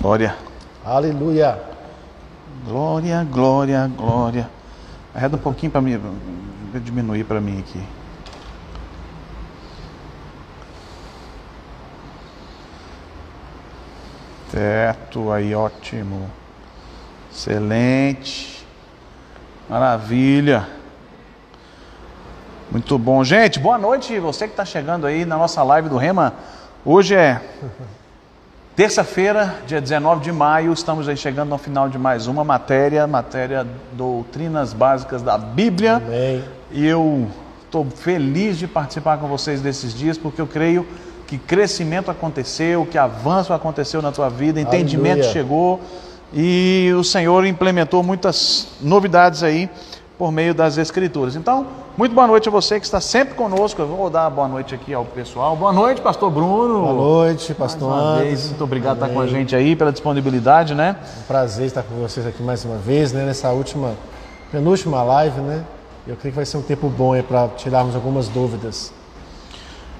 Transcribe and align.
Glória. 0.00 0.34
Aleluia. 0.84 1.58
Glória, 2.64 3.24
glória, 3.30 3.90
glória. 3.96 4.50
Arreda 5.14 5.36
um 5.36 5.40
pouquinho 5.40 5.70
para 5.70 5.80
mim, 5.80 6.00
diminuir 6.82 7.24
para 7.24 7.40
mim 7.40 7.60
aqui. 7.60 7.82
Certo, 14.50 15.30
aí 15.30 15.54
ótimo. 15.54 16.30
Excelente. 17.30 18.66
Maravilha. 19.68 20.68
Muito 22.70 22.98
bom. 22.98 23.22
Gente, 23.22 23.58
boa 23.58 23.78
noite. 23.78 24.18
Você 24.18 24.46
que 24.46 24.52
está 24.52 24.64
chegando 24.64 25.06
aí 25.06 25.24
na 25.24 25.36
nossa 25.36 25.62
live 25.62 25.88
do 25.88 25.96
Rema. 25.96 26.34
Hoje 26.84 27.14
é 27.14 27.40
terça-feira, 28.74 29.56
dia 29.66 29.80
19 29.80 30.22
de 30.22 30.32
maio. 30.32 30.72
Estamos 30.72 31.08
aí 31.08 31.16
chegando 31.16 31.52
ao 31.52 31.58
final 31.58 31.88
de 31.88 31.98
mais 31.98 32.26
uma 32.26 32.42
matéria, 32.42 33.06
matéria 33.06 33.66
Doutrinas 33.92 34.72
Básicas 34.72 35.20
da 35.20 35.36
Bíblia. 35.36 35.96
Amém. 35.96 36.42
E 36.70 36.86
eu 36.86 37.28
estou 37.64 37.84
feliz 37.84 38.58
de 38.58 38.66
participar 38.66 39.18
com 39.18 39.28
vocês 39.28 39.60
desses 39.60 39.94
dias, 39.94 40.16
porque 40.16 40.40
eu 40.40 40.46
creio 40.46 40.86
que 41.26 41.36
crescimento 41.36 42.10
aconteceu, 42.10 42.86
que 42.86 42.96
avanço 42.96 43.52
aconteceu 43.52 44.00
na 44.00 44.10
tua 44.10 44.30
vida, 44.30 44.60
entendimento 44.60 45.20
Aleluia. 45.20 45.32
chegou 45.32 45.80
e 46.32 46.90
o 46.96 47.04
Senhor 47.04 47.44
implementou 47.44 48.02
muitas 48.02 48.68
novidades 48.80 49.42
aí 49.42 49.68
por 50.22 50.30
meio 50.30 50.54
das 50.54 50.78
Escrituras. 50.78 51.34
Então, 51.34 51.66
muito 51.96 52.14
boa 52.14 52.28
noite 52.28 52.48
a 52.48 52.52
você 52.52 52.78
que 52.78 52.86
está 52.86 53.00
sempre 53.00 53.34
conosco. 53.34 53.82
Eu 53.82 53.88
vou 53.88 54.08
dar 54.08 54.30
boa 54.30 54.46
noite 54.46 54.72
aqui 54.72 54.94
ao 54.94 55.04
pessoal. 55.04 55.56
Boa 55.56 55.72
noite, 55.72 56.00
Pastor 56.00 56.30
Bruno. 56.30 56.80
Boa 56.80 56.92
noite, 56.92 57.46
Mais 57.58 57.72
pastor 57.72 57.88
uma 57.92 58.18
vez, 58.18 58.28
Anderson. 58.28 58.48
muito 58.50 58.62
obrigado 58.62 58.98
por 58.98 59.04
estar 59.06 59.14
com 59.16 59.20
a 59.20 59.26
gente 59.26 59.56
aí, 59.56 59.74
pela 59.74 59.90
disponibilidade, 59.90 60.76
né? 60.76 60.94
Um 61.18 61.22
prazer 61.22 61.66
estar 61.66 61.82
com 61.82 61.96
vocês 61.96 62.24
aqui 62.24 62.40
mais 62.40 62.64
uma 62.64 62.76
vez, 62.76 63.12
né? 63.12 63.24
Nessa 63.24 63.50
última, 63.50 63.96
penúltima 64.52 65.02
live, 65.02 65.40
né? 65.40 65.64
Eu 66.06 66.14
creio 66.14 66.30
que 66.32 66.36
vai 66.36 66.46
ser 66.46 66.56
um 66.56 66.62
tempo 66.62 66.88
bom 66.88 67.14
aí 67.14 67.22
para 67.24 67.48
tirarmos 67.56 67.96
algumas 67.96 68.28
dúvidas. 68.28 68.92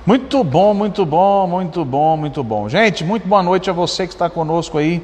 Muito 0.07 0.45
bom, 0.45 0.73
muito 0.73 1.05
bom, 1.05 1.49
muito 1.49 1.85
bom, 1.85 2.17
muito 2.17 2.45
bom. 2.45 2.69
Gente, 2.69 3.03
muito 3.03 3.27
boa 3.27 3.43
noite 3.43 3.69
a 3.69 3.73
você 3.73 4.07
que 4.07 4.13
está 4.13 4.31
conosco 4.31 4.79
aí, 4.79 5.03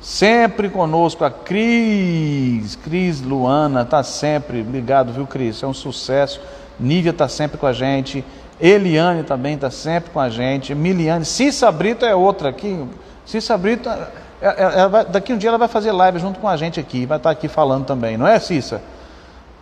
sempre 0.00 0.68
conosco, 0.68 1.24
a 1.24 1.30
Cris, 1.30 2.76
Cris 2.76 3.20
Luana, 3.22 3.82
está 3.82 4.02
sempre, 4.02 4.60
obrigado, 4.60 5.12
viu, 5.12 5.26
Cris? 5.26 5.62
É 5.62 5.66
um 5.66 5.74
sucesso. 5.74 6.40
Nívia 6.78 7.10
está 7.10 7.28
sempre 7.28 7.56
com 7.56 7.66
a 7.66 7.72
gente, 7.72 8.24
Eliane 8.60 9.22
também 9.22 9.54
está 9.54 9.70
sempre 9.70 10.10
com 10.10 10.20
a 10.20 10.28
gente, 10.28 10.74
Miliane, 10.74 11.24
Cissa 11.24 11.70
Brito 11.72 12.04
é 12.04 12.14
outra 12.14 12.50
aqui. 12.50 12.84
Cissa 13.24 13.56
Brito, 13.56 13.88
é- 13.88 14.08
é- 14.42 14.54
ela 14.58 14.88
vai- 14.88 15.04
daqui 15.06 15.32
um 15.32 15.38
dia 15.38 15.48
ela 15.48 15.58
vai 15.58 15.68
fazer 15.68 15.90
live 15.92 16.18
junto 16.18 16.38
com 16.38 16.48
a 16.48 16.56
gente 16.56 16.78
aqui, 16.78 17.06
vai 17.06 17.16
estar 17.16 17.30
aqui 17.30 17.48
falando 17.48 17.86
também, 17.86 18.16
não 18.18 18.26
é, 18.26 18.38
Cissa? 18.38 18.82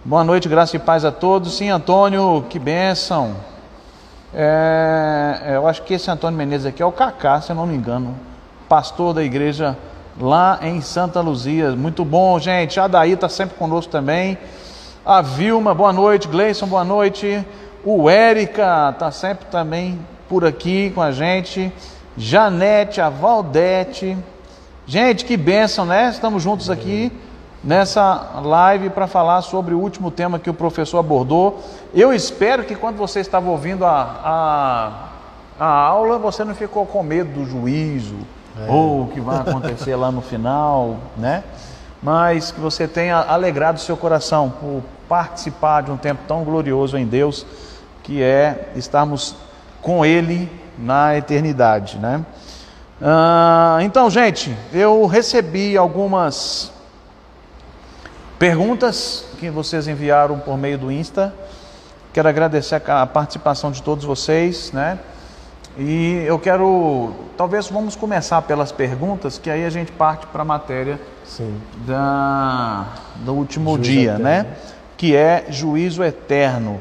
Boa 0.04 0.22
noite, 0.24 0.48
graça 0.48 0.76
e 0.76 0.78
paz 0.78 1.04
a 1.04 1.10
todos. 1.12 1.56
Sim, 1.56 1.70
Antônio, 1.70 2.44
que 2.50 2.58
bênção. 2.58 3.34
É, 4.34 5.52
eu 5.54 5.66
acho 5.68 5.82
que 5.82 5.94
esse 5.94 6.10
Antônio 6.10 6.36
Menezes 6.36 6.66
aqui 6.66 6.82
é 6.82 6.86
o 6.86 6.92
Cacá, 6.92 7.40
se 7.40 7.50
eu 7.52 7.56
não 7.56 7.66
me 7.66 7.74
engano, 7.74 8.14
pastor 8.68 9.14
da 9.14 9.22
igreja 9.22 9.76
lá 10.20 10.58
em 10.62 10.80
Santa 10.80 11.20
Luzia. 11.20 11.72
Muito 11.72 12.04
bom, 12.04 12.38
gente. 12.38 12.78
A 12.78 12.86
Daí 12.86 13.12
está 13.12 13.28
sempre 13.28 13.56
conosco 13.56 13.90
também. 13.90 14.38
A 15.04 15.20
Vilma, 15.20 15.74
boa 15.74 15.92
noite. 15.92 16.28
Gleison, 16.28 16.66
boa 16.66 16.84
noite. 16.84 17.44
O 17.84 18.08
Érica 18.08 18.90
está 18.92 19.10
sempre 19.10 19.46
também 19.46 19.98
por 20.28 20.44
aqui 20.44 20.90
com 20.94 21.02
a 21.02 21.12
gente. 21.12 21.72
Janete, 22.16 23.00
a 23.00 23.08
Valdete. 23.08 24.16
Gente, 24.86 25.24
que 25.24 25.36
bênção, 25.36 25.84
né? 25.84 26.10
Estamos 26.10 26.42
juntos 26.42 26.70
aqui 26.70 27.10
nessa 27.62 28.40
live 28.44 28.90
para 28.90 29.06
falar 29.06 29.40
sobre 29.42 29.74
o 29.74 29.78
último 29.78 30.10
tema 30.10 30.38
que 30.38 30.50
o 30.50 30.54
professor 30.54 30.98
abordou. 30.98 31.60
Eu 31.94 32.12
espero 32.12 32.64
que 32.64 32.74
quando 32.74 32.96
você 32.96 33.20
estava 33.20 33.48
ouvindo 33.50 33.84
a, 33.84 34.20
a, 35.58 35.64
a 35.64 35.66
aula, 35.66 36.18
você 36.18 36.44
não 36.44 36.54
ficou 36.54 36.84
com 36.86 37.02
medo 37.02 37.40
do 37.40 37.46
juízo 37.46 38.16
ou 38.68 39.02
o 39.02 39.08
que 39.08 39.20
vai 39.20 39.38
acontecer 39.38 39.96
lá 39.96 40.10
no 40.10 40.22
final, 40.22 40.98
né? 41.16 41.42
Mas 42.02 42.50
que 42.50 42.60
você 42.60 42.86
tenha 42.86 43.16
alegrado 43.16 43.80
seu 43.80 43.96
coração 43.96 44.50
por 44.60 44.82
participar 45.08 45.82
de 45.82 45.90
um 45.90 45.96
tempo 45.96 46.22
tão 46.28 46.44
glorioso 46.44 46.96
em 46.96 47.06
Deus, 47.06 47.46
que 48.02 48.22
é 48.22 48.70
estarmos 48.76 49.34
com 49.82 50.04
Ele 50.04 50.50
na 50.78 51.16
eternidade, 51.16 51.98
né? 51.98 52.24
Ah, 53.02 53.78
então, 53.82 54.08
gente, 54.08 54.56
eu 54.72 55.06
recebi 55.06 55.76
algumas 55.76 56.70
perguntas 58.38 59.24
que 59.38 59.50
vocês 59.50 59.88
enviaram 59.88 60.38
por 60.38 60.56
meio 60.56 60.78
do 60.78 60.92
Insta. 60.92 61.34
Quero 62.12 62.28
agradecer 62.28 62.80
a 62.88 63.06
participação 63.06 63.70
de 63.70 63.82
todos 63.82 64.04
vocês, 64.04 64.70
né? 64.72 64.98
E 65.76 66.22
eu 66.26 66.38
quero, 66.38 67.12
talvez 67.36 67.68
vamos 67.68 67.96
começar 67.96 68.40
pelas 68.42 68.70
perguntas, 68.70 69.38
que 69.38 69.50
aí 69.50 69.64
a 69.64 69.70
gente 69.70 69.90
parte 69.90 70.26
para 70.28 70.42
a 70.42 70.44
matéria 70.44 71.00
Sim. 71.24 71.52
da, 71.86 72.86
do 73.16 73.32
último 73.34 73.70
Juízo 73.76 73.82
dia, 73.90 74.02
eterno. 74.12 74.24
né? 74.24 74.46
Que 74.96 75.16
é 75.16 75.46
juízo 75.50 76.04
eterno. 76.04 76.80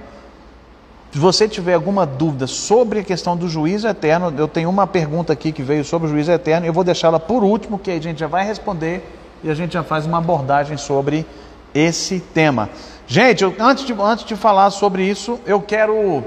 Se 1.12 1.18
você 1.18 1.48
tiver 1.48 1.74
alguma 1.74 2.06
dúvida 2.06 2.46
sobre 2.46 3.00
a 3.00 3.04
questão 3.04 3.36
do 3.36 3.48
juízo 3.50 3.88
eterno, 3.88 4.31
eu 4.38 4.48
tenho 4.48 4.70
uma 4.70 4.86
pergunta 4.86 5.34
aqui 5.34 5.52
que 5.52 5.64
veio 5.64 5.84
sobre 5.84 6.08
o 6.08 6.12
juízo 6.12 6.31
eterno, 6.31 6.66
eu 6.66 6.74
vou 6.74 6.84
deixá-la 6.84 7.20
por 7.20 7.44
último, 7.44 7.80
que 7.80 7.90
a 7.92 8.00
gente 8.02 8.20
já 8.20 8.28
vai 8.28 8.46
responder 8.46 9.04
e 9.44 9.50
a 9.50 9.56
gente 9.56 9.74
já 9.74 9.84
faz 9.84 10.06
uma 10.06 10.20
abordagem 10.20 10.78
sobre 10.78 11.25
esse 11.74 12.20
tema. 12.20 12.70
Gente, 13.08 13.44
eu- 13.44 13.54
antes, 13.60 13.86
de, 13.86 13.94
antes 14.00 14.25
de 14.25 14.36
falar 14.36 14.70
sobre 14.70 15.04
isso, 15.04 15.40
eu 15.46 15.60
quero 15.62 16.24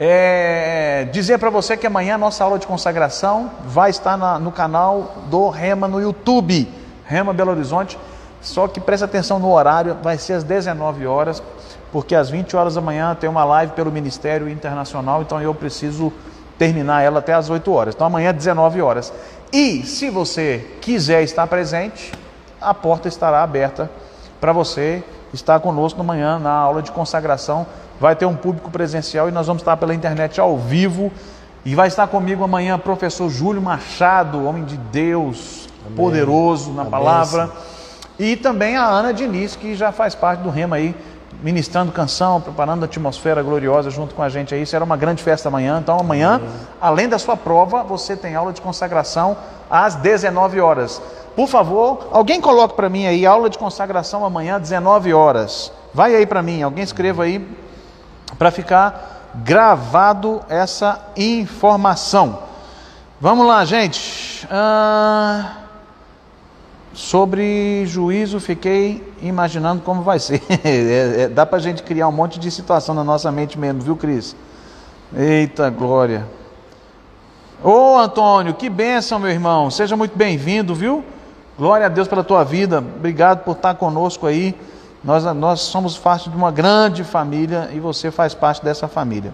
é, 0.00 1.08
dizer 1.10 1.38
para 1.38 1.50
você 1.50 1.76
que 1.76 1.86
amanhã 1.86 2.14
a 2.14 2.18
nossa 2.18 2.44
aula 2.44 2.58
de 2.58 2.66
consagração 2.66 3.50
vai 3.64 3.90
estar 3.90 4.16
na- 4.16 4.38
no 4.38 4.52
canal 4.52 5.14
do 5.26 5.48
Rema 5.48 5.88
no 5.88 6.00
YouTube, 6.00 6.68
Rema 7.04 7.32
Belo 7.32 7.50
Horizonte. 7.50 7.98
Só 8.40 8.68
que 8.68 8.78
preste 8.80 9.02
atenção 9.04 9.38
no 9.38 9.52
horário, 9.52 9.96
vai 10.02 10.16
ser 10.16 10.34
às 10.34 10.44
19 10.44 11.06
horas, 11.06 11.42
porque 11.90 12.14
às 12.14 12.30
20 12.30 12.56
horas 12.56 12.74
da 12.76 12.80
manhã 12.80 13.16
tem 13.18 13.28
uma 13.28 13.44
live 13.44 13.72
pelo 13.72 13.90
Ministério 13.90 14.48
Internacional, 14.48 15.22
então 15.22 15.40
eu 15.42 15.52
preciso 15.52 16.12
terminar 16.56 17.02
ela 17.02 17.18
até 17.18 17.34
às 17.34 17.50
8 17.50 17.72
horas. 17.72 17.94
Então 17.94 18.06
amanhã 18.06 18.32
19 18.32 18.80
horas. 18.80 19.12
E 19.52 19.82
se 19.84 20.10
você 20.10 20.76
quiser 20.80 21.22
estar 21.22 21.46
presente, 21.46 22.12
a 22.60 22.72
porta 22.72 23.08
estará 23.08 23.42
aberta 23.42 23.90
para 24.40 24.52
você 24.52 25.02
estar 25.32 25.60
conosco 25.60 26.00
amanhã 26.00 26.38
na 26.38 26.50
aula 26.50 26.82
de 26.82 26.92
consagração. 26.92 27.66
Vai 28.00 28.14
ter 28.14 28.26
um 28.26 28.34
público 28.34 28.70
presencial 28.70 29.28
e 29.28 29.32
nós 29.32 29.46
vamos 29.46 29.62
estar 29.62 29.76
pela 29.76 29.94
internet 29.94 30.40
ao 30.40 30.56
vivo. 30.56 31.10
E 31.64 31.74
vai 31.74 31.88
estar 31.88 32.06
comigo 32.06 32.44
amanhã 32.44 32.78
professor 32.78 33.28
Júlio 33.28 33.60
Machado, 33.60 34.46
homem 34.46 34.64
de 34.64 34.76
Deus, 34.76 35.68
poderoso 35.96 36.72
na 36.72 36.82
A 36.82 36.86
palavra. 36.86 37.50
E 38.18 38.36
também 38.36 38.76
a 38.76 38.84
Ana 38.84 39.12
Diniz, 39.12 39.54
que 39.54 39.74
já 39.74 39.92
faz 39.92 40.14
parte 40.14 40.40
do 40.40 40.50
Rema 40.50 40.76
aí, 40.76 40.94
ministrando 41.42 41.92
canção, 41.92 42.40
preparando 42.40 42.82
a 42.82 42.86
atmosfera 42.86 43.42
gloriosa 43.42 43.90
junto 43.90 44.14
com 44.14 44.22
a 44.22 44.28
gente 44.28 44.54
aí. 44.54 44.66
Será 44.66 44.84
uma 44.84 44.96
grande 44.96 45.22
festa 45.22 45.48
amanhã. 45.48 45.78
Então, 45.80 45.98
amanhã, 45.98 46.40
além 46.80 47.08
da 47.08 47.18
sua 47.18 47.36
prova, 47.36 47.82
você 47.82 48.16
tem 48.16 48.34
aula 48.34 48.52
de 48.52 48.60
consagração 48.60 49.36
às 49.70 49.94
19 49.94 50.60
horas. 50.60 51.00
Por 51.36 51.46
favor, 51.46 52.08
alguém 52.10 52.40
coloque 52.40 52.74
para 52.74 52.88
mim 52.88 53.06
aí, 53.06 53.24
aula 53.24 53.48
de 53.48 53.58
consagração 53.58 54.24
amanhã, 54.24 54.58
19 54.58 55.14
horas. 55.14 55.72
Vai 55.94 56.14
aí 56.14 56.26
para 56.26 56.42
mim, 56.42 56.62
alguém 56.62 56.82
escreva 56.82 57.22
aí 57.22 57.46
para 58.36 58.50
ficar 58.50 59.30
gravado 59.36 60.40
essa 60.48 61.00
informação. 61.16 62.40
Vamos 63.20 63.46
lá, 63.46 63.64
gente. 63.64 64.46
Ah, 64.50 65.57
sobre 66.98 67.86
juízo, 67.86 68.40
fiquei 68.40 69.14
imaginando 69.22 69.80
como 69.82 70.02
vai 70.02 70.18
ser. 70.18 70.42
É, 70.64 71.22
é, 71.22 71.28
dá 71.28 71.46
para 71.46 71.58
a 71.58 71.60
gente 71.60 71.82
criar 71.84 72.08
um 72.08 72.12
monte 72.12 72.40
de 72.40 72.50
situação 72.50 72.92
na 72.92 73.04
nossa 73.04 73.30
mente 73.30 73.56
mesmo, 73.56 73.80
viu, 73.80 73.94
Cris? 73.94 74.34
Eita 75.16 75.70
glória. 75.70 76.26
Ô 77.62 77.96
Antônio, 77.96 78.52
que 78.54 78.68
bênção, 78.68 79.20
meu 79.20 79.30
irmão. 79.30 79.70
Seja 79.70 79.96
muito 79.96 80.18
bem-vindo, 80.18 80.74
viu? 80.74 81.04
Glória 81.56 81.86
a 81.86 81.88
Deus 81.88 82.08
pela 82.08 82.24
tua 82.24 82.42
vida. 82.42 82.78
Obrigado 82.78 83.44
por 83.44 83.52
estar 83.52 83.74
conosco 83.74 84.26
aí. 84.26 84.52
Nós, 85.02 85.22
nós 85.36 85.60
somos 85.60 85.96
parte 85.96 86.28
de 86.28 86.36
uma 86.36 86.50
grande 86.50 87.04
família 87.04 87.70
e 87.72 87.78
você 87.78 88.10
faz 88.10 88.34
parte 88.34 88.64
dessa 88.64 88.88
família. 88.88 89.32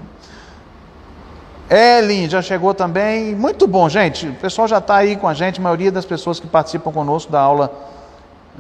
Ellen 1.70 2.28
já 2.28 2.43
chegou 2.43 2.75
também. 2.75 3.34
Muito 3.34 3.66
bom, 3.66 3.88
gente. 3.88 4.28
O 4.28 4.34
pessoal 4.34 4.69
já 4.69 4.78
está 4.78 4.96
aí 4.96 5.16
com 5.16 5.26
a 5.26 5.34
gente. 5.34 5.61
A 5.61 5.62
maioria 5.62 5.90
das 5.90 6.05
pessoas 6.05 6.38
que 6.38 6.46
participam 6.46 6.93
conosco 6.93 7.32
da 7.32 7.40
aula, 7.40 7.72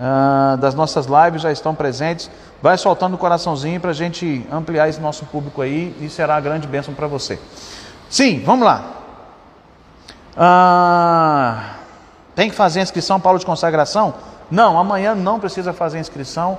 ah, 0.00 0.56
das 0.58 0.74
nossas 0.74 1.06
lives, 1.06 1.42
já 1.42 1.52
estão 1.52 1.74
presentes. 1.74 2.30
Vai 2.62 2.78
soltando 2.78 3.14
o 3.14 3.18
coraçãozinho 3.18 3.80
para 3.80 3.90
a 3.90 3.94
gente 3.94 4.46
ampliar 4.50 4.88
esse 4.88 5.00
nosso 5.00 5.26
público 5.26 5.60
aí 5.60 5.94
e 6.00 6.08
será 6.08 6.36
a 6.36 6.40
grande 6.40 6.66
bênção 6.66 6.94
para 6.94 7.06
você. 7.06 7.38
Sim, 8.08 8.42
vamos 8.44 8.64
lá. 8.64 8.84
Ah, 10.36 11.74
Tem 12.34 12.48
que 12.50 12.56
fazer 12.56 12.80
inscrição 12.80 13.20
para 13.20 13.38
de 13.38 13.46
consagração? 13.46 14.14
Não, 14.50 14.78
amanhã 14.78 15.14
não 15.14 15.38
precisa 15.38 15.72
fazer 15.72 15.98
inscrição. 15.98 16.58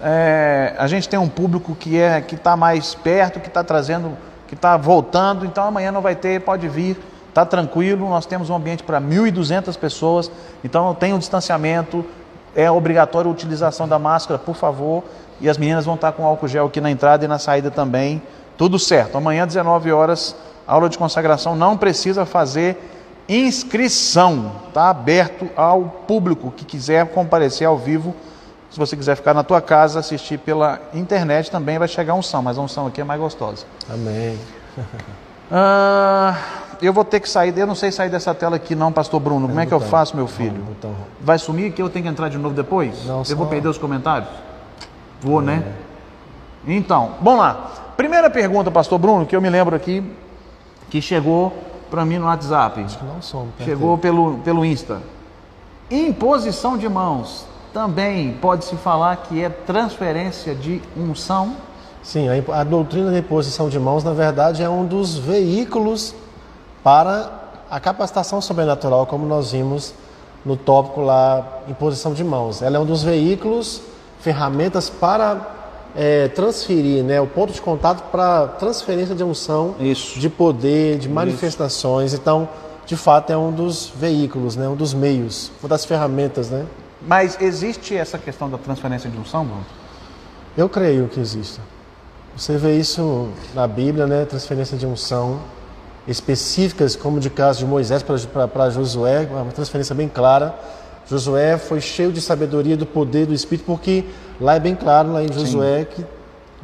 É, 0.00 0.74
a 0.78 0.86
gente 0.86 1.08
tem 1.08 1.18
um 1.18 1.28
público 1.28 1.74
que 1.74 1.98
é 1.98 2.20
que 2.20 2.36
está 2.36 2.56
mais 2.56 2.94
perto, 2.94 3.40
que 3.40 3.48
está 3.48 3.64
trazendo, 3.64 4.16
que 4.48 4.54
está 4.54 4.76
voltando, 4.76 5.44
então 5.44 5.64
amanhã 5.64 5.92
não 5.92 6.00
vai 6.00 6.16
ter, 6.16 6.40
pode 6.40 6.66
vir, 6.68 6.98
está 7.28 7.44
tranquilo. 7.44 8.08
Nós 8.08 8.26
temos 8.26 8.50
um 8.50 8.56
ambiente 8.56 8.82
para 8.82 9.00
1.200 9.00 9.78
pessoas, 9.78 10.30
então 10.64 10.92
tem 10.94 11.12
um 11.12 11.18
distanciamento, 11.18 12.04
é 12.56 12.68
obrigatório 12.70 13.30
a 13.30 13.32
utilização 13.32 13.86
da 13.86 13.98
máscara, 13.98 14.38
por 14.38 14.56
favor. 14.56 15.04
E 15.40 15.48
as 15.48 15.56
meninas 15.56 15.84
vão 15.84 15.94
estar 15.94 16.10
com 16.12 16.24
álcool 16.24 16.48
gel 16.48 16.66
aqui 16.66 16.80
na 16.80 16.90
entrada 16.90 17.24
e 17.24 17.28
na 17.28 17.38
saída 17.38 17.70
também. 17.70 18.20
Tudo 18.56 18.78
certo. 18.78 19.16
Amanhã, 19.16 19.46
19 19.46 19.92
horas, 19.92 20.34
aula 20.66 20.88
de 20.88 20.98
consagração. 20.98 21.54
Não 21.54 21.76
precisa 21.76 22.26
fazer 22.26 22.76
inscrição. 23.28 24.50
Está 24.66 24.90
aberto 24.90 25.48
ao 25.54 25.84
público 26.08 26.50
que 26.50 26.64
quiser 26.64 27.06
comparecer 27.08 27.68
ao 27.68 27.78
vivo. 27.78 28.16
Se 28.70 28.78
você 28.78 28.96
quiser 28.96 29.14
ficar 29.16 29.32
na 29.34 29.42
tua 29.42 29.60
casa, 29.62 29.98
assistir 30.00 30.38
pela 30.38 30.78
internet, 30.92 31.50
também 31.50 31.78
vai 31.78 31.88
chegar 31.88 32.12
a 32.12 32.16
unção, 32.16 32.42
mas 32.42 32.58
a 32.58 32.60
unção 32.60 32.86
aqui 32.86 33.00
é 33.00 33.04
mais 33.04 33.20
gostosa. 33.20 33.64
Amém. 33.92 34.38
Ah, 35.50 36.36
eu 36.82 36.92
vou 36.92 37.02
ter 37.04 37.20
que 37.20 37.28
sair, 37.28 37.56
eu 37.56 37.66
não 37.66 37.74
sei 37.74 37.90
sair 37.90 38.10
dessa 38.10 38.34
tela 38.34 38.56
aqui 38.56 38.74
não, 38.74 38.92
pastor 38.92 39.18
Bruno. 39.18 39.48
Como 39.48 39.58
é 39.58 39.64
que 39.64 39.72
eu 39.72 39.80
faço, 39.80 40.14
meu 40.14 40.26
filho? 40.26 40.60
Botão. 40.62 40.94
Vai 41.20 41.38
sumir 41.38 41.72
que 41.72 41.80
eu 41.80 41.88
tenho 41.88 42.02
que 42.04 42.10
entrar 42.10 42.28
de 42.28 42.36
novo 42.36 42.54
depois? 42.54 43.06
Não, 43.06 43.20
eu 43.20 43.24
só- 43.24 43.34
vou 43.34 43.46
perder 43.46 43.68
os 43.68 43.78
comentários? 43.78 44.28
Vou, 45.22 45.40
né? 45.40 45.64
Então, 46.66 47.12
vamos 47.22 47.40
lá. 47.40 47.70
Primeira 47.96 48.28
pergunta, 48.28 48.70
pastor 48.70 48.98
Bruno, 48.98 49.24
que 49.24 49.34
eu 49.34 49.40
me 49.40 49.48
lembro 49.48 49.74
aqui, 49.74 50.04
que 50.90 51.00
chegou 51.00 51.50
para 51.90 52.04
mim 52.04 52.18
no 52.18 52.26
WhatsApp. 52.26 52.84
Não 53.02 53.22
somos. 53.22 53.48
Chegou 53.64 53.96
pelo, 53.96 54.36
pelo 54.40 54.64
Insta. 54.66 55.00
Imposição 55.90 56.76
de 56.76 56.86
mãos. 56.90 57.46
Também 57.78 58.32
pode-se 58.32 58.74
falar 58.74 59.14
que 59.18 59.40
é 59.40 59.48
transferência 59.48 60.52
de 60.52 60.82
unção. 60.96 61.54
Sim, 62.02 62.26
a, 62.52 62.64
doutrina 62.64 63.12
da 63.12 63.18
imposição 63.18 63.68
de 63.68 63.78
mãos, 63.78 64.02
na 64.02 64.12
verdade, 64.12 64.64
é 64.64 64.68
um 64.68 64.84
dos 64.84 65.16
veículos 65.16 66.12
para 66.82 67.30
a 67.70 67.78
capacitação 67.78 68.40
sobrenatural, 68.40 69.06
como 69.06 69.24
nós 69.26 69.52
vimos 69.52 69.94
no 70.44 70.56
tópico 70.56 71.02
lá, 71.02 71.46
imposição 71.68 72.12
de 72.12 72.24
mãos. 72.24 72.62
Ela 72.62 72.78
é 72.78 72.80
um 72.80 72.84
dos 72.84 73.04
veículos, 73.04 73.80
ferramentas 74.18 74.90
para 74.90 75.40
é, 75.94 76.26
transferir, 76.26 77.04
né, 77.04 77.20
o 77.20 77.28
ponto 77.28 77.52
de 77.52 77.60
contato 77.60 78.10
para 78.10 78.48
transferência 78.58 79.14
de 79.14 79.22
unção, 79.22 79.76
Isso. 79.78 80.18
de 80.18 80.28
poder, 80.28 80.98
de 80.98 81.08
manifestações. 81.08 82.12
Então, 82.12 82.48
de 82.84 82.96
fato, 82.96 83.30
é 83.32 83.36
um 83.36 83.52
dos 83.52 83.86
veículos, 83.94 84.56
né, 84.56 84.68
um 84.68 84.74
dos 84.74 84.92
meios, 84.92 85.52
uma 85.62 85.68
das 85.68 85.84
ferramentas, 85.84 86.50
né? 86.50 86.66
Mas 87.00 87.40
existe 87.40 87.96
essa 87.96 88.18
questão 88.18 88.50
da 88.50 88.58
transferência 88.58 89.08
de 89.08 89.16
unção, 89.16 89.44
Bruno? 89.44 89.64
Eu 90.56 90.68
creio 90.68 91.08
que 91.08 91.20
existe. 91.20 91.60
Você 92.36 92.56
vê 92.56 92.76
isso 92.76 93.28
na 93.54 93.66
Bíblia, 93.66 94.06
né? 94.06 94.24
Transferência 94.24 94.76
de 94.76 94.86
unção 94.86 95.40
específicas, 96.08 96.96
como 96.96 97.20
de 97.20 97.28
caso 97.28 97.60
de 97.60 97.66
Moisés 97.66 98.02
para 98.02 98.70
Josué, 98.70 99.28
uma 99.30 99.52
transferência 99.52 99.94
bem 99.94 100.08
clara. 100.08 100.58
Josué 101.06 101.58
foi 101.58 101.80
cheio 101.80 102.10
de 102.10 102.20
sabedoria 102.20 102.76
do 102.76 102.86
poder 102.86 103.26
do 103.26 103.34
Espírito, 103.34 103.66
porque 103.66 104.04
lá 104.40 104.56
é 104.56 104.60
bem 104.60 104.74
claro, 104.74 105.12
lá 105.12 105.22
em 105.22 105.30
Josué, 105.30 105.84
que 105.84 106.04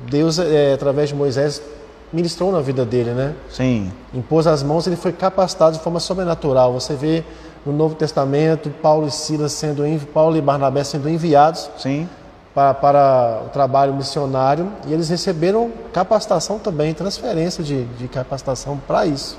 Deus, 0.08 0.38
é, 0.38 0.72
através 0.72 1.10
de 1.10 1.14
Moisés, 1.14 1.62
ministrou 2.12 2.52
na 2.52 2.60
vida 2.60 2.84
dele, 2.84 3.10
né? 3.10 3.34
Sim. 3.50 3.92
impôs 4.14 4.46
as 4.46 4.62
mãos, 4.62 4.86
ele 4.86 4.96
foi 4.96 5.12
capacitado 5.12 5.76
de 5.76 5.82
forma 5.82 6.00
sobrenatural. 6.00 6.72
Você 6.72 6.94
vê 6.94 7.24
no 7.64 7.72
Novo 7.72 7.94
Testamento 7.94 8.70
Paulo 8.70 9.06
e 9.06 9.10
Silas 9.10 9.52
sendo 9.52 9.82
Paulo 10.12 10.36
e 10.36 10.40
Barnabé 10.40 10.84
sendo 10.84 11.08
enviados 11.08 11.70
Sim. 11.78 12.08
para, 12.54 12.74
para 12.74 13.42
o 13.46 13.48
trabalho 13.48 13.94
missionário 13.94 14.70
e 14.86 14.92
eles 14.92 15.08
receberam 15.08 15.72
capacitação 15.92 16.58
também, 16.58 16.92
transferência 16.92 17.64
de, 17.64 17.84
de 17.84 18.08
capacitação 18.08 18.80
para 18.86 19.06
isso, 19.06 19.38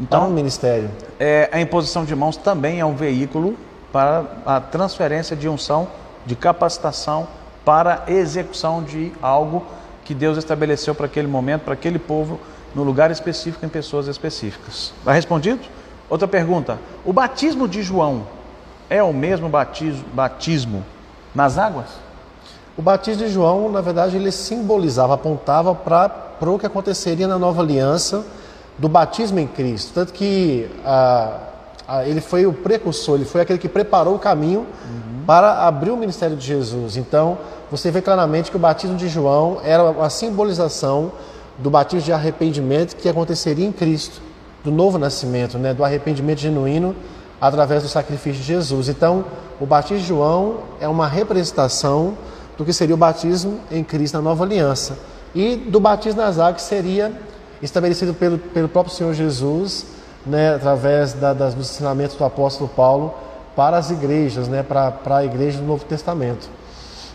Então, 0.00 0.20
para 0.20 0.28
o 0.28 0.32
ministério. 0.32 0.90
é, 1.18 1.48
a 1.52 1.60
imposição 1.60 2.04
de 2.04 2.14
mãos 2.14 2.36
também 2.36 2.80
é 2.80 2.84
um 2.84 2.94
veículo 2.94 3.56
para 3.92 4.24
a 4.44 4.60
transferência 4.60 5.34
de 5.34 5.48
unção, 5.48 5.88
de 6.26 6.36
capacitação 6.36 7.26
para 7.64 8.04
execução 8.06 8.82
de 8.82 9.12
algo 9.22 9.64
que 10.04 10.14
Deus 10.14 10.38
estabeleceu 10.38 10.94
para 10.94 11.06
aquele 11.06 11.26
momento, 11.26 11.62
para 11.62 11.74
aquele 11.74 11.98
povo, 11.98 12.38
no 12.74 12.84
lugar 12.84 13.10
específico, 13.10 13.64
em 13.66 13.68
pessoas 13.68 14.06
específicas. 14.06 14.92
Está 14.98 15.12
respondido? 15.12 15.60
Outra 16.08 16.28
pergunta. 16.28 16.78
O 17.04 17.12
batismo 17.12 17.66
de 17.66 17.82
João 17.82 18.26
é 18.88 19.02
o 19.02 19.12
mesmo 19.12 19.48
batismo, 19.48 20.04
batismo 20.12 20.84
nas 21.34 21.58
águas? 21.58 21.86
O 22.76 22.82
batismo 22.82 23.24
de 23.24 23.32
João, 23.32 23.70
na 23.70 23.80
verdade, 23.80 24.16
ele 24.16 24.30
simbolizava, 24.30 25.14
apontava 25.14 25.74
para 25.74 26.50
o 26.50 26.58
que 26.58 26.66
aconteceria 26.66 27.26
na 27.26 27.38
nova 27.38 27.62
aliança 27.62 28.24
do 28.78 28.88
batismo 28.88 29.38
em 29.38 29.46
Cristo. 29.46 29.92
Tanto 29.94 30.12
que 30.12 30.68
ah, 30.84 31.38
ah, 31.88 32.06
ele 32.06 32.20
foi 32.20 32.46
o 32.46 32.52
precursor, 32.52 33.16
ele 33.16 33.24
foi 33.24 33.40
aquele 33.40 33.58
que 33.58 33.68
preparou 33.68 34.14
o 34.14 34.18
caminho 34.18 34.66
para 35.26 35.66
abrir 35.66 35.90
o 35.90 35.96
ministério 35.96 36.36
de 36.36 36.46
Jesus. 36.46 36.96
Então, 36.96 37.38
você 37.70 37.90
vê 37.90 38.00
claramente 38.02 38.50
que 38.50 38.56
o 38.56 38.60
batismo 38.60 38.96
de 38.96 39.08
João 39.08 39.58
era 39.64 39.90
a 40.04 40.10
simbolização 40.10 41.12
do 41.58 41.70
batismo 41.70 42.04
de 42.04 42.12
arrependimento 42.12 42.94
que 42.96 43.08
aconteceria 43.08 43.66
em 43.66 43.72
Cristo, 43.72 44.20
do 44.66 44.72
novo 44.72 44.98
nascimento, 44.98 45.56
né, 45.58 45.72
do 45.72 45.84
arrependimento 45.84 46.40
genuíno 46.40 46.94
através 47.40 47.84
do 47.84 47.88
sacrifício 47.88 48.40
de 48.40 48.46
Jesus. 48.46 48.88
Então, 48.88 49.24
o 49.60 49.66
batismo 49.66 49.98
de 49.98 50.04
João 50.06 50.58
é 50.80 50.88
uma 50.88 51.06
representação 51.06 52.18
do 52.58 52.64
que 52.64 52.72
seria 52.72 52.94
o 52.94 52.98
batismo 52.98 53.60
em 53.70 53.84
Cristo 53.84 54.14
na 54.14 54.22
nova 54.22 54.42
aliança. 54.44 54.98
E 55.34 55.54
do 55.54 55.78
batismo 55.78 56.20
nas 56.20 56.38
águas 56.38 56.62
que 56.62 56.68
seria 56.68 57.12
estabelecido 57.62 58.12
pelo, 58.12 58.38
pelo 58.38 58.68
próprio 58.68 58.94
Senhor 58.94 59.14
Jesus, 59.14 59.86
né, 60.26 60.54
através 60.54 61.12
da, 61.12 61.32
das, 61.32 61.54
dos 61.54 61.70
ensinamentos 61.70 62.16
do 62.16 62.24
apóstolo 62.24 62.68
Paulo 62.68 63.14
para 63.54 63.76
as 63.76 63.90
igrejas, 63.90 64.48
né, 64.48 64.62
para, 64.62 64.90
para 64.90 65.18
a 65.18 65.24
igreja 65.24 65.58
do 65.58 65.64
Novo 65.64 65.84
Testamento. 65.84 66.48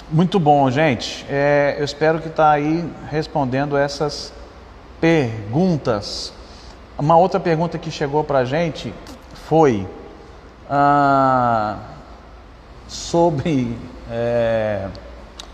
Muito 0.10 0.40
bom, 0.40 0.70
gente. 0.72 1.26
É, 1.30 1.76
eu 1.78 1.84
espero 1.84 2.20
que 2.20 2.28
está 2.28 2.52
aí 2.52 2.90
respondendo 3.10 3.76
essas 3.76 4.32
perguntas. 5.02 6.32
Uma 7.02 7.18
outra 7.18 7.40
pergunta 7.40 7.80
que 7.80 7.90
chegou 7.90 8.24
para 8.24 8.38
a 8.38 8.46
gente 8.46 8.94
foi 9.48 9.88
ah, 10.70 11.78
sobre 12.88 13.76
é, 14.08 14.86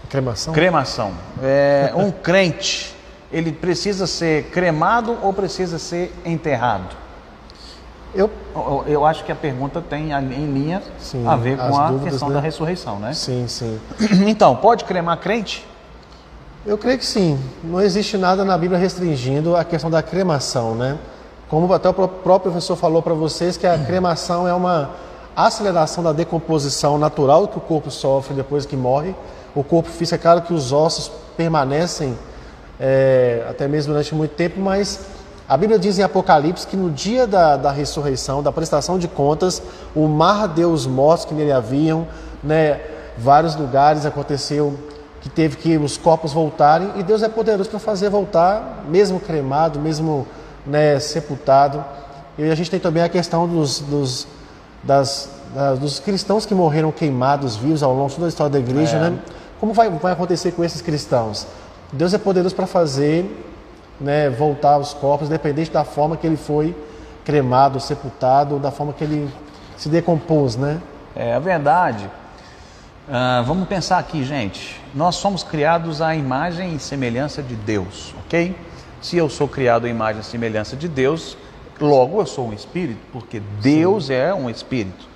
Cremação? 0.09 0.53
cremação. 0.53 1.11
É, 1.41 1.89
um 1.95 2.11
crente, 2.11 2.93
ele 3.31 3.53
precisa 3.53 4.05
ser 4.05 4.49
cremado 4.49 5.17
ou 5.23 5.31
precisa 5.31 5.79
ser 5.79 6.13
enterrado? 6.25 6.93
Eu, 8.13 8.29
Eu, 8.85 9.05
acho 9.05 9.23
que 9.23 9.31
a 9.31 9.35
pergunta 9.35 9.81
tem 9.81 10.11
em 10.11 10.51
linha 10.51 10.83
Sim, 10.99 11.25
a 11.25 11.37
ver 11.37 11.55
com 11.55 11.79
a 11.79 11.87
dúvidas, 11.87 12.11
questão 12.11 12.27
né? 12.27 12.35
da 12.35 12.41
ressurreição, 12.41 12.99
né? 12.99 13.13
sim, 13.13 13.47
sim. 13.47 13.79
Então, 14.27 14.53
pode 14.53 14.83
cremar 14.83 15.17
crente? 15.19 15.65
Eu 16.65 16.77
creio 16.77 16.97
que 16.97 17.05
sim. 17.05 17.39
Não 17.63 17.79
existe 17.79 18.17
nada 18.17 18.43
na 18.43 18.57
Bíblia 18.57 18.77
restringindo 18.77 19.55
a 19.55 19.63
questão 19.63 19.89
da 19.89 20.03
cremação, 20.03 20.75
né? 20.75 20.97
Como 21.49 21.71
até 21.73 21.87
o 21.89 21.93
pró- 21.93 22.07
próprio 22.07 22.51
professor 22.51 22.75
falou 22.75 23.01
para 23.01 23.13
vocês 23.13 23.55
que 23.55 23.65
a 23.65 23.77
cremação 23.77 24.47
é 24.47 24.53
uma 24.53 24.89
aceleração 25.35 26.03
da 26.03 26.11
decomposição 26.11 26.97
natural 26.97 27.47
que 27.47 27.57
o 27.57 27.61
corpo 27.61 27.89
sofre 27.89 28.33
depois 28.33 28.65
que 28.65 28.75
morre. 28.75 29.15
O 29.55 29.63
corpo 29.63 29.89
físico, 29.89 30.15
é 30.15 30.17
claro 30.17 30.41
que 30.41 30.53
os 30.53 30.71
ossos 30.71 31.11
permanecem 31.37 32.17
é, 32.79 33.45
até 33.49 33.67
mesmo 33.67 33.93
durante 33.93 34.13
muito 34.13 34.31
tempo, 34.35 34.59
mas 34.59 34.99
a 35.47 35.55
Bíblia 35.55 35.79
diz 35.79 35.97
em 35.97 36.03
Apocalipse 36.03 36.67
que 36.67 36.75
no 36.75 36.89
dia 36.91 37.25
da, 37.25 37.55
da 37.55 37.71
ressurreição, 37.71 38.43
da 38.43 38.51
prestação 38.51 38.99
de 38.99 39.07
contas, 39.07 39.61
o 39.95 40.05
mar 40.07 40.47
deu 40.47 40.71
os 40.71 40.85
mortos 40.85 41.25
que 41.25 41.33
nele 41.33 41.51
haviam, 41.51 42.05
né? 42.43 42.81
Vários 43.17 43.55
lugares 43.55 44.05
aconteceu 44.05 44.77
que 45.21 45.29
teve 45.29 45.55
que 45.57 45.77
os 45.77 45.97
corpos 45.97 46.33
voltarem 46.33 46.91
e 46.97 47.03
Deus 47.03 47.23
é 47.23 47.29
poderoso 47.29 47.69
para 47.69 47.79
fazer 47.79 48.09
voltar, 48.09 48.83
mesmo 48.87 49.19
cremado, 49.19 49.79
mesmo 49.79 50.27
né, 50.67 50.99
sepultado. 50.99 51.83
E 52.37 52.43
a 52.51 52.55
gente 52.55 52.69
tem 52.69 52.79
também 52.79 53.01
a 53.03 53.09
questão 53.09 53.47
dos, 53.47 53.79
dos, 53.79 54.27
das, 54.83 55.29
da- 55.55 55.73
dos 55.75 55.99
cristãos 55.99 56.45
que 56.45 56.53
morreram 56.53 56.91
queimados, 56.91 57.55
vivos 57.55 57.81
ao 57.81 57.93
longo 57.93 58.09
de 58.09 58.15
toda 58.15 58.27
a 58.27 58.29
história 58.29 58.51
da 58.51 58.59
igreja, 58.59 58.99
né? 58.99 59.17
Como 59.59 59.73
vai, 59.73 59.89
vai 59.89 60.13
acontecer 60.13 60.51
com 60.51 60.63
esses 60.63 60.81
cristãos? 60.81 61.47
Deus 61.91 62.13
é 62.13 62.17
poderoso 62.17 62.53
para 62.55 62.67
fazer 62.67 63.25
né, 63.99 64.29
voltar 64.29 64.77
os 64.77 64.93
corpos, 64.93 65.27
independente 65.29 65.71
da 65.71 65.83
forma 65.83 66.15
que 66.15 66.27
ele 66.27 66.37
foi 66.37 66.75
cremado, 67.25 67.79
sepultado, 67.79 68.59
da 68.59 68.69
forma 68.71 68.93
que 68.93 69.03
ele 69.03 69.27
se 69.75 69.89
decompôs, 69.89 70.55
né? 70.55 70.79
É 71.15 71.33
a 71.33 71.39
verdade. 71.39 72.07
ah, 73.09 73.43
vamos 73.47 73.67
pensar 73.67 73.97
aqui, 73.97 74.23
gente. 74.23 74.79
Nós 74.93 75.15
somos 75.15 75.41
criados 75.43 76.01
à 76.01 76.13
imagem 76.15 76.75
e 76.75 76.79
semelhança 76.79 77.41
de 77.41 77.55
Deus, 77.55 78.13
ok? 78.25 78.55
Se 79.01 79.17
eu 79.17 79.29
sou 79.29 79.47
criado 79.47 79.85
à 79.85 79.89
imagem 79.89 80.21
e 80.21 80.25
semelhança 80.25 80.75
de 80.75 80.87
Deus, 80.87 81.37
logo 81.79 82.21
eu 82.21 82.25
sou 82.25 82.47
um 82.47 82.53
espírito, 82.53 82.99
porque 83.11 83.41
Deus 83.61 84.09
é 84.09 84.33
um 84.33 84.49
espírito. 84.49 85.07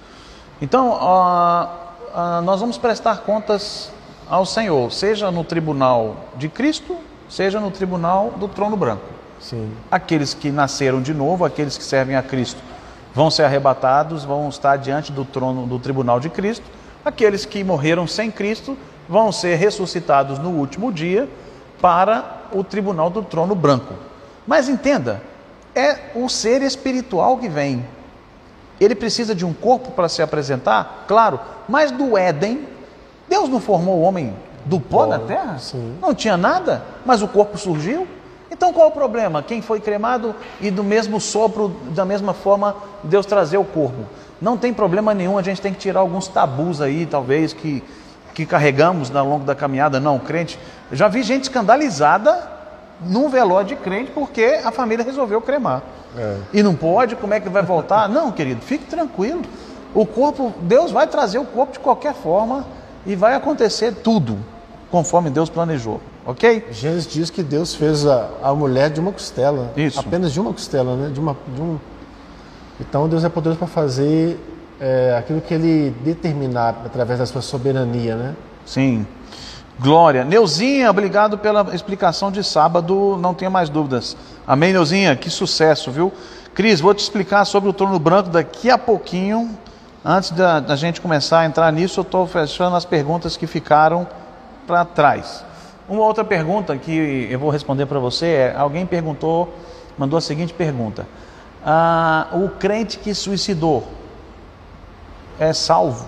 Então, 0.62 0.98
ah, 1.02 1.94
ah, 2.14 2.42
nós 2.44 2.60
vamos 2.60 2.78
prestar 2.78 3.22
contas 3.22 3.92
ao 4.30 4.46
Senhor, 4.46 4.92
seja 4.92 5.32
no 5.32 5.44
tribunal 5.44 6.16
de 6.38 6.48
Cristo, 6.48 6.96
seja 7.28 7.60
no 7.60 7.72
tribunal 7.72 8.32
do 8.38 8.48
trono 8.48 8.78
branco. 8.78 9.04
Sim. 9.40 9.72
Aqueles 9.90 10.34
que 10.34 10.52
nasceram 10.52 11.02
de 11.02 11.14
novo, 11.14 11.44
aqueles 11.44 11.78
que 11.78 11.84
servem 11.84 12.16
a 12.16 12.22
Cristo, 12.22 12.62
vão 13.14 13.32
ser 13.32 13.44
arrebatados, 13.44 14.24
vão 14.24 14.48
estar 14.48 14.78
diante 14.78 15.12
do 15.12 15.26
trono 15.26 15.66
do 15.66 15.80
tribunal 15.80 16.20
de 16.20 16.30
Cristo. 16.30 16.66
Aqueles 17.04 17.46
que 17.46 17.64
morreram 17.64 18.06
sem 18.06 18.30
Cristo 18.30 18.78
vão 19.10 19.32
ser 19.32 19.56
ressuscitados 19.56 20.38
no 20.38 20.50
último 20.50 20.94
dia 20.94 21.28
para 21.82 22.44
o 22.54 22.64
tribunal 22.64 23.10
do 23.10 23.24
trono 23.24 23.56
branco. 23.56 23.94
Mas 24.46 24.70
entenda, 24.70 25.22
é 25.76 26.12
o 26.16 26.30
ser 26.30 26.62
espiritual 26.62 27.38
que 27.38 27.50
vem. 27.50 27.86
Ele 28.80 28.96
precisa 28.96 29.34
de 29.36 29.46
um 29.46 29.54
corpo 29.54 29.92
para 29.92 30.10
se 30.10 30.22
apresentar, 30.22 31.06
claro, 31.08 31.40
mas 31.68 31.92
do 31.92 32.18
Éden, 32.18 32.68
Deus 33.28 33.50
não 33.50 33.60
formou 33.60 34.00
o 34.00 34.02
homem 34.02 34.36
do 34.66 34.80
pó 34.80 35.06
da 35.06 35.20
terra? 35.20 35.58
sim. 35.58 35.98
Não 36.02 36.14
tinha 36.14 36.38
nada, 36.38 36.84
mas 37.06 37.22
o 37.22 37.28
corpo 37.28 37.58
surgiu. 37.58 38.08
Então 38.50 38.74
qual 38.74 38.90
o 38.90 38.92
problema? 38.92 39.42
Quem 39.42 39.62
foi 39.62 39.80
cremado 39.80 40.36
e 40.60 40.70
do 40.70 40.84
mesmo 40.84 41.22
sopro, 41.22 41.70
da 41.96 42.04
mesma 42.04 42.34
forma, 42.34 42.76
Deus 43.04 43.26
trazer 43.26 43.58
o 43.58 43.64
corpo. 43.64 44.06
Não 44.42 44.58
tem 44.58 44.74
problema 44.74 45.14
nenhum, 45.14 45.38
a 45.38 45.42
gente 45.42 45.62
tem 45.62 45.74
que 45.74 45.80
tirar 45.80 46.02
alguns 46.02 46.28
tabus 46.28 46.82
aí, 46.82 47.06
talvez, 47.06 47.54
que, 47.54 47.84
que 48.34 48.46
carregamos 48.46 49.14
ao 49.16 49.28
longo 49.28 49.46
da 49.46 49.56
caminhada. 49.56 50.00
Não, 50.00 50.20
crente. 50.20 50.58
Eu 50.90 50.98
já 50.98 51.08
vi 51.08 51.24
gente 51.24 51.44
escandalizada 51.44 52.50
num 53.02 53.30
velório 53.30 53.68
de 53.68 53.76
crente 53.76 54.12
porque 54.12 54.62
a 54.64 54.72
família 54.72 55.04
resolveu 55.04 55.42
cremar. 55.42 55.82
É. 56.18 56.38
E 56.54 56.64
não 56.64 56.76
pode, 56.76 57.16
como 57.16 57.34
é 57.34 57.40
que 57.40 57.50
vai 57.50 57.64
voltar? 57.64 58.10
Não, 58.10 58.32
querido, 58.32 58.62
fique 58.62 58.86
tranquilo. 58.86 59.42
O 59.94 60.06
corpo, 60.06 60.54
Deus 60.62 60.92
vai 60.92 61.08
trazer 61.08 61.40
o 61.40 61.46
corpo 61.46 61.74
de 61.74 61.80
qualquer 61.80 62.14
forma 62.14 62.66
e 63.06 63.16
vai 63.16 63.34
acontecer 63.36 63.94
tudo 63.96 64.38
conforme 64.90 65.30
Deus 65.30 65.50
planejou, 65.50 66.02
ok? 66.26 66.68
Gênesis 66.70 67.08
diz 67.08 67.30
que 67.30 67.42
Deus 67.42 67.74
fez 67.74 68.06
a, 68.06 68.30
a 68.44 68.54
mulher 68.54 68.90
de 68.90 69.00
uma 69.00 69.12
costela. 69.12 69.72
Isso. 69.76 70.00
Apenas 70.00 70.34
de 70.34 70.40
uma 70.40 70.52
costela, 70.52 70.96
né? 70.98 71.10
De 71.10 71.20
uma, 71.20 71.36
de 71.48 71.62
um... 71.62 71.80
Então 72.80 73.08
Deus 73.08 73.24
é 73.24 73.30
poderoso 73.30 73.58
para 73.58 73.68
fazer 73.68 74.38
é, 74.82 75.16
aquilo 75.16 75.40
que 75.40 75.54
Ele 75.54 75.92
determinar 76.04 76.82
através 76.84 77.20
da 77.20 77.26
sua 77.28 77.42
soberania, 77.42 78.16
né? 78.16 78.36
Sim. 78.66 79.06
Glória. 79.80 80.26
Neuzinha, 80.26 80.90
obrigado 80.90 81.38
pela 81.38 81.74
explicação 81.74 82.32
de 82.32 82.44
sábado, 82.44 83.18
não 83.22 83.34
tenha 83.34 83.50
mais 83.50 83.70
dúvidas. 83.70 84.18
Amém, 84.46 84.74
Neuzinha? 84.74 85.16
Que 85.16 85.30
sucesso, 85.30 85.92
viu? 85.92 86.12
Cris, 86.56 86.82
vou 86.82 86.94
te 86.96 87.00
explicar 87.00 87.46
sobre 87.46 87.70
o 87.70 87.74
trono 87.74 87.98
branco 88.00 88.30
daqui 88.30 88.72
a 88.72 88.78
pouquinho. 88.78 89.56
Antes 90.04 90.32
da, 90.32 90.60
da 90.60 90.76
gente 90.76 91.00
começar 91.00 91.42
a 91.42 91.46
entrar 91.46 91.72
nisso, 91.72 92.00
eu 92.00 92.04
estou 92.04 92.26
fechando 92.26 92.76
as 92.76 92.84
perguntas 92.84 93.38
que 93.38 93.46
ficaram 93.46 94.08
para 94.66 94.84
trás. 94.84 95.46
Uma 95.88 96.04
outra 96.04 96.24
pergunta 96.24 96.76
que 96.76 97.28
eu 97.30 97.40
vou 97.40 97.52
responder 97.52 97.86
para 97.86 98.00
você 98.00 98.26
é: 98.26 98.56
alguém 98.58 98.86
perguntou, 98.86 99.54
mandou 99.98 100.18
a 100.18 100.22
seguinte 100.22 100.54
pergunta: 100.54 101.08
ah, 101.64 102.28
o 102.34 102.50
crente 102.50 102.98
que 102.98 103.14
suicidou 103.14 104.01
é 105.42 105.54
salvo? 105.54 106.08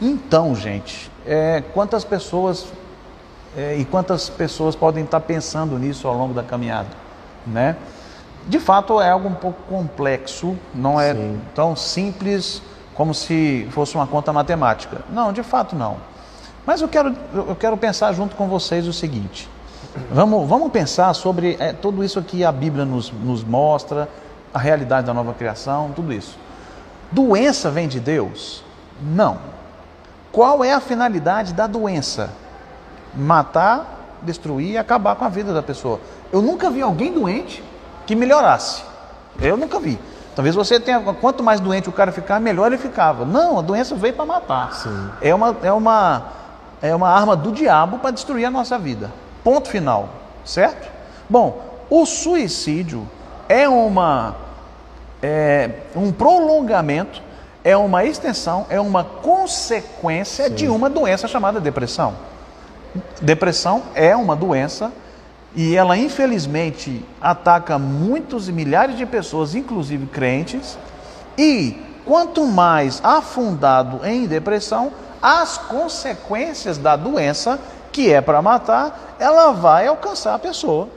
Então, 0.00 0.54
gente, 0.54 1.10
é, 1.26 1.62
quantas 1.74 2.04
pessoas 2.04 2.66
é, 3.56 3.76
e 3.76 3.84
quantas 3.84 4.30
pessoas 4.30 4.74
podem 4.74 5.04
estar 5.04 5.20
pensando 5.20 5.78
nisso 5.78 6.08
ao 6.08 6.16
longo 6.16 6.32
da 6.32 6.42
caminhada, 6.42 6.88
né? 7.46 7.76
De 8.48 8.58
fato, 8.58 8.98
é 9.00 9.10
algo 9.10 9.28
um 9.28 9.34
pouco 9.34 9.62
complexo, 9.68 10.56
não 10.74 10.98
é 10.98 11.14
Sim. 11.14 11.40
tão 11.54 11.76
simples 11.76 12.62
como 12.94 13.14
se 13.14 13.68
fosse 13.70 13.94
uma 13.94 14.06
conta 14.06 14.32
matemática. 14.32 15.02
Não, 15.10 15.32
de 15.32 15.42
fato 15.42 15.76
não. 15.76 15.98
Mas 16.66 16.80
eu 16.80 16.88
quero, 16.88 17.14
eu 17.34 17.54
quero 17.54 17.76
pensar 17.76 18.12
junto 18.14 18.34
com 18.34 18.48
vocês 18.48 18.88
o 18.88 18.92
seguinte: 18.92 19.48
vamos, 20.10 20.48
vamos 20.48 20.72
pensar 20.72 21.12
sobre 21.14 21.56
é, 21.60 21.74
tudo 21.74 22.02
isso 22.02 22.20
que 22.22 22.42
a 22.42 22.50
Bíblia 22.50 22.86
nos, 22.86 23.12
nos 23.12 23.44
mostra, 23.44 24.08
a 24.52 24.58
realidade 24.58 25.06
da 25.06 25.14
nova 25.14 25.34
criação, 25.34 25.92
tudo 25.94 26.12
isso. 26.12 26.38
Doença 27.12 27.70
vem 27.70 27.86
de 27.86 28.00
Deus? 28.00 28.64
Não. 29.00 29.38
Qual 30.32 30.64
é 30.64 30.72
a 30.72 30.80
finalidade 30.80 31.52
da 31.52 31.66
doença? 31.66 32.30
Matar, 33.14 34.18
destruir 34.22 34.72
e 34.72 34.78
acabar 34.78 35.14
com 35.16 35.24
a 35.24 35.28
vida 35.28 35.52
da 35.52 35.62
pessoa. 35.62 36.00
Eu 36.32 36.40
nunca 36.40 36.70
vi 36.70 36.80
alguém 36.80 37.12
doente 37.12 37.62
que 38.06 38.16
melhorasse. 38.16 38.82
Eu 39.40 39.56
nunca 39.58 39.78
vi. 39.78 39.98
Talvez 40.34 40.54
você 40.54 40.80
tenha. 40.80 41.00
Quanto 41.00 41.42
mais 41.42 41.60
doente 41.60 41.88
o 41.88 41.92
cara 41.92 42.10
ficar, 42.10 42.40
melhor 42.40 42.68
ele 42.68 42.78
ficava. 42.78 43.26
Não, 43.26 43.58
a 43.58 43.62
doença 43.62 43.94
veio 43.94 44.14
para 44.14 44.24
matar. 44.24 44.72
Sim. 44.72 45.10
É 45.20 45.34
uma, 45.34 45.54
é, 45.62 45.72
uma, 45.72 46.24
é 46.80 46.94
uma 46.94 47.10
arma 47.10 47.36
do 47.36 47.52
diabo 47.52 47.98
para 47.98 48.10
destruir 48.10 48.46
a 48.46 48.50
nossa 48.50 48.78
vida. 48.78 49.12
Ponto 49.44 49.68
final. 49.68 50.08
Certo? 50.44 50.90
Bom, 51.28 51.60
o 51.90 52.06
suicídio 52.06 53.06
é 53.48 53.68
uma 53.68 54.34
é 55.22 55.70
um 55.94 56.10
prolongamento, 56.10 57.22
é 57.62 57.76
uma 57.76 58.04
extensão, 58.04 58.66
é 58.68 58.80
uma 58.80 59.04
consequência 59.04 60.50
de 60.50 60.68
uma 60.68 60.90
doença 60.90 61.28
chamada 61.28 61.60
depressão. 61.60 62.14
Depressão 63.20 63.84
é 63.94 64.14
uma 64.16 64.34
doença 64.34 64.92
e 65.54 65.76
ela 65.76 65.96
infelizmente 65.96 67.04
ataca 67.20 67.78
muitos 67.78 68.48
e 68.48 68.52
milhares 68.52 68.96
de 68.96 69.06
pessoas, 69.06 69.54
inclusive 69.54 70.06
crentes, 70.06 70.76
e 71.38 71.80
quanto 72.04 72.44
mais 72.46 73.00
afundado 73.04 74.04
em 74.04 74.26
depressão, 74.26 74.92
as 75.22 75.56
consequências 75.56 76.78
da 76.78 76.96
doença, 76.96 77.60
que 77.92 78.12
é 78.12 78.20
para 78.20 78.42
matar, 78.42 79.16
ela 79.20 79.52
vai 79.52 79.86
alcançar 79.86 80.34
a 80.34 80.38
pessoa. 80.38 80.88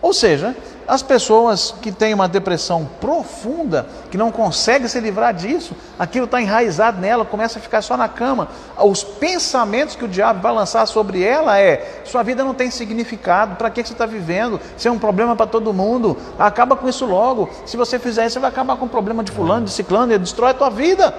Ou 0.00 0.12
seja, 0.12 0.54
as 0.86 1.02
pessoas 1.02 1.74
que 1.82 1.92
têm 1.92 2.14
uma 2.14 2.26
depressão 2.26 2.88
profunda, 2.98 3.86
que 4.10 4.16
não 4.16 4.32
conseguem 4.32 4.88
se 4.88 4.98
livrar 4.98 5.34
disso, 5.34 5.74
aquilo 5.98 6.24
está 6.24 6.40
enraizado 6.40 6.98
nela, 6.98 7.26
começa 7.26 7.58
a 7.58 7.62
ficar 7.62 7.82
só 7.82 7.96
na 7.96 8.08
cama. 8.08 8.48
Os 8.78 9.04
pensamentos 9.04 9.94
que 9.94 10.04
o 10.04 10.08
diabo 10.08 10.40
vai 10.40 10.52
lançar 10.52 10.86
sobre 10.86 11.22
ela 11.22 11.58
é: 11.58 12.02
sua 12.04 12.22
vida 12.22 12.42
não 12.42 12.54
tem 12.54 12.70
significado, 12.70 13.56
para 13.56 13.68
que 13.68 13.84
você 13.84 13.92
está 13.92 14.06
vivendo? 14.06 14.58
Isso 14.76 14.88
é 14.88 14.90
um 14.90 14.98
problema 14.98 15.36
para 15.36 15.46
todo 15.46 15.74
mundo, 15.74 16.16
acaba 16.38 16.74
com 16.74 16.88
isso 16.88 17.04
logo. 17.04 17.50
Se 17.66 17.76
você 17.76 17.98
fizer 17.98 18.24
isso, 18.24 18.34
você 18.34 18.40
vai 18.40 18.50
acabar 18.50 18.76
com 18.76 18.86
o 18.86 18.88
problema 18.88 19.22
de 19.22 19.30
fulano, 19.30 19.66
de 19.66 19.72
ciclano, 19.72 20.12
e 20.12 20.18
destrói 20.18 20.52
a 20.52 20.54
tua 20.54 20.70
vida. 20.70 21.14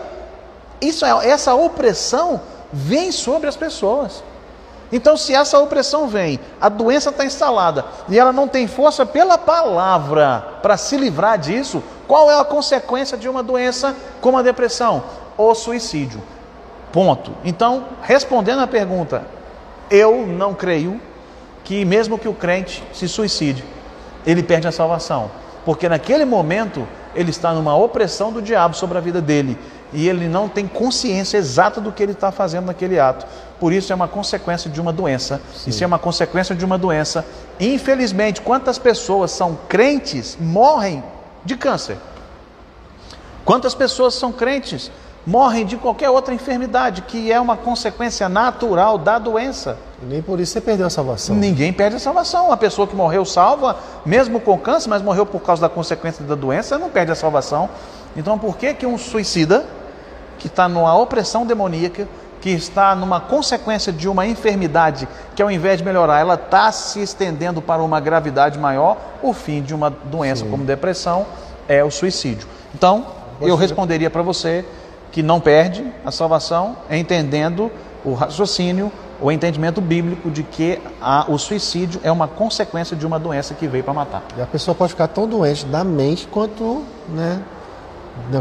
Isso 0.82 1.06
é, 1.06 1.28
essa 1.28 1.54
opressão 1.54 2.42
vem 2.74 3.12
sobre 3.12 3.48
as 3.48 3.56
pessoas. 3.56 4.24
Então, 4.92 5.16
se 5.16 5.34
essa 5.36 5.60
opressão 5.60 6.08
vem, 6.08 6.40
a 6.60 6.68
doença 6.68 7.10
está 7.10 7.24
instalada 7.24 7.86
e 8.08 8.18
ela 8.18 8.34
não 8.34 8.48
tem 8.48 8.68
força 8.68 9.06
pela 9.06 9.38
palavra 9.38 10.44
para 10.62 10.78
se 10.78 10.98
livrar 10.98 11.38
disso, 11.38 11.84
qual 12.08 12.32
é 12.32 12.40
a 12.40 12.44
consequência 12.44 13.18
de 13.18 13.30
uma 13.30 13.44
doença 13.44 13.96
como 14.20 14.38
a 14.38 14.42
depressão? 14.42 15.04
O 15.38 15.54
suicídio. 15.54 16.22
Ponto. 16.92 17.32
Então, 17.46 17.86
respondendo 18.02 18.62
à 18.62 18.68
pergunta, 18.68 19.24
eu 19.92 20.26
não 20.26 20.56
creio 20.56 21.00
que, 21.64 21.86
mesmo 21.86 22.18
que 22.18 22.28
o 22.28 22.34
crente 22.34 22.84
se 22.92 23.08
suicide, 23.08 23.64
ele 24.26 24.42
perde 24.42 24.68
a 24.68 24.72
salvação. 24.72 25.30
Porque 25.64 25.88
naquele 25.88 26.26
momento 26.26 26.88
ele 27.14 27.30
está 27.30 27.54
numa 27.54 27.76
opressão 27.76 28.32
do 28.32 28.42
diabo 28.42 28.76
sobre 28.76 28.98
a 28.98 29.02
vida 29.02 29.22
dele 29.22 29.58
e 29.92 30.08
ele 30.08 30.28
não 30.28 30.48
tem 30.48 30.68
consciência 30.68 31.38
exata 31.38 31.82
do 31.82 31.92
que 31.92 32.04
ele 32.04 32.12
está 32.12 32.32
fazendo 32.32 32.66
naquele 32.66 33.00
ato. 33.00 33.26
Por 33.60 33.74
isso 33.74 33.92
é 33.92 33.96
uma 33.96 34.08
consequência 34.08 34.70
de 34.70 34.80
uma 34.80 34.94
doença. 34.94 35.42
Isso 35.68 35.84
é 35.84 35.88
uma 35.88 36.00
consequência 36.00 36.56
de 36.56 36.64
uma 36.64 36.78
doença. 36.78 37.26
Infelizmente, 37.60 38.42
quantas 38.42 38.78
pessoas 38.78 39.32
são 39.32 39.58
crentes 39.68 40.38
morrem 40.40 41.04
de 41.44 41.58
câncer? 41.58 41.98
Quantas 43.44 43.74
pessoas 43.74 44.14
são 44.14 44.32
crentes 44.32 44.92
morrem 45.26 45.66
de 45.66 45.76
qualquer 45.76 46.10
outra 46.10 46.34
enfermidade 46.34 47.02
que 47.02 47.32
é 47.32 47.40
uma 47.40 47.58
consequência 47.58 48.30
natural 48.30 48.98
da 48.98 49.20
doença? 49.20 49.78
E 50.02 50.06
nem 50.06 50.22
por 50.22 50.40
isso 50.40 50.54
você 50.54 50.62
perdeu 50.62 50.88
a 50.88 50.90
salvação. 50.90 51.36
Ninguém 51.36 51.74
perde 51.74 51.98
a 51.98 52.00
salvação. 52.00 52.52
A 52.52 52.58
pessoa 52.58 52.88
que 52.88 52.96
morreu 52.96 53.26
salva, 53.26 53.78
mesmo 54.06 54.40
com 54.40 54.58
câncer, 54.58 54.90
mas 54.90 55.02
morreu 55.02 55.26
por 55.26 55.42
causa 55.42 55.62
da 55.62 55.70
consequência 55.70 56.24
da 56.24 56.36
doença, 56.36 56.78
não 56.78 56.90
perde 56.90 57.12
a 57.12 57.16
salvação. 57.16 57.70
Então, 58.16 58.40
por 58.40 58.58
que 58.58 58.74
que 58.74 58.86
um 58.86 58.98
suicida 58.98 59.66
que 60.40 60.48
está 60.48 60.68
numa 60.68 60.96
opressão 60.98 61.46
demoníaca, 61.46 62.08
que 62.42 62.50
está 62.50 62.96
numa 62.96 63.20
consequência 63.20 63.92
de 63.92 64.08
uma 64.08 64.26
enfermidade 64.26 65.08
que 65.36 65.42
ao 65.44 65.52
invés 65.52 65.78
de 65.80 65.84
melhorar, 65.84 66.20
ela 66.20 66.36
está 66.36 66.72
se 66.72 67.02
estendendo 67.02 67.62
para 67.62 67.84
uma 67.84 68.00
gravidade 68.00 68.58
maior, 68.58 68.98
o 69.22 69.34
fim 69.34 69.62
de 69.62 69.76
uma 69.76 69.90
doença 69.90 70.46
Sim. 70.46 70.50
como 70.52 70.64
depressão 70.64 71.26
é 71.68 71.84
o 71.84 71.92
suicídio. 71.92 72.48
Então, 72.74 73.06
eu 73.42 73.56
Você- 73.58 73.62
responderia 73.64 74.10
para 74.10 74.22
você 74.22 74.66
que 75.12 75.22
não 75.22 75.40
perde 75.42 75.86
a 76.06 76.12
salvação, 76.12 76.78
entendendo 76.90 77.70
o 78.06 78.14
raciocínio, 78.14 78.90
o 79.22 79.30
entendimento 79.30 79.82
bíblico 79.82 80.32
de 80.32 80.44
que 80.44 80.80
a- 81.02 81.26
o 81.28 81.38
suicídio 81.38 82.00
é 82.06 82.12
uma 82.12 82.28
consequência 82.28 82.96
de 82.96 83.06
uma 83.06 83.20
doença 83.20 83.54
que 83.54 83.68
veio 83.68 83.84
para 83.84 83.94
matar. 83.94 84.24
E 84.38 84.42
a 84.42 84.46
pessoa 84.46 84.74
pode 84.74 84.92
ficar 84.94 85.08
tão 85.10 85.28
doente 85.28 85.66
da 85.66 85.84
mente 85.84 86.26
quanto 86.28 86.84
né, 87.10 87.42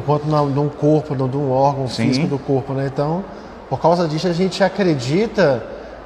quanto 0.04 0.26
num 0.26 0.68
corpo, 0.68 1.14
num 1.14 1.50
órgão 1.50 1.88
Sim. 1.88 2.08
físico 2.08 2.26
do 2.26 2.38
corpo, 2.38 2.72
né? 2.72 2.90
Então, 2.92 3.24
por 3.68 3.80
causa 3.80 4.08
disso, 4.08 4.26
a 4.26 4.32
gente 4.32 4.62
acredita 4.62 5.62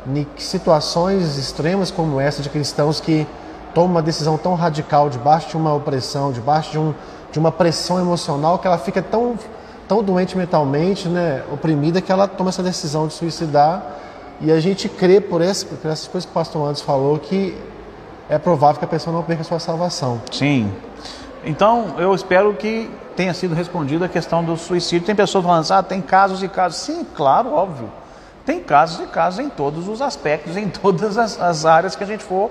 em 0.07 0.26
situações 0.37 1.38
extremas 1.38 1.90
como 1.90 2.21
essa 2.21 2.42
de 2.42 2.49
cristãos 2.49 3.00
que 3.00 3.26
tomam 3.75 3.92
uma 3.92 4.02
decisão 4.02 4.37
tão 4.37 4.54
radical 4.54 5.09
debaixo 5.09 5.50
de 5.50 5.57
uma 5.57 5.73
opressão, 5.73 6.33
debaixo 6.33 6.73
de, 6.73 6.78
um, 6.78 6.95
de 7.31 7.38
uma 7.38 7.52
pressão 7.52 7.99
emocional 7.99 8.59
que 8.59 8.66
ela 8.66 8.78
fica 8.78 9.00
tão, 9.00 9.38
tão 9.88 10.02
doente 10.02 10.37
mentalmente, 10.37 11.09
né, 11.09 11.42
oprimida, 11.52 12.00
que 12.00 12.11
ela 12.11 12.26
toma 12.26 12.50
essa 12.50 12.62
decisão 12.62 13.07
de 13.07 13.14
suicidar. 13.14 13.83
E 14.40 14.50
a 14.50 14.59
gente 14.59 14.88
crê 14.88 15.21
por, 15.21 15.40
esse, 15.40 15.64
por 15.64 15.90
essas 15.90 16.09
coisas 16.09 16.26
que 16.26 16.33
o 16.33 16.35
pastor 16.35 16.62
Anderson 16.62 16.85
falou 16.85 17.19
que 17.19 17.57
é 18.28 18.38
provável 18.38 18.78
que 18.78 18.85
a 18.85 18.88
pessoa 18.88 19.14
não 19.14 19.23
perca 19.23 19.42
a 19.42 19.45
sua 19.45 19.61
salvação. 19.61 20.21
Sim. 20.33 20.71
Então, 21.44 21.94
eu 21.99 22.14
espero 22.14 22.54
que 22.54 22.90
tenha 23.16 23.34
sido 23.34 23.54
respondida 23.54 24.06
a 24.06 24.08
questão 24.08 24.44
do 24.44 24.56
suicídio. 24.56 25.06
Tem 25.06 25.14
pessoas 25.14 25.44
falando 25.44 25.61
assim, 25.61 25.72
ah, 25.75 25.82
tem 25.82 26.00
casos 26.00 26.42
e 26.42 26.49
casos. 26.49 26.78
Sim, 26.78 27.04
claro, 27.14 27.52
óbvio. 27.52 27.90
Tem 28.46 28.61
casos 28.61 29.00
e 29.00 29.06
casos 29.08 29.40
em 29.40 29.49
todos 29.49 29.88
os 29.88 30.00
aspectos, 30.00 30.56
em 30.56 30.68
todas 30.70 31.18
as, 31.18 31.40
as 31.40 31.64
áreas 31.64 31.96
que 31.96 32.04
a 32.04 32.06
gente 32.06 32.25
for 32.25 32.50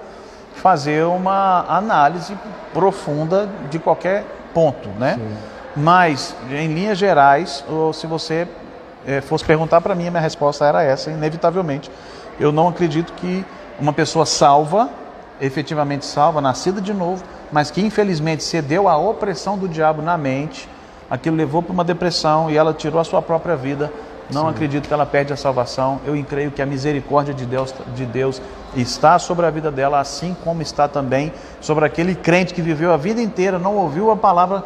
fazer 0.56 1.06
uma 1.06 1.66
análise 1.68 2.38
profunda 2.74 3.50
de 3.70 3.80
qualquer 3.80 4.26
ponto, 4.54 4.90
né? 5.00 5.16
Sim. 5.16 5.38
Mas, 5.76 6.36
em 6.50 6.74
linhas 6.74 6.98
gerais, 6.98 7.64
ou 7.70 7.94
se 7.94 8.06
você 8.06 8.46
eh, 9.08 9.22
fosse 9.22 9.46
perguntar 9.46 9.80
para 9.80 9.96
mim, 9.96 10.08
a 10.08 10.12
minha 10.12 10.22
resposta 10.22 10.66
era 10.66 10.84
essa, 10.84 11.10
inevitavelmente. 11.10 11.90
Eu 12.38 12.52
não 12.52 12.68
acredito 12.68 13.14
que 13.14 13.46
uma 13.80 13.94
pessoa 13.94 14.26
salva, 14.26 14.90
efetivamente 15.40 16.06
salva, 16.06 16.42
nascida 16.42 16.82
de 16.82 16.94
novo, 16.94 17.24
mas 17.52 17.70
que 17.70 17.82
infelizmente 17.82 18.44
cedeu 18.44 18.88
à 18.88 18.98
opressão 18.98 19.58
do 19.58 19.68
diabo 19.68 20.02
na 20.02 20.18
mente, 20.18 20.70
aquilo 21.10 21.36
levou 21.36 21.62
para 21.62 21.74
uma 21.74 21.84
depressão 21.84 22.50
e 22.50 22.58
ela 22.58 22.74
tirou 22.74 23.00
a 23.00 23.04
sua 23.04 23.22
própria 23.22 23.56
vida. 23.56 23.92
Não 24.32 24.48
acredito 24.48 24.88
que 24.88 24.94
ela 24.94 25.06
perde 25.06 25.34
a 25.34 25.36
salvação. 25.36 26.00
Eu 26.06 26.22
creio 26.24 26.52
que 26.52 26.62
a 26.62 26.66
misericórdia 26.66 27.34
de 27.34 27.46
Deus, 27.46 27.74
de 27.94 28.06
Deus 28.06 28.42
está 28.76 29.20
sobre 29.20 29.46
a 29.46 29.50
vida 29.50 29.70
dela, 29.70 30.00
assim 30.00 30.36
como 30.44 30.62
está 30.62 30.88
também 30.88 31.34
sobre 31.60 31.84
aquele 31.84 32.16
crente 32.16 32.54
que 32.54 32.62
viveu 32.62 32.94
a 32.94 32.98
vida 32.98 33.22
inteira, 33.22 33.60
não 33.60 33.76
ouviu 33.76 34.10
a 34.10 34.16
palavra 34.16 34.64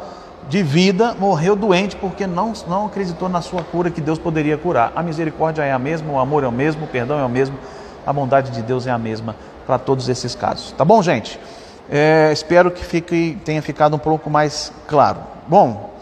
de 0.47 0.61
vida, 0.61 1.15
morreu 1.19 1.55
doente 1.55 1.95
porque 1.95 2.27
não, 2.27 2.53
não 2.67 2.85
acreditou 2.85 3.27
na 3.27 3.41
sua 3.41 3.63
cura 3.63 3.89
que 3.89 3.99
Deus 3.99 4.19
poderia 4.19 4.55
curar. 4.57 4.91
A 4.95 5.01
misericórdia 5.01 5.63
é 5.63 5.71
a 5.71 5.79
mesma, 5.79 6.13
o 6.13 6.19
amor 6.19 6.43
é 6.43 6.47
o 6.47 6.51
mesmo, 6.51 6.85
o 6.85 6.87
perdão 6.87 7.17
é 7.19 7.25
o 7.25 7.29
mesmo, 7.29 7.57
a 8.05 8.13
bondade 8.13 8.51
de 8.51 8.61
Deus 8.61 8.85
é 8.85 8.91
a 8.91 8.97
mesma 8.99 9.35
para 9.65 9.79
todos 9.79 10.07
esses 10.07 10.35
casos. 10.35 10.71
Tá 10.73 10.85
bom, 10.85 11.01
gente? 11.01 11.39
É, 11.89 12.29
espero 12.31 12.71
que 12.71 12.83
fique, 12.83 13.37
tenha 13.45 13.61
ficado 13.61 13.95
um 13.95 13.99
pouco 13.99 14.29
mais 14.29 14.71
claro. 14.87 15.19
Bom, 15.47 15.93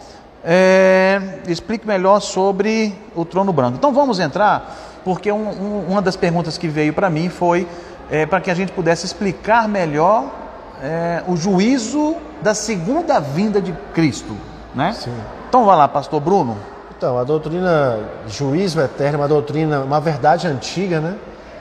é, 0.44 1.20
explique 1.46 1.86
melhor 1.86 2.20
sobre 2.20 2.94
o 3.14 3.24
trono 3.24 3.52
branco. 3.52 3.76
Então 3.76 3.92
vamos 3.92 4.18
entrar, 4.18 4.76
porque 5.04 5.30
um, 5.30 5.48
um, 5.48 5.84
uma 5.88 6.02
das 6.02 6.16
perguntas 6.16 6.56
que 6.58 6.68
veio 6.68 6.92
para 6.92 7.10
mim 7.10 7.28
foi 7.28 7.68
é, 8.10 8.24
para 8.26 8.40
que 8.40 8.50
a 8.50 8.54
gente 8.54 8.72
pudesse 8.72 9.04
explicar 9.06 9.68
melhor 9.68 10.24
é, 10.82 11.22
o 11.26 11.36
juízo 11.36 12.16
da 12.42 12.54
segunda 12.54 13.20
vinda 13.20 13.60
de 13.60 13.72
Cristo, 13.94 14.36
né? 14.74 14.92
Sim. 14.92 15.14
Então 15.48 15.64
vai 15.64 15.76
lá, 15.76 15.86
Pastor 15.88 16.20
Bruno. 16.20 16.56
Então, 16.96 17.18
a 17.18 17.24
doutrina 17.24 17.98
juízo 18.28 18.80
eterno 18.80 19.18
é 19.18 19.20
uma 19.22 19.28
doutrina, 19.28 19.80
uma 19.80 20.00
verdade 20.00 20.46
antiga, 20.46 21.00
né? 21.00 21.16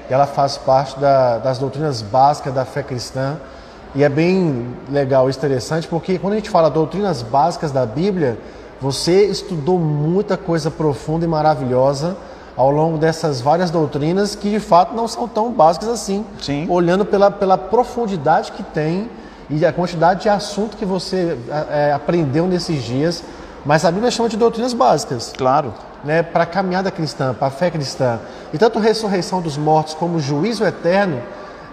Ela 0.09 0.25
faz 0.27 0.57
parte 0.57 0.99
da- 0.99 1.37
das 1.39 1.57
doutrinas 1.57 2.01
básicas 2.01 2.53
da 2.53 2.65
fé 2.65 2.83
cristã. 2.83 3.37
E 3.95 4.03
é 4.03 4.09
bem 4.09 4.75
legal, 4.89 5.29
interessante, 5.29 5.87
porque 5.87 6.17
quando 6.17 6.33
a 6.33 6.35
gente 6.37 6.49
fala 6.49 6.69
doutrinas 6.69 7.21
básicas 7.21 7.71
da 7.71 7.85
Bíblia, 7.85 8.39
você 8.81 9.25
estudou 9.25 9.77
muita 9.77 10.35
coisa 10.35 10.71
profunda 10.71 11.25
e 11.25 11.27
maravilhosa 11.27 12.17
ao 12.57 12.71
longo 12.71 12.97
dessas 12.97 13.39
várias 13.39 13.71
doutrinas 13.71 14.35
que 14.35 14.49
de 14.49 14.59
fato 14.59 14.95
não 14.95 15.07
são 15.07 15.27
tão 15.27 15.51
básicas 15.51 15.89
assim. 15.89 16.25
Sim. 16.41 16.65
Olhando 16.69 17.05
pela, 17.05 17.29
pela 17.31 17.57
profundidade 17.57 18.51
que 18.51 18.63
tem 18.63 19.09
e 19.49 19.65
a 19.65 19.71
quantidade 19.71 20.23
de 20.23 20.29
assunto 20.29 20.75
que 20.77 20.85
você 20.85 21.37
é, 21.69 21.91
aprendeu 21.93 22.47
nesses 22.47 22.83
dias. 22.83 23.23
Mas 23.65 23.85
a 23.85 23.91
Bíblia 23.91 24.11
chama 24.11 24.27
de 24.27 24.35
doutrinas 24.35 24.73
básicas 24.73 25.33
Claro. 25.37 25.73
né, 26.03 26.21
para 26.21 26.43
a 26.43 26.45
caminhada 26.47 26.91
cristã, 26.91 27.33
para 27.33 27.47
a 27.47 27.51
fé 27.51 27.71
cristã. 27.71 28.19
E 28.51 28.57
tanto 28.57 28.77
a 28.77 28.81
ressurreição 28.81 29.41
dos 29.41 29.57
mortos 29.57 29.93
como 29.93 30.17
o 30.17 30.19
juízo 30.19 30.65
eterno, 30.65 31.21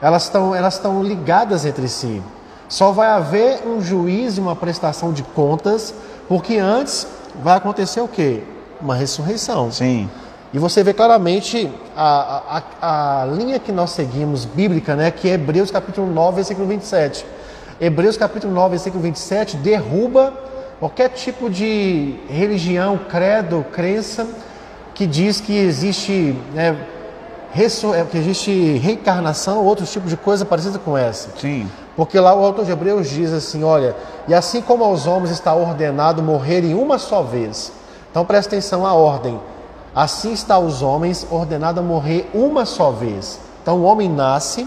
elas 0.01 0.25
estão 0.25 0.55
elas 0.55 0.75
estão 0.75 1.03
ligadas 1.03 1.65
entre 1.65 1.89
si. 1.89 2.23
Só 2.69 2.93
vai 2.93 3.09
haver 3.09 3.67
um 3.67 3.83
juízo 3.83 4.41
e 4.41 4.43
uma 4.43 4.55
prestação 4.55 5.13
de 5.13 5.23
contas, 5.23 5.93
porque 6.29 6.57
antes 6.57 7.07
vai 7.43 7.57
acontecer 7.57 8.01
o 8.01 8.07
quê? 8.07 8.45
Uma 8.81 8.95
ressurreição. 8.95 9.71
Sim. 9.73 10.09
E 10.53 10.59
você 10.59 10.83
vê 10.83 10.93
claramente 10.93 11.71
a, 11.97 12.63
a, 12.81 13.23
a 13.23 13.27
linha 13.27 13.59
que 13.59 13.71
nós 13.71 13.91
seguimos, 13.91 14.45
bíblica, 14.45 14.97
né, 14.97 15.11
que 15.11 15.29
é 15.29 15.35
Hebreus 15.35 15.71
capítulo 15.71 16.13
9, 16.13 16.37
versículo 16.37 16.67
27. 16.67 17.25
Hebreus 17.81 18.17
capítulo 18.17 18.53
9, 18.53 18.71
versículo 18.71 19.03
27 19.03 19.57
derruba 19.57 20.35
qualquer 20.81 21.11
tipo 21.11 21.49
de 21.49 22.17
religião, 22.29 22.99
credo, 23.09 23.65
crença 23.73 24.27
que 24.95 25.07
diz 25.07 25.41
que 25.41 25.57
existe, 25.57 26.37
né, 26.53 26.77
que 28.11 28.19
existe 28.19 28.79
reencarnação 28.79 29.59
ou 29.59 29.65
outros 29.65 29.93
tipos 29.93 30.11
de 30.11 30.17
coisa 30.17 30.45
parecida 30.45 30.79
com 30.79 30.97
essa. 30.97 31.31
Sim. 31.39 31.69
Porque 31.97 32.19
lá 32.19 32.35
o 32.35 32.45
autor 32.45 32.65
de 32.65 32.73
Hebreus 32.73 33.09
diz 33.11 33.33
assim: 33.33 33.65
olha, 33.65 33.95
e 34.29 34.35
assim 34.35 34.63
como 34.63 34.85
aos 34.85 35.07
homens 35.07 35.31
está 35.31 35.55
ordenado 35.55 36.23
morrerem 36.23 36.75
uma 36.75 36.99
só 36.99 37.23
vez. 37.23 37.73
Então 38.11 38.25
presta 38.25 38.55
atenção 38.55 38.87
à 38.87 38.95
ordem. 38.95 39.39
Assim 39.95 40.33
está 40.33 40.55
aos 40.55 40.83
homens 40.83 41.27
ordenado 41.31 41.81
a 41.81 41.83
morrer 41.83 42.29
uma 42.33 42.65
só 42.65 42.91
vez. 42.91 43.41
Então 43.63 43.79
o 43.81 43.83
homem 43.83 44.09
nasce 44.09 44.67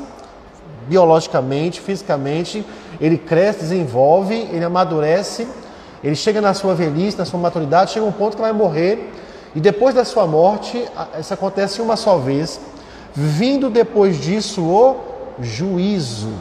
biologicamente, 0.87 1.79
fisicamente, 1.79 2.65
ele 2.99 3.17
cresce, 3.17 3.59
desenvolve, 3.59 4.35
ele 4.51 4.63
amadurece, 4.63 5.47
ele 6.03 6.15
chega 6.15 6.41
na 6.41 6.53
sua 6.53 6.75
velhice, 6.75 7.17
na 7.17 7.25
sua 7.25 7.39
maturidade, 7.39 7.91
chega 7.91 8.05
um 8.05 8.11
ponto 8.11 8.35
que 8.35 8.41
vai 8.41 8.51
morrer, 8.51 9.11
e 9.55 9.59
depois 9.59 9.95
da 9.95 10.03
sua 10.03 10.25
morte, 10.25 10.85
isso 11.19 11.33
acontece 11.33 11.81
uma 11.81 11.95
só 11.95 12.17
vez, 12.17 12.59
vindo 13.13 13.69
depois 13.69 14.19
disso 14.19 14.63
o 14.63 14.95
juízo. 15.39 16.33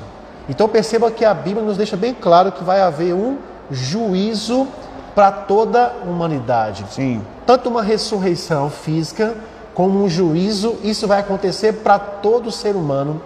Então 0.49 0.69
perceba 0.69 1.11
que 1.11 1.25
a 1.25 1.35
Bíblia 1.35 1.65
nos 1.65 1.77
deixa 1.77 1.97
bem 1.97 2.15
claro 2.15 2.53
que 2.53 2.65
vai 2.65 2.81
haver 2.81 3.15
um 3.15 3.39
juízo 3.71 4.67
para 5.15 5.31
toda 5.31 5.93
a 6.03 6.09
humanidade 6.09 6.87
Sim. 6.91 7.23
tanto 7.45 7.69
uma 7.69 7.83
ressurreição 7.83 8.71
física 8.71 9.35
como 9.75 10.03
um 10.03 10.09
juízo, 10.09 10.77
isso 10.83 11.07
vai 11.07 11.21
acontecer 11.21 11.75
para 11.75 11.99
todo 11.99 12.51
ser 12.51 12.77
humano 12.77 13.23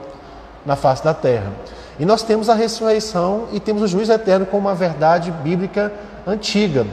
na 0.64 0.76
face 0.76 1.02
da 1.02 1.12
terra. 1.12 1.52
E 1.98 2.04
nós 2.04 2.22
temos 2.22 2.48
a 2.48 2.54
ressurreição 2.54 3.44
e 3.52 3.58
temos 3.58 3.82
o 3.82 3.86
juízo 3.86 4.12
eterno 4.12 4.46
como 4.46 4.68
uma 4.68 4.74
verdade 4.74 5.30
bíblica 5.30 5.92
antiga. 6.26 6.86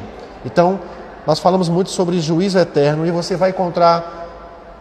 Então, 0.45 0.79
nós 1.25 1.39
falamos 1.39 1.69
muito 1.69 1.89
sobre 1.89 2.19
juízo 2.19 2.57
eterno 2.57 3.05
e 3.05 3.11
você 3.11 3.35
vai 3.35 3.49
encontrar 3.49 4.22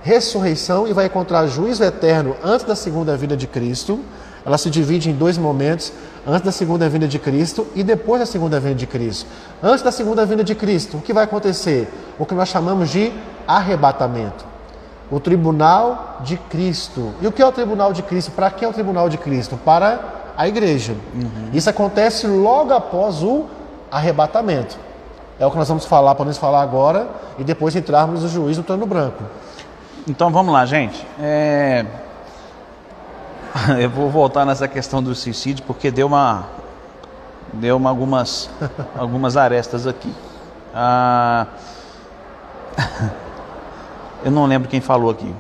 ressurreição 0.03 0.87
e 0.87 0.93
vai 0.93 1.07
encontrar 1.07 1.47
juízo 1.47 1.83
eterno 1.83 2.37
antes 2.43 2.67
da 2.67 2.75
segunda 2.75 3.17
vinda 3.17 3.37
de 3.37 3.47
Cristo. 3.47 4.01
Ela 4.45 4.59
se 4.59 4.69
divide 4.69 5.09
em 5.09 5.15
dois 5.15 5.39
momentos, 5.39 5.93
antes 6.27 6.43
da 6.43 6.51
segunda 6.51 6.89
vinda 6.89 7.07
de 7.07 7.19
Cristo 7.19 7.67
e 7.77 7.85
depois 7.85 8.21
da 8.21 8.27
segunda 8.27 8.59
vinda 8.59 8.75
de 8.75 8.87
Cristo. 8.87 9.27
Antes 9.63 9.83
da 9.83 9.93
segunda 9.93 10.27
vinda 10.27 10.43
de 10.43 10.55
Cristo, 10.55 10.97
o 10.97 11.01
que 11.01 11.13
vai 11.13 11.25
acontecer? 11.25 11.89
O 12.19 12.27
que 12.27 12.35
nós 12.35 12.49
chamamos 12.49 12.91
de 12.91 13.13
arrebatamento. 13.47 14.45
O 15.11 15.21
tribunal 15.21 16.19
de 16.25 16.37
Cristo. 16.37 17.13
E 17.21 17.27
o 17.27 17.33
que 17.33 17.41
é 17.41 17.47
o 17.47 17.53
tribunal 17.53 17.93
de 17.93 18.03
Cristo? 18.03 18.33
Para 18.33 18.51
quem 18.51 18.67
é 18.67 18.71
o 18.71 18.75
tribunal 18.75 19.09
de 19.09 19.17
Cristo? 19.19 19.57
Para 19.57 20.01
a 20.37 20.49
igreja. 20.49 20.97
Isso 21.53 21.71
acontece 21.71 22.27
logo 22.27 22.73
após 22.73 23.23
o 23.23 23.45
arrebatamento. 23.91 24.77
É 25.39 25.47
o 25.47 25.51
que 25.51 25.57
nós 25.57 25.69
vamos 25.69 25.85
falar, 25.85 26.15
podemos 26.15 26.39
falar 26.39 26.63
agora 26.63 27.09
e 27.39 27.45
depois 27.45 27.77
entrarmos 27.77 28.23
no 28.23 28.29
juízo 28.29 28.63
do 28.63 28.67
trono 28.67 28.87
branco. 28.87 29.23
Então 30.07 30.31
vamos 30.31 30.53
lá, 30.53 30.67
gente. 30.67 31.07
É, 31.21 31.85
Eu 33.81 33.91
vou 33.91 34.11
voltar 34.11 34.45
nessa 34.45 34.67
questão 34.67 35.03
do 35.03 35.15
suicídio 35.15 35.65
porque 35.65 35.91
deu 35.91 36.07
uma 36.07 36.47
deu 37.53 37.77
uma, 37.77 37.91
algumas 37.91 38.51
algumas 38.97 39.37
arestas 39.37 39.87
aqui. 39.87 40.13
Ah, 40.75 41.47
Eu 44.25 44.31
não 44.31 44.47
lembro 44.47 44.69
quem 44.69 44.81
falou 44.81 45.11
aqui. 45.11 45.35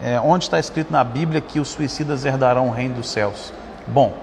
É, 0.00 0.20
onde 0.20 0.44
está 0.44 0.60
escrito 0.60 0.92
na 0.92 1.02
Bíblia 1.02 1.40
que 1.40 1.58
os 1.58 1.68
suicidas 1.68 2.24
herdarão 2.24 2.68
o 2.68 2.70
reino 2.70 2.94
dos 2.94 3.10
céus? 3.10 3.52
Bom, 3.86 4.16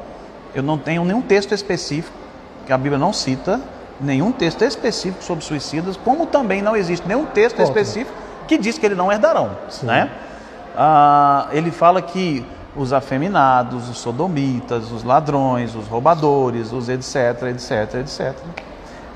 eu 0.54 0.64
não 0.64 0.78
tenho 0.78 1.04
nenhum 1.04 1.22
texto 1.22 1.54
específico 1.54 2.18
que 2.66 2.72
a 2.72 2.78
Bíblia 2.78 2.98
não 2.98 3.12
cita 3.12 3.60
nenhum 4.00 4.32
texto 4.32 4.62
específico 4.64 5.24
sobre 5.24 5.44
suicidas, 5.44 5.98
como 5.98 6.26
também 6.26 6.62
não 6.62 6.76
existe 6.76 7.06
nenhum 7.08 7.26
texto 7.26 7.62
específico 7.62 8.25
que 8.48 8.58
diz 8.58 8.78
que 8.78 8.86
eles 8.86 8.98
não 8.98 9.12
herdarão, 9.12 9.52
Sim. 9.70 9.88
né? 9.88 10.10
Ah, 10.76 11.48
ele 11.52 11.72
fala 11.72 12.02
que 12.02 12.46
os 12.76 12.92
afeminados, 12.92 13.90
os 13.90 13.98
sodomitas, 13.98 14.92
os 14.92 15.04
ladrões, 15.04 15.76
os 15.76 15.88
roubadores, 15.88 16.74
os 16.74 16.90
etc, 16.90 17.44
etc, 17.44 17.96
etc. 18.02 18.36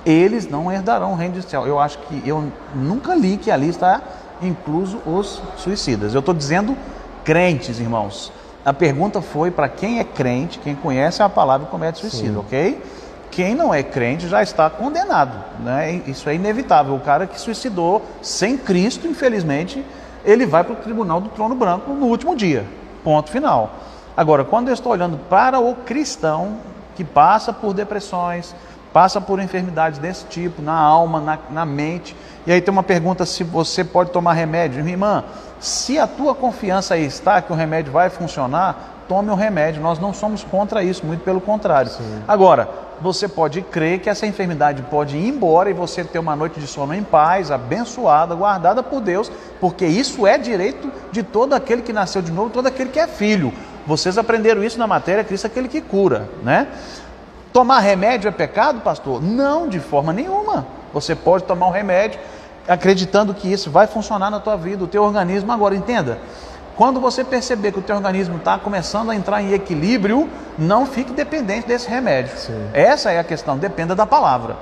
eles 0.06 0.50
não 0.50 0.72
herdarão 0.72 1.12
o 1.12 1.16
reino 1.16 1.36
do 1.36 1.42
céu. 1.42 1.68
Eu 1.68 1.80
acho 1.80 1.98
que 2.00 2.22
eu 2.26 2.52
nunca 2.74 3.14
li 3.14 3.38
que 3.38 3.52
ali 3.52 3.68
está 3.68 4.02
incluso 4.42 5.02
os 5.06 5.42
suicidas. 5.58 6.14
Eu 6.14 6.20
estou 6.20 6.34
dizendo 6.34 6.78
crentes, 7.24 7.80
irmãos. 7.80 8.32
A 8.64 8.74
pergunta 8.74 9.22
foi 9.22 9.52
para 9.52 9.68
quem 9.68 10.00
é 10.00 10.04
crente, 10.04 10.60
quem 10.60 10.76
conhece 10.76 11.22
a 11.22 11.30
palavra 11.30 11.68
e 11.68 11.72
comete 11.72 12.00
suicídio, 12.00 12.34
Sim. 12.34 12.40
ok? 12.40 12.84
Quem 13.32 13.54
não 13.56 13.74
é 13.74 13.84
crente 13.84 14.28
já 14.28 14.42
está 14.42 14.70
condenado, 14.70 15.34
né? 15.60 16.02
Isso 16.08 16.30
é 16.30 16.36
inevitável. 16.36 16.96
O 16.96 17.00
cara 17.00 17.28
que 17.28 17.40
suicidou 17.40 18.04
sem 18.22 18.58
Cristo, 18.58 19.08
infelizmente, 19.08 19.86
ele 20.26 20.46
vai 20.46 20.64
para 20.64 20.74
o 20.74 20.78
tribunal 20.78 21.22
do 21.22 21.30
trono 21.30 21.56
branco 21.56 21.92
no 21.94 22.08
último 22.08 22.36
dia. 22.36 22.66
Ponto 23.04 23.30
final. 23.30 23.72
Agora, 24.18 24.44
quando 24.44 24.68
eu 24.68 24.74
estou 24.74 24.92
olhando 24.92 25.18
para 25.30 25.60
o 25.60 25.76
cristão 25.76 26.58
que 26.96 27.04
passa 27.04 27.54
por 27.54 27.74
depressões, 27.74 28.54
passa 28.92 29.22
por 29.22 29.40
enfermidades 29.40 30.00
desse 30.00 30.26
tipo, 30.26 30.62
na 30.62 30.74
alma, 30.74 31.22
na, 31.22 31.40
na 31.50 31.66
mente, 31.66 32.16
e 32.46 32.52
aí 32.52 32.60
tem 32.60 32.72
uma 32.72 32.84
pergunta 32.84 33.26
se 33.26 33.44
você 33.44 33.84
pode 33.84 34.12
tomar 34.12 34.34
remédio. 34.34 34.86
Irmã, 34.86 35.24
se 35.60 36.00
a 36.00 36.08
tua 36.08 36.34
confiança 36.34 36.96
aí 36.96 37.06
está 37.06 37.42
que 37.42 37.54
o 37.54 37.56
remédio 37.56 37.92
vai 37.92 38.10
funcionar, 38.10 39.04
tome 39.08 39.30
o 39.30 39.36
remédio. 39.36 39.82
Nós 39.82 40.00
não 40.00 40.14
somos 40.14 40.44
contra 40.44 40.84
isso, 40.84 41.06
muito 41.06 41.24
pelo 41.24 41.40
contrário. 41.40 41.92
Sim. 41.92 42.24
Agora, 42.28 42.70
você 43.02 43.28
pode 43.28 43.62
crer 43.62 44.00
que 44.00 44.10
essa 44.10 44.26
enfermidade 44.26 44.82
pode 44.84 45.18
ir 45.18 45.28
embora 45.28 45.70
e 45.70 45.74
você 45.74 46.04
ter 46.04 46.20
uma 46.20 46.36
noite 46.36 46.60
de 46.60 46.68
sono 46.68 46.94
em 46.94 47.04
paz, 47.04 47.52
abençoada, 47.52 48.36
guardada 48.36 48.84
por 48.84 49.02
Deus, 49.02 49.32
porque 49.60 49.86
isso 49.86 50.28
é 50.28 50.38
direito 50.38 50.92
de 51.12 51.24
todo 51.24 51.54
aquele 51.54 51.82
que 51.82 51.94
nasceu 51.94 52.22
de 52.22 52.32
novo, 52.32 52.50
todo 52.50 52.68
aquele 52.68 52.90
que 52.90 53.00
é 53.00 53.08
filho. 53.08 53.54
Vocês 53.88 54.18
aprenderam 54.18 54.64
isso 54.64 54.78
na 54.78 54.88
matéria, 54.88 55.24
Cristo 55.24 55.46
é 55.46 55.48
aquele 55.48 55.68
que 55.68 55.82
cura, 55.82 56.30
né? 56.44 56.68
Tomar 57.52 57.80
remédio 57.80 58.28
é 58.28 58.32
pecado, 58.32 58.82
pastor? 58.82 59.22
Não, 59.22 59.68
de 59.68 59.80
forma 59.80 60.14
nenhuma. 60.14 60.68
Você 60.94 61.16
pode 61.16 61.46
tomar 61.46 61.68
um 61.68 61.72
remédio 61.72 62.20
acreditando 62.68 63.34
que 63.34 63.52
isso 63.52 63.72
vai 63.72 63.88
funcionar 63.88 64.30
na 64.30 64.40
tua 64.40 64.56
vida, 64.56 64.84
o 64.84 64.88
teu 64.88 65.04
organismo. 65.04 65.52
Agora, 65.52 65.76
entenda, 65.76 66.20
quando 66.80 67.02
você 67.02 67.26
perceber 67.26 67.74
que 67.74 67.80
o 67.80 67.82
teu 67.82 67.98
organismo 67.98 68.38
está 68.38 68.58
começando 68.58 69.12
a 69.12 69.16
entrar 69.16 69.44
em 69.44 69.52
equilíbrio, 69.52 70.30
não 70.58 70.86
fique 70.86 71.12
dependente 71.12 71.68
desse 71.68 71.90
remédio. 71.90 72.38
Sim. 72.38 72.70
Essa 72.72 73.12
é 73.12 73.20
a 73.20 73.24
questão, 73.26 73.58
dependa 73.58 73.94
da 73.94 74.06
palavra. 74.06 74.56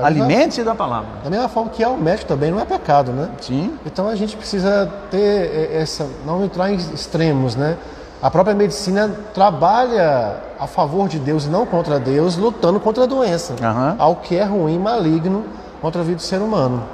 Alimente-se 0.00 0.62
da 0.62 0.76
palavra. 0.76 1.08
Da 1.24 1.28
mesma 1.28 1.48
forma 1.48 1.70
que 1.70 1.82
é 1.82 1.88
o 1.88 1.96
médico 1.96 2.28
também 2.28 2.52
não 2.52 2.60
é 2.60 2.64
pecado, 2.64 3.10
né? 3.10 3.30
Sim. 3.40 3.76
Então 3.84 4.06
a 4.06 4.14
gente 4.14 4.36
precisa 4.36 4.88
ter 5.10 5.72
essa, 5.72 6.06
não 6.24 6.44
entrar 6.44 6.70
em 6.70 6.76
extremos, 6.76 7.56
né? 7.56 7.76
A 8.22 8.30
própria 8.30 8.54
medicina 8.54 9.10
trabalha 9.34 10.36
a 10.60 10.68
favor 10.68 11.08
de 11.08 11.18
Deus 11.18 11.46
e 11.46 11.48
não 11.48 11.66
contra 11.66 11.98
Deus, 11.98 12.36
lutando 12.36 12.78
contra 12.78 13.02
a 13.02 13.06
doença, 13.08 13.54
uhum. 13.60 13.96
ao 13.98 14.14
que 14.14 14.36
é 14.36 14.44
ruim, 14.44 14.78
maligno 14.78 15.44
contra 15.82 16.00
a 16.00 16.04
vida 16.04 16.18
do 16.18 16.22
ser 16.22 16.40
humano. 16.40 16.84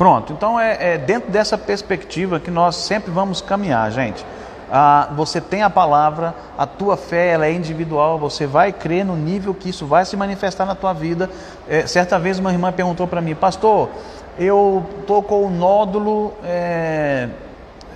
Pronto, 0.00 0.32
então 0.32 0.58
é, 0.58 0.94
é 0.94 0.96
dentro 0.96 1.30
dessa 1.30 1.58
perspectiva 1.58 2.40
que 2.40 2.50
nós 2.50 2.74
sempre 2.76 3.10
vamos 3.10 3.42
caminhar, 3.42 3.92
gente. 3.92 4.24
Ah, 4.72 5.10
você 5.14 5.42
tem 5.42 5.62
a 5.62 5.68
palavra, 5.68 6.34
a 6.56 6.64
tua 6.64 6.96
fé 6.96 7.32
ela 7.32 7.44
é 7.44 7.52
individual, 7.52 8.18
você 8.18 8.46
vai 8.46 8.72
crer 8.72 9.04
no 9.04 9.14
nível 9.14 9.52
que 9.52 9.68
isso 9.68 9.84
vai 9.84 10.06
se 10.06 10.16
manifestar 10.16 10.64
na 10.64 10.74
tua 10.74 10.94
vida. 10.94 11.28
É, 11.68 11.86
certa 11.86 12.18
vez 12.18 12.38
uma 12.38 12.50
irmã 12.50 12.72
perguntou 12.72 13.06
para 13.06 13.20
mim, 13.20 13.34
pastor, 13.34 13.90
eu 14.38 14.86
tô 15.06 15.22
com 15.22 15.44
o 15.44 15.50
nódulo, 15.50 16.32
é, 16.44 17.28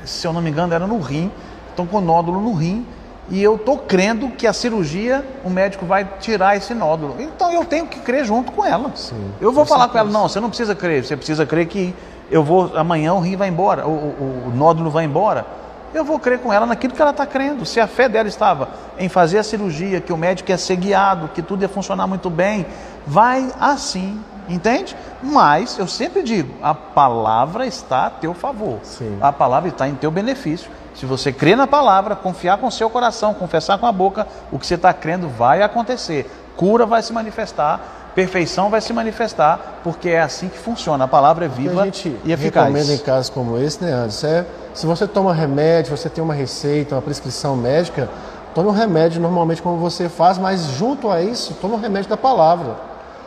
se 0.04 0.26
eu 0.26 0.32
não 0.34 0.42
me 0.42 0.50
engano 0.50 0.74
era 0.74 0.86
no 0.86 0.98
rim, 0.98 1.32
estão 1.70 1.86
com 1.86 2.02
nódulo 2.02 2.38
no 2.38 2.52
rim 2.52 2.86
e 3.30 3.42
eu 3.42 3.56
estou 3.56 3.78
crendo 3.78 4.28
que 4.30 4.46
a 4.46 4.52
cirurgia, 4.52 5.24
o 5.44 5.50
médico 5.50 5.86
vai 5.86 6.06
tirar 6.20 6.56
esse 6.56 6.74
nódulo. 6.74 7.16
Então 7.18 7.50
eu 7.52 7.64
tenho 7.64 7.86
que 7.86 8.00
crer 8.00 8.24
junto 8.24 8.52
com 8.52 8.64
ela. 8.64 8.92
Sim, 8.94 9.32
eu 9.40 9.52
vou 9.52 9.64
falar 9.64 9.88
com 9.88 9.98
ela, 9.98 10.10
não, 10.10 10.28
você 10.28 10.40
não 10.40 10.48
precisa 10.48 10.74
crer, 10.74 11.04
você 11.04 11.16
precisa 11.16 11.46
crer 11.46 11.66
que 11.66 11.94
eu 12.30 12.42
vou, 12.42 12.76
amanhã 12.76 13.14
o 13.14 13.20
rim 13.20 13.36
vai 13.36 13.48
embora, 13.48 13.86
o, 13.86 13.90
o, 13.90 14.44
o 14.48 14.52
nódulo 14.54 14.90
vai 14.90 15.04
embora. 15.04 15.46
Eu 15.94 16.04
vou 16.04 16.18
crer 16.18 16.40
com 16.40 16.52
ela 16.52 16.66
naquilo 16.66 16.92
que 16.92 17.00
ela 17.00 17.12
está 17.12 17.24
crendo. 17.24 17.64
Se 17.64 17.78
a 17.78 17.86
fé 17.86 18.08
dela 18.08 18.26
estava 18.28 18.68
em 18.98 19.08
fazer 19.08 19.38
a 19.38 19.44
cirurgia, 19.44 20.00
que 20.00 20.12
o 20.12 20.16
médico 20.16 20.50
ia 20.50 20.58
ser 20.58 20.74
guiado, 20.74 21.28
que 21.28 21.40
tudo 21.40 21.62
ia 21.62 21.68
funcionar 21.68 22.08
muito 22.08 22.28
bem, 22.28 22.66
vai 23.06 23.48
assim, 23.60 24.20
entende? 24.48 24.96
Mas 25.22 25.78
eu 25.78 25.86
sempre 25.86 26.24
digo, 26.24 26.52
a 26.60 26.74
palavra 26.74 27.64
está 27.64 28.06
a 28.06 28.10
teu 28.10 28.34
favor. 28.34 28.80
Sim. 28.82 29.16
A 29.20 29.30
palavra 29.30 29.68
está 29.68 29.88
em 29.88 29.94
teu 29.94 30.10
benefício. 30.10 30.68
Se 30.94 31.06
você 31.06 31.32
crer 31.32 31.56
na 31.56 31.66
palavra, 31.66 32.14
confiar 32.14 32.58
com 32.58 32.68
o 32.68 32.72
seu 32.72 32.88
coração, 32.88 33.34
confessar 33.34 33.78
com 33.78 33.86
a 33.86 33.92
boca, 33.92 34.26
o 34.52 34.58
que 34.58 34.66
você 34.66 34.74
está 34.74 34.92
crendo 34.92 35.28
vai 35.28 35.62
acontecer. 35.62 36.30
Cura 36.56 36.86
vai 36.86 37.02
se 37.02 37.12
manifestar, 37.12 38.12
perfeição 38.14 38.70
vai 38.70 38.80
se 38.80 38.92
manifestar, 38.92 39.80
porque 39.82 40.08
é 40.08 40.20
assim 40.20 40.48
que 40.48 40.56
funciona. 40.56 41.04
A 41.04 41.08
palavra 41.08 41.46
é 41.46 41.48
viva 41.48 41.82
a 41.82 41.84
gente 41.86 42.16
e 42.24 42.32
eficaz. 42.32 42.66
recomenda 42.66 42.94
em 42.94 42.98
casos 42.98 43.28
como 43.28 43.58
esse, 43.58 43.82
né, 43.82 43.92
Anderson? 43.92 44.26
É, 44.28 44.46
se 44.72 44.86
você 44.86 45.06
toma 45.06 45.34
remédio, 45.34 45.96
você 45.96 46.08
tem 46.08 46.22
uma 46.22 46.34
receita, 46.34 46.94
uma 46.94 47.02
prescrição 47.02 47.56
médica, 47.56 48.08
tome 48.54 48.68
um 48.68 48.72
remédio 48.72 49.20
normalmente 49.20 49.60
como 49.60 49.76
você 49.78 50.08
faz, 50.08 50.38
mas 50.38 50.62
junto 50.78 51.10
a 51.10 51.20
isso, 51.20 51.54
tome 51.60 51.74
um 51.74 51.80
remédio 51.80 52.08
da 52.08 52.16
palavra. 52.16 52.76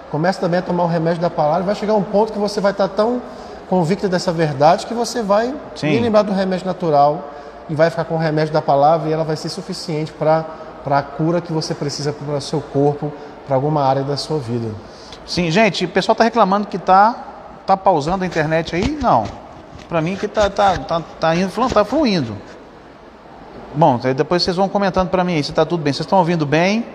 Comece 0.10 0.40
também 0.40 0.60
a 0.60 0.64
tomar 0.64 0.86
o 0.86 0.88
remédio 0.88 1.22
da 1.22 1.30
palavra, 1.30 1.64
vai 1.64 1.76
chegar 1.76 1.94
um 1.96 2.04
ponto 2.04 2.32
que 2.32 2.40
você 2.40 2.62
vai 2.62 2.72
estar 2.72 2.88
tão 2.88 3.22
convicto 3.70 4.08
dessa 4.08 4.32
verdade 4.32 4.86
que 4.86 4.94
você 4.94 5.22
vai 5.22 5.54
Sim. 5.76 6.00
lembrar 6.00 6.22
do 6.22 6.32
remédio 6.32 6.66
natural 6.66 7.34
e 7.70 7.76
vai 7.76 7.90
ficar 7.90 8.06
com 8.06 8.16
o 8.16 8.18
remédio 8.18 8.54
da 8.54 8.62
palavra 8.62 9.10
e 9.10 9.14
ela 9.14 9.24
vai 9.24 9.36
ser 9.36 9.50
suficiente 9.50 10.12
para 10.12 10.46
a 10.86 11.02
cura 11.02 11.42
que 11.42 11.52
você 11.52 11.74
precisa 11.74 12.14
para 12.14 12.36
o 12.36 12.42
seu 12.42 12.62
corpo, 12.62 13.12
para 13.46 13.56
alguma 13.56 13.84
área 13.84 14.04
da 14.04 14.18
sua 14.18 14.40
vida. 14.40 14.70
Sim, 15.26 15.52
gente, 15.52 15.86
o 15.86 15.90
pessoal 15.90 16.14
está 16.14 16.24
reclamando 16.24 16.68
que 16.68 16.78
está 16.78 17.16
tá 17.66 17.76
pausando 17.76 18.24
a 18.24 18.28
internet 18.28 18.76
aí? 18.76 18.98
Não. 19.02 19.26
Para 19.90 20.02
mim 20.02 20.16
que 20.16 20.26
está 20.26 20.50
tá, 20.50 20.78
tá, 20.78 21.02
tá 21.20 21.36
indo, 21.36 21.52
tá 21.70 21.84
fluindo. 21.84 22.36
Bom, 23.76 24.00
depois 24.16 24.42
vocês 24.42 24.56
vão 24.56 24.70
comentando 24.70 25.10
para 25.10 25.24
mim 25.24 25.36
aí 25.36 25.44
se 25.44 25.52
está 25.52 25.66
tudo 25.66 25.84
bem. 25.84 25.94
Vocês 25.94 26.06
estão 26.06 26.20
ouvindo 26.20 26.46
bem? 26.46 26.86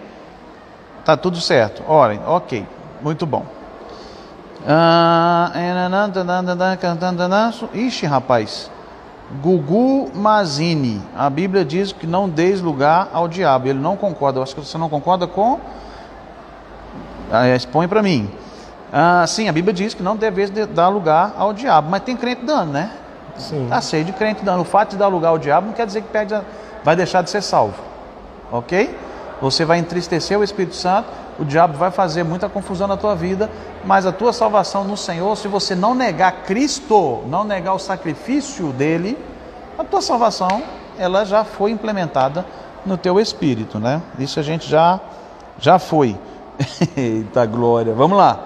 Está 1.01 1.17
tudo 1.17 1.41
certo. 1.41 1.83
Olhem, 1.87 2.21
ok. 2.27 2.67
Muito 3.03 3.27
bom. 3.27 3.45
Ah, 4.67 5.51
ixi, 7.75 8.07
rapaz. 8.07 8.71
Gugu 9.41 10.11
Mazini, 10.15 11.01
a 11.17 11.31
Bíblia 11.31 11.65
diz 11.65 11.93
que 11.93 12.07
não 12.07 12.29
deis 12.29 12.61
lugar 12.61 13.09
ao 13.13 13.27
diabo. 13.27 13.69
Ele 13.69 13.79
não 13.79 13.97
concorda. 13.97 14.39
Eu 14.39 14.43
acho 14.43 14.55
que 14.55 14.61
você 14.61 14.77
não 14.77 14.89
concorda 14.89 15.27
com. 15.27 15.59
Ah, 17.31 17.49
expõe 17.49 17.89
para 17.89 18.03
mim. 18.03 18.31
Ah, 18.93 19.25
sim, 19.27 19.49
a 19.49 19.53
Bíblia 19.53 19.73
diz 19.73 19.95
que 19.95 20.03
não 20.03 20.17
deveis 20.17 20.51
dar 20.51 20.89
lugar 20.89 21.35
ao 21.39 21.55
diabo. 21.55 21.89
Mas 21.91 22.03
tem 22.03 22.15
crente 22.15 22.45
dando, 22.45 22.73
né? 22.73 22.91
Sim. 23.39 23.67
Tá 23.71 23.81
cheio 23.81 24.05
de 24.05 24.13
crente 24.13 24.45
dando. 24.45 24.61
O 24.61 24.65
fato 24.65 24.91
de 24.91 24.97
dar 24.99 25.09
lugar 25.09 25.31
ao 25.31 25.39
diabo 25.39 25.69
não 25.69 25.75
quer 25.75 25.87
dizer 25.87 26.03
que 26.03 26.09
perde, 26.09 26.39
vai 26.85 26.95
deixar 26.95 27.23
de 27.23 27.31
ser 27.31 27.43
salvo. 27.43 27.75
Ok? 28.51 28.95
Você 29.41 29.65
vai 29.65 29.79
entristecer 29.79 30.39
o 30.39 30.45
Espírito 30.45 30.77
Santo, 30.77 31.09
o 31.39 31.45
diabo 31.45 31.77
vai 31.77 31.91
fazer 31.91 32.23
muita 32.23 32.49
confusão 32.49 32.87
na 32.87 32.97
tua 32.97 33.15
vida, 33.15 33.51
mas 33.85 34.07
a 34.07 34.13
tua 34.13 34.33
salvação 34.33 34.85
no 34.85 34.97
Senhor, 34.97 35.37
se 35.37 35.49
você 35.49 35.75
não 35.75 35.95
negar 35.95 36.45
Cristo, 36.45 37.23
não 37.27 37.45
negar 37.45 37.75
o 37.75 37.79
sacrifício 37.79 38.73
dele, 38.73 39.19
a 39.79 39.85
tua 39.85 40.03
salvação 40.03 40.63
ela 40.99 41.25
já 41.25 41.45
foi 41.45 41.71
implementada 41.71 42.45
no 42.85 42.97
teu 42.97 43.19
espírito, 43.19 43.79
né? 43.79 44.03
Isso 44.19 44.39
a 44.39 44.43
gente 44.43 44.69
já 44.69 45.01
já 45.59 45.79
foi. 45.79 46.19
Eita 46.97 47.47
glória. 47.47 47.95
Vamos 47.95 48.19
lá. 48.19 48.39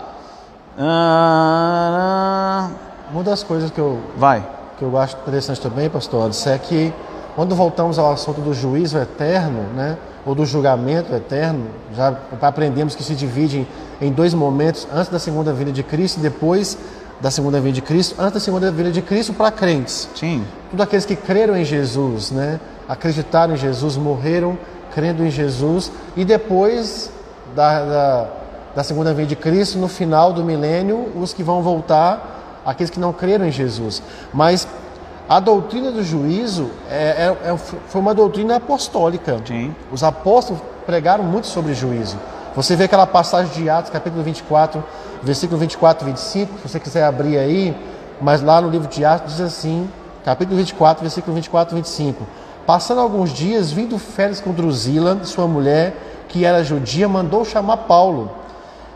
Ah, 0.79 2.69
Uma 3.11 3.23
das 3.23 3.43
coisas 3.43 3.71
que 3.71 3.79
eu 3.79 4.01
vai 4.17 4.57
que 4.79 4.85
eu 4.85 4.97
acho 4.99 5.17
interessante 5.17 5.61
também, 5.61 5.89
pastor, 5.89 6.31
é 6.47 6.59
que 6.59 6.93
quando 7.37 7.55
voltamos 7.55 7.99
ao 7.99 8.11
assunto 8.11 8.41
do 8.41 8.55
juízo 8.55 8.97
eterno, 8.97 9.63
né? 9.75 9.99
ou 10.25 10.35
do 10.35 10.45
julgamento 10.47 11.15
eterno, 11.15 11.67
já 11.95 12.17
aprendemos 12.41 12.97
que 12.97 13.05
se 13.05 13.15
divide 13.15 13.69
em 14.01 14.11
dois 14.11 14.33
momentos, 14.35 14.89
antes 14.93 15.09
da 15.13 15.19
segunda 15.19 15.53
vinda 15.53 15.71
de 15.71 15.83
Cristo 15.83 16.19
e 16.19 16.23
depois 16.23 16.77
da 17.21 17.31
segunda 17.31 17.61
vinda 17.61 17.75
de 17.75 17.83
Cristo, 17.83 18.17
antes 18.19 18.33
da 18.33 18.41
segunda 18.41 18.73
vinda 18.73 18.91
de 18.91 19.03
Cristo 19.03 19.35
para 19.35 19.51
crentes. 19.51 20.09
Sim. 20.17 20.45
Tudo 20.71 20.83
aqueles 20.83 21.05
que 21.05 21.15
creram 21.15 21.55
em 21.57 21.65
Jesus, 21.65 22.31
né? 22.31 22.59
acreditaram 22.89 23.55
em 23.55 23.57
Jesus, 23.57 23.97
morreram 23.97 24.59
crendo 24.95 25.23
em 25.23 25.31
Jesus 25.31 25.93
e 26.17 26.25
depois 26.25 27.11
da, 27.55 27.85
da, 27.85 28.29
da 28.77 28.83
segunda 28.83 29.13
vinda 29.13 29.29
de 29.29 29.37
Cristo, 29.37 29.79
no 29.79 29.89
final 29.89 30.33
do 30.33 30.43
milênio, 30.43 31.13
os 31.15 31.35
que 31.35 31.43
vão 31.43 31.63
voltar, 31.63 32.63
aqueles 32.65 32.91
que 32.91 32.99
não 32.99 33.13
creram 33.13 33.47
em 33.47 33.53
Jesus. 33.53 34.03
Mas 34.33 34.67
a 35.29 35.41
doutrina 35.41 35.91
do 35.91 36.05
juízo 36.05 36.71
é, 36.89 37.35
é, 37.45 37.51
é, 37.51 37.57
foi 37.57 38.01
uma 38.01 38.15
doutrina 38.15 38.57
apostólica. 38.57 39.41
Sim. 39.45 39.75
Os 39.91 40.05
apóstolos 40.05 40.63
pregaram 40.85 41.25
muito 41.25 41.47
sobre 41.49 41.75
juízo. 41.75 42.17
Você 42.55 42.77
vê 42.77 42.85
aquela 42.85 43.07
passagem 43.07 43.53
de 43.53 43.69
Atos, 43.69 43.91
capítulo 43.91 44.23
24, 44.23 44.83
versículo 45.23 45.59
24 45.59 46.07
e 46.07 46.11
25, 46.13 46.59
se 46.59 46.69
você 46.69 46.81
quiser 46.81 47.05
abrir 47.05 47.37
aí, 47.37 47.77
mas 48.21 48.41
lá 48.41 48.61
no 48.61 48.71
livro 48.71 48.89
de 48.89 49.05
Atos 49.05 49.35
diz 49.35 49.41
assim, 49.43 49.91
capítulo 50.25 50.57
24, 50.57 51.03
versículo 51.03 51.35
24 51.35 51.75
e 51.75 51.77
25. 51.77 52.27
Passando 52.65 53.01
alguns 53.01 53.31
dias, 53.33 53.71
vindo 53.71 53.99
Félix 53.99 54.41
com 54.41 54.53
Drusila, 54.53 55.19
sua 55.25 55.47
mulher, 55.47 55.95
que 56.29 56.45
era 56.45 56.65
judia, 56.65 57.09
mandou 57.09 57.45
chamar 57.45 57.79
Paulo. 57.79 58.31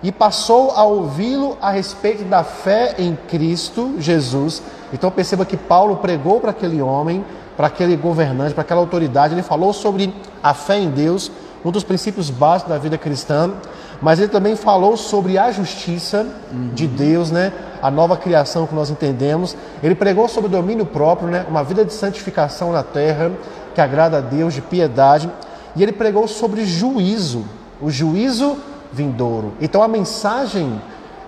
E 0.03 0.11
passou 0.11 0.71
a 0.73 0.85
ouvi-lo 0.85 1.57
a 1.61 1.71
respeito 1.71 2.25
da 2.25 2.43
fé 2.43 2.95
em 2.99 3.17
Cristo 3.29 3.95
Jesus. 3.99 4.63
Então 4.93 5.11
perceba 5.11 5.45
que 5.45 5.57
Paulo 5.57 5.97
pregou 5.97 6.41
para 6.41 6.51
aquele 6.51 6.81
homem, 6.81 7.25
para 7.57 7.67
aquele 7.67 7.97
governante, 7.97 8.55
para 8.55 8.63
aquela 8.63 8.81
autoridade, 8.81 9.35
ele 9.35 9.43
falou 9.43 9.73
sobre 9.73 10.15
a 10.43 10.55
fé 10.55 10.79
em 10.79 10.91
Deus, 10.91 11.31
um 11.65 11.71
dos 11.71 11.85
princípios 11.85 12.31
básicos 12.31 12.73
da 12.73 12.79
vida 12.79 12.97
cristã, 12.97 13.53
mas 14.01 14.19
ele 14.19 14.29
também 14.29 14.57
falou 14.57 14.97
sobre 14.97 15.37
a 15.37 15.53
justiça 15.53 16.27
uhum. 16.51 16.71
de 16.73 16.87
Deus, 16.87 17.31
né? 17.31 17.53
A 17.83 17.91
nova 17.91 18.17
criação 18.17 18.67
que 18.67 18.75
nós 18.75 18.89
entendemos. 18.89 19.55
Ele 19.83 19.95
pregou 19.95 20.27
sobre 20.27 20.49
o 20.49 20.51
domínio 20.51 20.87
próprio, 20.87 21.29
né? 21.29 21.45
Uma 21.49 21.63
vida 21.63 21.85
de 21.85 21.93
santificação 21.93 22.73
na 22.73 22.83
terra 22.83 23.31
que 23.75 23.81
agrada 23.81 24.17
a 24.17 24.21
Deus, 24.23 24.55
de 24.55 24.63
piedade. 24.63 25.31
E 25.77 25.83
ele 25.83 25.93
pregou 25.93 26.27
sobre 26.27 26.65
juízo, 26.65 27.45
o 27.79 27.91
juízo 27.91 28.57
vindouro. 28.93 29.53
Então 29.61 29.83
a 29.83 29.89
mensagem 29.89 30.81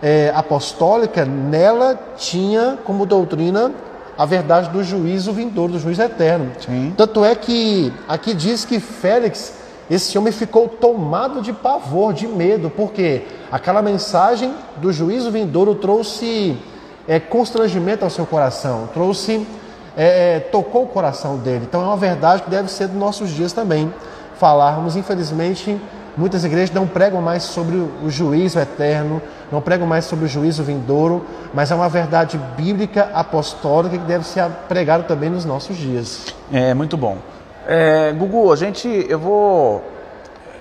é, 0.02 0.32
apostólica 0.34 1.24
nela 1.24 1.98
tinha 2.16 2.78
como 2.84 3.06
doutrina 3.06 3.72
a 4.18 4.26
verdade 4.26 4.68
do 4.70 4.82
juízo 4.82 5.32
vindouro, 5.32 5.72
do 5.72 5.78
juízo 5.78 6.02
eterno. 6.02 6.52
Sim. 6.60 6.92
Tanto 6.96 7.24
é 7.24 7.34
que 7.34 7.92
aqui 8.08 8.34
diz 8.34 8.64
que 8.64 8.78
Félix, 8.78 9.54
esse 9.90 10.16
homem 10.18 10.32
ficou 10.32 10.68
tomado 10.68 11.40
de 11.40 11.52
pavor, 11.52 12.12
de 12.12 12.26
medo, 12.26 12.70
porque 12.70 13.22
aquela 13.50 13.80
mensagem 13.80 14.52
do 14.76 14.92
juízo 14.92 15.30
vindouro 15.30 15.74
trouxe 15.74 16.56
é, 17.08 17.18
constrangimento 17.18 18.04
ao 18.04 18.10
seu 18.10 18.26
coração, 18.26 18.88
trouxe 18.92 19.46
é, 19.96 20.40
tocou 20.40 20.84
o 20.84 20.86
coração 20.86 21.36
dele. 21.36 21.66
Então 21.68 21.82
é 21.82 21.84
uma 21.84 21.96
verdade 21.96 22.42
que 22.42 22.50
deve 22.50 22.70
ser 22.70 22.88
dos 22.88 22.96
nossos 22.96 23.30
dias 23.30 23.52
também. 23.52 23.92
Falarmos, 24.38 24.96
infelizmente, 24.96 25.80
Muitas 26.16 26.44
igrejas 26.44 26.74
não 26.74 26.86
pregam 26.86 27.22
mais 27.22 27.42
sobre 27.42 27.76
o 27.76 28.10
juízo 28.10 28.58
eterno, 28.58 29.22
não 29.50 29.62
pregam 29.62 29.86
mais 29.86 30.04
sobre 30.04 30.26
o 30.26 30.28
juízo 30.28 30.62
vindouro, 30.62 31.24
mas 31.54 31.70
é 31.70 31.74
uma 31.74 31.88
verdade 31.88 32.38
bíblica 32.56 33.10
apostólica 33.14 33.96
que 33.96 34.04
deve 34.04 34.26
ser 34.26 34.46
pregada 34.68 35.04
também 35.04 35.30
nos 35.30 35.44
nossos 35.44 35.76
dias. 35.76 36.26
É 36.52 36.74
muito 36.74 36.96
bom. 36.96 37.16
É, 37.66 38.12
Gugu, 38.12 38.52
a 38.52 38.56
gente, 38.56 38.88
eu 39.08 39.18
vou, 39.18 39.82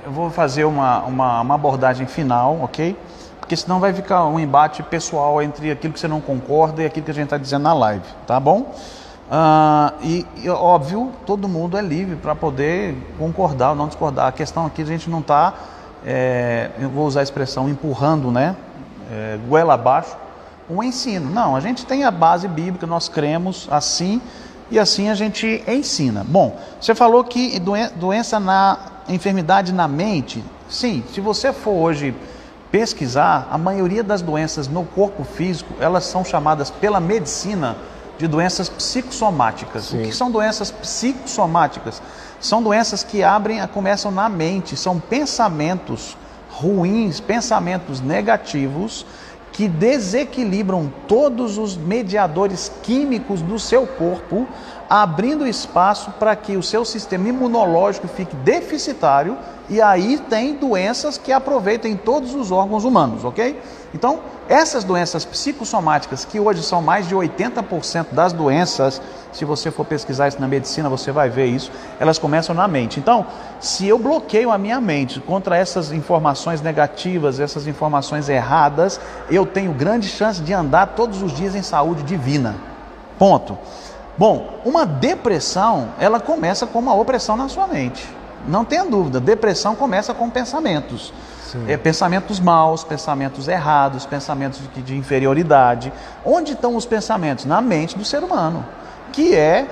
eu 0.06 0.12
vou 0.12 0.30
fazer 0.30 0.64
uma, 0.64 1.00
uma, 1.04 1.42
uma 1.42 1.56
abordagem 1.56 2.08
final, 2.08 2.60
ok? 2.62 2.96
Porque 3.40 3.58
senão 3.58 3.82
vai 3.82 3.92
ficar 3.92 4.26
um 4.28 4.40
embate 4.40 4.82
pessoal 4.84 5.42
entre 5.42 5.72
aquilo 5.72 5.94
que 5.94 6.00
você 6.00 6.08
não 6.08 6.22
concorda 6.22 6.84
e 6.84 6.86
aquilo 6.86 7.04
que 7.04 7.12
a 7.12 7.14
gente 7.14 7.26
está 7.26 7.38
dizendo 7.38 7.64
na 7.64 7.74
live, 7.74 8.06
tá 8.26 8.40
bom? 8.40 8.74
Ah, 9.34 9.94
e, 10.02 10.26
e, 10.44 10.50
óbvio, 10.50 11.10
todo 11.26 11.48
mundo 11.48 11.78
é 11.78 11.82
livre 11.82 12.18
para 12.18 12.36
poder 12.36 12.98
concordar 13.18 13.70
ou 13.70 13.76
não 13.78 13.88
discordar. 13.88 14.28
A 14.28 14.32
questão 14.34 14.66
aqui 14.66 14.82
a 14.82 14.86
gente 14.86 15.10
não 15.10 15.20
está, 15.20 15.54
é, 16.06 16.72
eu 16.78 16.90
vou 16.90 17.08
usar 17.08 17.22
a 17.22 17.24
expressão 17.24 17.70
empurrando, 17.70 18.30
né, 18.30 18.58
é, 19.10 19.40
goela 19.48 19.76
abaixo, 19.76 20.18
um 20.70 20.84
ensino. 20.84 21.30
Não, 21.30 21.56
a 21.56 21.62
gente 21.62 21.86
tem 21.86 22.04
a 22.04 22.12
base 22.12 22.46
bíblica, 22.46 22.86
nós 22.86 23.08
cremos 23.08 23.70
assim 23.72 24.22
e 24.70 24.78
assim 24.78 25.08
a 25.08 25.16
gente 25.16 25.64
ensina. 25.66 26.26
Bom, 26.28 26.60
você 26.80 26.94
falou 26.94 27.24
que 27.24 27.58
doença 27.96 28.38
na 28.38 28.80
enfermidade 29.08 29.72
na 29.72 29.88
mente. 29.88 30.44
Sim, 30.70 31.06
se 31.14 31.22
você 31.22 31.54
for 31.54 31.72
hoje 31.72 32.14
pesquisar, 32.70 33.48
a 33.50 33.58
maioria 33.58 34.04
das 34.04 34.22
doenças 34.22 34.68
no 34.68 34.84
corpo 34.84 35.24
físico, 35.24 35.74
elas 35.80 36.04
são 36.04 36.26
chamadas 36.26 36.70
pela 36.70 37.00
medicina 37.00 37.78
de 38.22 38.28
doenças 38.28 38.70
psicossomáticas. 38.70 39.86
Sim. 39.86 40.04
O 40.04 40.06
que 40.06 40.16
são 40.16 40.30
doenças 40.30 40.70
psicossomáticas? 40.70 42.02
São 42.40 42.62
doenças 42.62 43.04
que 43.04 43.24
abrem, 43.24 43.66
começam 43.68 44.12
na 44.12 44.30
mente, 44.30 44.78
são 44.78 45.00
pensamentos 45.00 46.16
ruins, 46.50 47.20
pensamentos 47.20 48.00
negativos 48.00 49.06
que 49.52 49.68
desequilibram 49.68 50.94
todos 51.08 51.58
os 51.58 51.76
mediadores 51.76 52.72
químicos 52.84 53.42
do 53.42 53.60
seu 53.60 53.86
corpo, 53.86 54.48
abrindo 54.90 55.48
espaço 55.48 56.12
para 56.12 56.36
que 56.36 56.56
o 56.56 56.64
seu 56.64 56.86
sistema 56.86 57.28
imunológico 57.28 58.08
fique 58.08 58.36
deficitário 58.38 59.38
e 59.70 59.82
aí 59.82 60.18
tem 60.30 60.54
doenças 60.56 61.18
que 61.18 61.32
aproveitam 61.32 61.90
em 61.90 61.98
todos 61.98 62.36
os 62.36 62.52
órgãos 62.52 62.86
humanos, 62.86 63.26
ok? 63.26 63.60
Então, 63.94 64.22
essas 64.48 64.84
doenças 64.84 65.26
psicossomáticas, 65.26 66.24
que 66.24 66.40
hoje 66.40 66.64
são 66.64 66.82
mais 66.82 67.08
de 67.08 67.16
80% 67.16 68.08
das 68.12 68.32
doenças, 68.32 69.02
se 69.34 69.46
você 69.46 69.70
for 69.70 69.86
pesquisar 69.86 70.28
isso 70.28 70.40
na 70.40 70.48
medicina, 70.48 70.90
você 70.90 71.12
vai 71.12 71.30
ver 71.30 71.48
isso, 71.48 71.72
elas 72.00 72.18
começam 72.18 72.56
na 72.56 72.68
mente. 72.68 73.00
Então, 73.00 73.26
se 73.60 73.88
eu 73.88 73.98
bloqueio 73.98 74.52
a 74.52 74.58
minha 74.58 74.80
mente 74.80 75.20
contra 75.20 75.58
essas 75.58 75.92
informações 75.92 76.62
negativas, 76.62 77.40
essas 77.40 77.68
informações 77.68 78.30
erradas, 78.30 79.00
eu 79.30 79.46
tenho 79.46 79.74
grande 79.74 80.08
chance 80.08 80.42
de 80.42 80.54
andar 80.54 80.88
todos 80.88 81.22
os 81.22 81.34
dias 81.34 81.56
em 81.56 81.62
saúde 81.62 82.04
divina. 82.04 82.56
Ponto. 83.20 83.58
Bom, 84.18 84.60
uma 84.66 84.86
depressão, 84.86 85.90
ela 86.00 86.20
começa 86.20 86.68
com 86.68 86.80
uma 86.80 86.94
opressão 86.94 87.36
na 87.36 87.48
sua 87.48 87.68
mente. 87.68 88.21
Não 88.48 88.66
tenha 88.66 88.86
dúvida, 88.86 89.20
depressão 89.20 89.76
começa 89.76 90.14
com 90.14 90.30
pensamentos. 90.30 91.14
É, 91.68 91.76
pensamentos 91.76 92.40
maus, 92.40 92.84
pensamentos 92.84 93.50
errados, 93.50 94.06
pensamentos 94.06 94.62
de, 94.74 94.82
de 94.82 94.96
inferioridade. 94.96 95.92
Onde 96.26 96.54
estão 96.54 96.78
os 96.78 96.86
pensamentos? 96.86 97.44
Na 97.44 97.62
mente 97.62 97.98
do 97.98 98.06
ser 98.06 98.24
humano, 98.24 98.66
que 99.12 99.36
é 99.36 99.68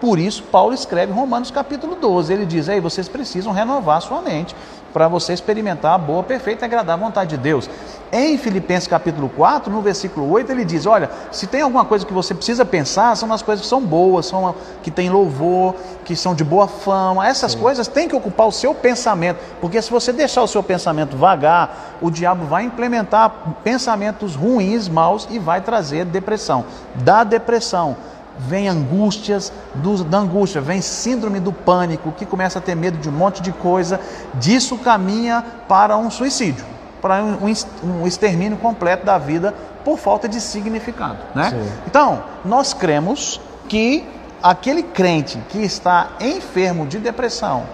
por 0.00 0.18
isso, 0.18 0.42
Paulo 0.44 0.74
escreve 0.74 1.12
Romanos 1.12 1.50
capítulo 1.50 1.96
12. 1.96 2.32
Ele 2.32 2.46
diz: 2.46 2.68
aí 2.68 2.78
vocês 2.78 3.08
precisam 3.08 3.52
renovar 3.52 3.98
a 3.98 4.00
sua 4.00 4.20
mente 4.20 4.54
para 4.94 5.08
você 5.08 5.32
experimentar 5.32 5.92
a 5.92 5.98
boa, 5.98 6.22
perfeita 6.22 6.64
e 6.64 6.66
agradável 6.66 7.04
vontade 7.04 7.30
de 7.30 7.36
Deus. 7.36 7.68
Em 8.12 8.38
Filipenses 8.38 8.86
capítulo 8.86 9.28
4, 9.28 9.72
no 9.72 9.82
versículo 9.82 10.30
8, 10.30 10.52
ele 10.52 10.64
diz: 10.64 10.86
Olha, 10.86 11.10
se 11.32 11.48
tem 11.48 11.62
alguma 11.62 11.84
coisa 11.84 12.06
que 12.06 12.12
você 12.12 12.32
precisa 12.32 12.64
pensar, 12.64 13.16
são 13.16 13.32
as 13.32 13.42
coisas 13.42 13.64
que 13.64 13.68
são 13.68 13.80
boas, 13.80 14.26
são 14.26 14.54
que 14.84 14.92
têm 14.92 15.10
louvor, 15.10 15.74
que 16.04 16.14
são 16.14 16.32
de 16.32 16.44
boa 16.44 16.68
fama. 16.68 17.26
Essas 17.26 17.52
Sim. 17.52 17.58
coisas 17.58 17.88
têm 17.88 18.08
que 18.08 18.14
ocupar 18.14 18.46
o 18.46 18.52
seu 18.52 18.72
pensamento, 18.72 19.40
porque 19.60 19.82
se 19.82 19.90
você 19.90 20.12
deixar 20.12 20.42
o 20.42 20.46
seu 20.46 20.62
pensamento 20.62 21.16
vagar, 21.16 21.96
o 22.00 22.08
diabo 22.08 22.46
vai 22.46 22.62
implementar 22.62 23.56
pensamentos 23.64 24.36
ruins, 24.36 24.88
maus 24.88 25.26
e 25.28 25.40
vai 25.40 25.60
trazer 25.60 26.04
depressão. 26.04 26.64
Da 26.94 27.24
depressão 27.24 27.96
vem 28.38 28.68
angústias, 28.68 29.52
do, 29.76 30.02
da 30.04 30.18
angústia 30.18 30.60
vem 30.60 30.80
síndrome 30.80 31.40
do 31.40 31.52
pânico, 31.52 32.12
que 32.12 32.26
começa 32.26 32.58
a 32.58 32.62
ter 32.62 32.74
medo 32.74 32.98
de 32.98 33.08
um 33.08 33.12
monte 33.12 33.42
de 33.42 33.52
coisa, 33.52 34.00
disso 34.34 34.78
caminha 34.78 35.44
para 35.68 35.96
um 35.96 36.10
suicídio, 36.10 36.64
para 37.00 37.22
um, 37.22 37.38
um 37.84 38.06
extermínio 38.06 38.58
completo 38.58 39.04
da 39.04 39.18
vida 39.18 39.54
por 39.84 39.98
falta 39.98 40.28
de 40.28 40.40
significado. 40.40 41.18
Né? 41.34 41.52
Então, 41.86 42.24
nós 42.44 42.72
cremos 42.72 43.40
que 43.68 44.06
aquele 44.42 44.82
crente 44.82 45.38
que 45.48 45.58
está 45.58 46.10
enfermo 46.20 46.86
de 46.86 46.98
depressão, 46.98 47.64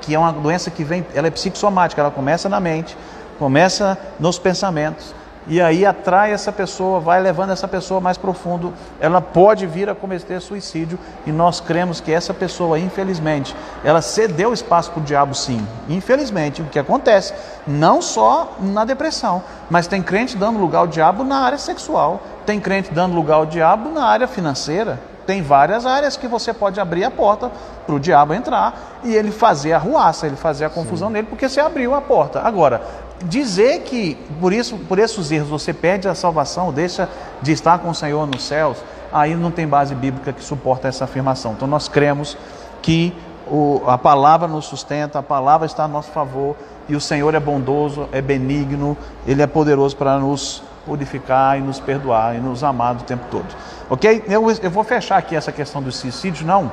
que 0.00 0.14
é 0.14 0.18
uma 0.18 0.32
doença 0.32 0.70
que 0.70 0.84
vem, 0.84 1.06
ela 1.14 1.26
é 1.26 1.30
psicossomática, 1.30 2.00
ela 2.00 2.10
começa 2.10 2.48
na 2.48 2.60
mente, 2.60 2.96
começa 3.38 3.98
nos 4.18 4.38
pensamentos, 4.38 5.14
e 5.46 5.60
aí 5.60 5.84
atrai 5.84 6.32
essa 6.32 6.50
pessoa, 6.50 7.00
vai 7.00 7.20
levando 7.20 7.50
essa 7.50 7.68
pessoa 7.68 8.00
mais 8.00 8.16
profundo, 8.16 8.72
ela 9.00 9.20
pode 9.20 9.66
vir 9.66 9.88
a 9.90 9.94
cometer 9.94 10.40
suicídio 10.40 10.98
e 11.26 11.32
nós 11.32 11.60
cremos 11.60 12.00
que 12.00 12.12
essa 12.12 12.32
pessoa, 12.32 12.78
infelizmente, 12.78 13.54
ela 13.84 14.00
cedeu 14.00 14.52
espaço 14.52 14.90
para 14.90 15.00
o 15.00 15.04
diabo 15.04 15.34
sim. 15.34 15.66
Infelizmente, 15.88 16.62
o 16.62 16.66
que 16.66 16.78
acontece, 16.78 17.34
não 17.66 18.00
só 18.00 18.56
na 18.58 18.84
depressão, 18.84 19.42
mas 19.68 19.86
tem 19.86 20.02
crente 20.02 20.36
dando 20.36 20.58
lugar 20.58 20.78
ao 20.78 20.86
diabo 20.86 21.24
na 21.24 21.40
área 21.40 21.58
sexual, 21.58 22.22
tem 22.46 22.58
crente 22.58 22.92
dando 22.92 23.14
lugar 23.14 23.36
ao 23.36 23.46
diabo 23.46 23.90
na 23.90 24.04
área 24.04 24.26
financeira, 24.26 24.98
tem 25.26 25.42
várias 25.42 25.86
áreas 25.86 26.16
que 26.16 26.28
você 26.28 26.52
pode 26.52 26.78
abrir 26.78 27.04
a 27.04 27.10
porta 27.10 27.50
para 27.86 27.94
o 27.94 28.00
diabo 28.00 28.34
entrar 28.34 29.00
e 29.02 29.14
ele 29.14 29.30
fazer 29.30 29.72
a 29.72 29.78
ruaça, 29.78 30.26
ele 30.26 30.36
fazer 30.36 30.64
a 30.64 30.70
confusão 30.70 31.08
Sim. 31.08 31.14
nele, 31.14 31.26
porque 31.28 31.48
você 31.48 31.60
abriu 31.60 31.94
a 31.94 32.00
porta. 32.00 32.40
Agora, 32.40 32.82
dizer 33.24 33.80
que 33.82 34.16
por 34.40 34.52
isso, 34.52 34.76
por 34.76 34.98
esses 34.98 35.30
erros 35.30 35.48
você 35.48 35.72
perde 35.72 36.08
a 36.08 36.14
salvação, 36.14 36.72
deixa 36.72 37.08
de 37.42 37.52
estar 37.52 37.78
com 37.78 37.90
o 37.90 37.94
Senhor 37.94 38.26
nos 38.26 38.42
céus, 38.42 38.78
aí 39.12 39.34
não 39.34 39.50
tem 39.50 39.66
base 39.66 39.94
bíblica 39.94 40.32
que 40.32 40.42
suporta 40.42 40.88
essa 40.88 41.04
afirmação. 41.04 41.52
Então 41.52 41.66
nós 41.66 41.88
cremos 41.88 42.36
que 42.82 43.14
o, 43.46 43.82
a 43.86 43.98
palavra 43.98 44.48
nos 44.48 44.66
sustenta, 44.66 45.18
a 45.18 45.22
palavra 45.22 45.66
está 45.66 45.84
a 45.84 45.88
nosso 45.88 46.10
favor 46.10 46.56
e 46.88 46.94
o 46.94 47.00
Senhor 47.00 47.34
é 47.34 47.40
bondoso, 47.40 48.08
é 48.12 48.20
benigno, 48.20 48.96
Ele 49.26 49.42
é 49.42 49.46
poderoso 49.46 49.96
para 49.96 50.18
nos 50.18 50.62
purificar 50.84 51.58
e 51.58 51.62
nos 51.62 51.80
perdoar 51.80 52.36
e 52.36 52.40
nos 52.40 52.62
amar 52.62 52.96
o 52.96 53.02
tempo 53.02 53.24
todo. 53.30 53.46
Ok? 53.88 54.24
Eu, 54.28 54.50
eu 54.50 54.70
vou 54.70 54.84
fechar 54.84 55.16
aqui 55.16 55.34
essa 55.34 55.50
questão 55.50 55.82
do 55.82 55.90
suicídio, 55.90 56.46
não. 56.46 56.70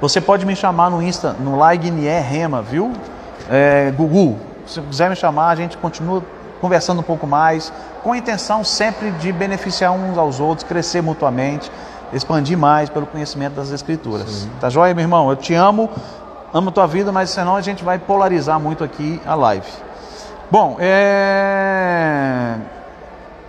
Você 0.00 0.20
pode 0.20 0.44
me 0.44 0.54
chamar 0.54 0.90
no 0.90 1.02
Insta, 1.02 1.32
no 1.32 1.56
Laignier 1.56 2.22
Rema, 2.22 2.60
viu? 2.60 2.92
É, 3.48 3.90
se 4.66 4.80
quiser 4.80 5.10
me 5.10 5.16
chamar, 5.16 5.48
a 5.48 5.56
gente 5.56 5.76
continua 5.76 6.22
conversando 6.60 7.00
um 7.00 7.02
pouco 7.04 7.26
mais, 7.26 7.72
com 8.02 8.12
a 8.12 8.18
intenção 8.18 8.64
sempre 8.64 9.10
de 9.12 9.32
beneficiar 9.32 9.92
uns 9.92 10.16
aos 10.16 10.40
outros, 10.40 10.66
crescer 10.66 11.02
mutuamente, 11.02 11.70
expandir 12.12 12.56
mais 12.56 12.88
pelo 12.88 13.06
conhecimento 13.06 13.54
das 13.54 13.70
Escrituras. 13.70 14.30
Sim. 14.30 14.50
Tá 14.60 14.70
joia, 14.70 14.94
meu 14.94 15.02
irmão? 15.02 15.28
Eu 15.28 15.36
te 15.36 15.54
amo, 15.54 15.90
amo 16.52 16.70
tua 16.70 16.86
vida, 16.86 17.12
mas 17.12 17.30
senão 17.30 17.56
a 17.56 17.60
gente 17.60 17.84
vai 17.84 17.98
polarizar 17.98 18.58
muito 18.58 18.82
aqui 18.82 19.20
a 19.26 19.34
live. 19.34 19.66
Bom, 20.50 20.76
é... 20.78 22.54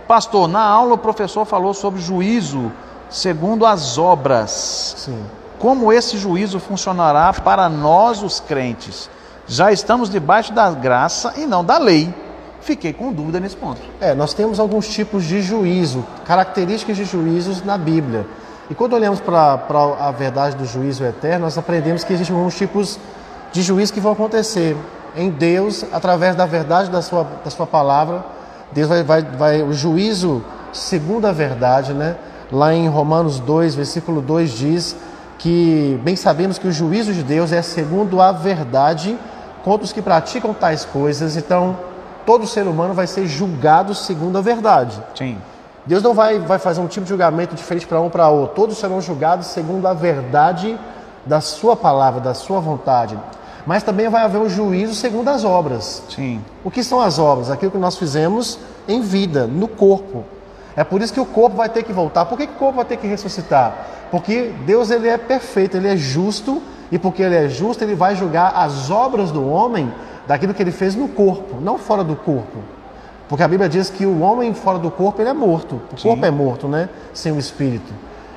pastor, 0.06 0.48
na 0.48 0.62
aula 0.62 0.94
o 0.94 0.98
professor 0.98 1.44
falou 1.44 1.72
sobre 1.72 2.00
juízo 2.00 2.72
segundo 3.08 3.64
as 3.64 3.96
obras. 3.96 4.94
Sim. 4.98 5.24
Como 5.58 5.92
esse 5.92 6.18
juízo 6.18 6.60
funcionará 6.60 7.32
para 7.32 7.68
nós, 7.68 8.22
os 8.22 8.40
crentes? 8.40 9.10
Já 9.48 9.72
estamos 9.72 10.10
debaixo 10.10 10.52
da 10.52 10.70
graça 10.70 11.32
e 11.38 11.46
não 11.46 11.64
da 11.64 11.78
lei. 11.78 12.14
Fiquei 12.60 12.92
com 12.92 13.10
dúvida 13.10 13.40
nesse 13.40 13.56
ponto. 13.56 13.80
É, 13.98 14.14
nós 14.14 14.34
temos 14.34 14.60
alguns 14.60 14.86
tipos 14.88 15.24
de 15.24 15.40
juízo, 15.40 16.04
características 16.26 16.98
de 16.98 17.06
juízos 17.06 17.64
na 17.64 17.78
Bíblia. 17.78 18.26
E 18.68 18.74
quando 18.74 18.92
olhamos 18.92 19.20
para 19.20 19.58
a 19.98 20.10
verdade 20.10 20.54
do 20.54 20.66
juízo 20.66 21.02
eterno, 21.02 21.46
nós 21.46 21.56
aprendemos 21.56 22.04
que 22.04 22.12
existem 22.12 22.36
alguns 22.36 22.56
tipos 22.56 22.98
de 23.50 23.62
juízo 23.62 23.94
que 23.94 24.00
vão 24.00 24.12
acontecer 24.12 24.76
em 25.16 25.30
Deus, 25.30 25.82
através 25.90 26.36
da 26.36 26.44
verdade 26.44 26.90
da 26.90 27.00
sua, 27.00 27.26
da 27.42 27.50
sua 27.50 27.66
palavra. 27.66 28.22
Deus 28.70 28.86
vai, 28.86 29.02
vai, 29.02 29.22
vai, 29.22 29.62
o 29.62 29.72
juízo 29.72 30.44
segundo 30.74 31.26
a 31.26 31.32
verdade, 31.32 31.94
né? 31.94 32.16
Lá 32.52 32.74
em 32.74 32.86
Romanos 32.86 33.40
2, 33.40 33.74
versículo 33.74 34.20
2 34.20 34.50
diz 34.50 34.96
que 35.38 35.98
bem 36.02 36.16
sabemos 36.16 36.58
que 36.58 36.68
o 36.68 36.72
juízo 36.72 37.14
de 37.14 37.22
Deus 37.22 37.52
é 37.52 37.62
segundo 37.62 38.20
a 38.20 38.32
verdade 38.32 39.16
contra 39.64 39.84
os 39.84 39.92
que 39.92 40.02
praticam 40.02 40.54
tais 40.54 40.84
coisas. 40.84 41.36
Então, 41.36 41.76
todo 42.24 42.46
ser 42.46 42.66
humano 42.66 42.94
vai 42.94 43.06
ser 43.06 43.26
julgado 43.26 43.94
segundo 43.94 44.38
a 44.38 44.40
verdade. 44.40 45.02
Sim. 45.14 45.38
Deus 45.86 46.02
não 46.02 46.12
vai, 46.12 46.38
vai 46.38 46.58
fazer 46.58 46.80
um 46.80 46.86
tipo 46.86 47.04
de 47.04 47.08
julgamento 47.08 47.54
diferente 47.54 47.86
para 47.86 48.00
um 48.00 48.10
para 48.10 48.28
outro. 48.28 48.54
Todos 48.54 48.76
serão 48.76 49.00
julgados 49.00 49.46
segundo 49.46 49.88
a 49.88 49.94
verdade 49.94 50.78
da 51.24 51.40
sua 51.40 51.74
palavra, 51.74 52.20
da 52.20 52.34
sua 52.34 52.60
vontade. 52.60 53.18
Mas 53.66 53.82
também 53.82 54.08
vai 54.08 54.22
haver 54.22 54.38
um 54.38 54.48
juízo 54.48 54.94
segundo 54.94 55.28
as 55.28 55.44
obras. 55.44 56.02
Sim. 56.08 56.42
O 56.64 56.70
que 56.70 56.82
são 56.82 57.00
as 57.00 57.18
obras? 57.18 57.50
Aquilo 57.50 57.70
que 57.70 57.78
nós 57.78 57.96
fizemos 57.96 58.58
em 58.86 59.00
vida, 59.00 59.46
no 59.46 59.68
corpo. 59.68 60.24
É 60.76 60.84
por 60.84 61.02
isso 61.02 61.12
que 61.12 61.20
o 61.20 61.26
corpo 61.26 61.56
vai 61.56 61.68
ter 61.68 61.82
que 61.82 61.92
voltar. 61.92 62.24
Por 62.26 62.38
que, 62.38 62.46
que 62.46 62.52
o 62.52 62.56
corpo 62.56 62.76
vai 62.76 62.84
ter 62.84 62.96
que 62.96 63.06
ressuscitar? 63.06 63.86
Porque 64.10 64.52
Deus 64.64 64.90
ele 64.90 65.08
é 65.08 65.18
perfeito, 65.18 65.76
ele 65.76 65.88
é 65.88 65.96
justo, 65.96 66.62
e 66.90 66.98
porque 66.98 67.22
ele 67.22 67.34
é 67.34 67.48
justo, 67.48 67.82
ele 67.82 67.94
vai 67.94 68.16
julgar 68.16 68.52
as 68.54 68.90
obras 68.90 69.30
do 69.30 69.46
homem 69.46 69.92
daquilo 70.26 70.54
que 70.54 70.62
ele 70.62 70.72
fez 70.72 70.94
no 70.94 71.08
corpo, 71.08 71.60
não 71.60 71.78
fora 71.78 72.02
do 72.04 72.16
corpo. 72.16 72.58
Porque 73.28 73.42
a 73.42 73.48
Bíblia 73.48 73.68
diz 73.68 73.90
que 73.90 74.06
o 74.06 74.20
homem 74.20 74.54
fora 74.54 74.78
do 74.78 74.90
corpo 74.90 75.20
ele 75.20 75.28
é 75.28 75.34
morto. 75.34 75.80
O 75.92 75.98
Sim. 75.98 76.08
corpo 76.08 76.24
é 76.24 76.30
morto, 76.30 76.66
né? 76.66 76.88
Sem 77.12 77.32
o 77.32 77.38
espírito. 77.38 77.92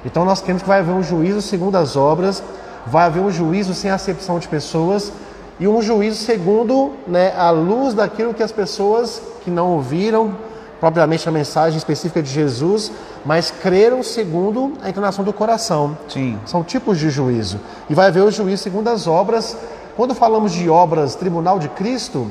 Então 0.06 0.26
nós 0.26 0.42
queremos 0.42 0.64
que 0.64 0.68
vai 0.68 0.80
haver 0.80 0.94
um 0.94 1.04
juízo 1.04 1.42
segundo 1.42 1.76
as 1.78 1.96
obras, 1.96 2.44
vai 2.86 3.06
haver 3.06 3.22
um 3.22 3.32
juízo 3.32 3.74
sem 3.74 3.90
acepção 3.90 4.38
de 4.40 4.48
pessoas 4.48 5.14
e 5.60 5.68
um 5.68 5.82
juízo 5.82 6.18
segundo 6.24 6.92
né, 7.08 7.34
a 7.38 7.52
luz 7.52 7.94
daquilo 7.94 8.34
que 8.34 8.44
as 8.44 8.52
pessoas 8.52 9.22
que 9.44 9.52
não 9.52 9.74
ouviram 9.74 10.36
propriamente 10.82 11.30
a 11.30 11.32
mensagem 11.32 11.78
específica 11.78 12.24
de 12.24 12.30
Jesus, 12.32 12.92
mas 13.24 13.52
creram 13.52 14.02
segundo 14.02 14.74
a 14.82 14.90
inclinação 14.90 15.24
do 15.24 15.32
coração. 15.32 15.96
Sim. 16.10 16.40
São 16.44 16.64
tipos 16.64 16.98
de 16.98 17.12
juízo. 17.12 17.60
E 17.88 17.94
vai 17.94 18.08
haver 18.08 18.24
o 18.24 18.32
juízo 18.32 18.64
segundo 18.64 18.88
as 18.88 19.06
obras. 19.06 19.56
Quando 19.96 20.16
falamos 20.16 20.52
de 20.52 20.68
obras, 20.68 21.14
tribunal 21.14 21.60
de 21.60 21.70
Cristo, 21.70 22.28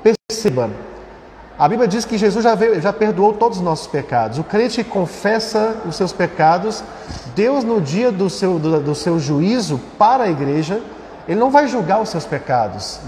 perceba, 0.00 0.70
a 1.58 1.68
Bíblia 1.68 1.88
diz 1.88 2.04
que 2.04 2.16
Jesus 2.16 2.44
já, 2.44 2.54
veio, 2.54 2.80
já 2.80 2.92
perdoou 2.92 3.32
todos 3.32 3.58
os 3.58 3.64
nossos 3.64 3.88
pecados. 3.88 4.38
O 4.38 4.44
crente 4.44 4.84
confessa 4.84 5.76
os 5.84 5.96
seus 5.96 6.12
pecados. 6.12 6.84
Deus, 7.34 7.64
no 7.64 7.80
dia 7.80 8.12
do 8.12 8.30
seu, 8.30 8.60
do, 8.60 8.80
do 8.80 8.94
seu 8.94 9.18
juízo 9.18 9.80
para 9.98 10.24
a 10.24 10.30
igreja, 10.30 10.80
ele 11.28 11.38
não 11.38 11.50
vai 11.50 11.68
julgar 11.68 12.00
os 12.00 12.08
seus 12.08 12.24
pecados. 12.24 13.00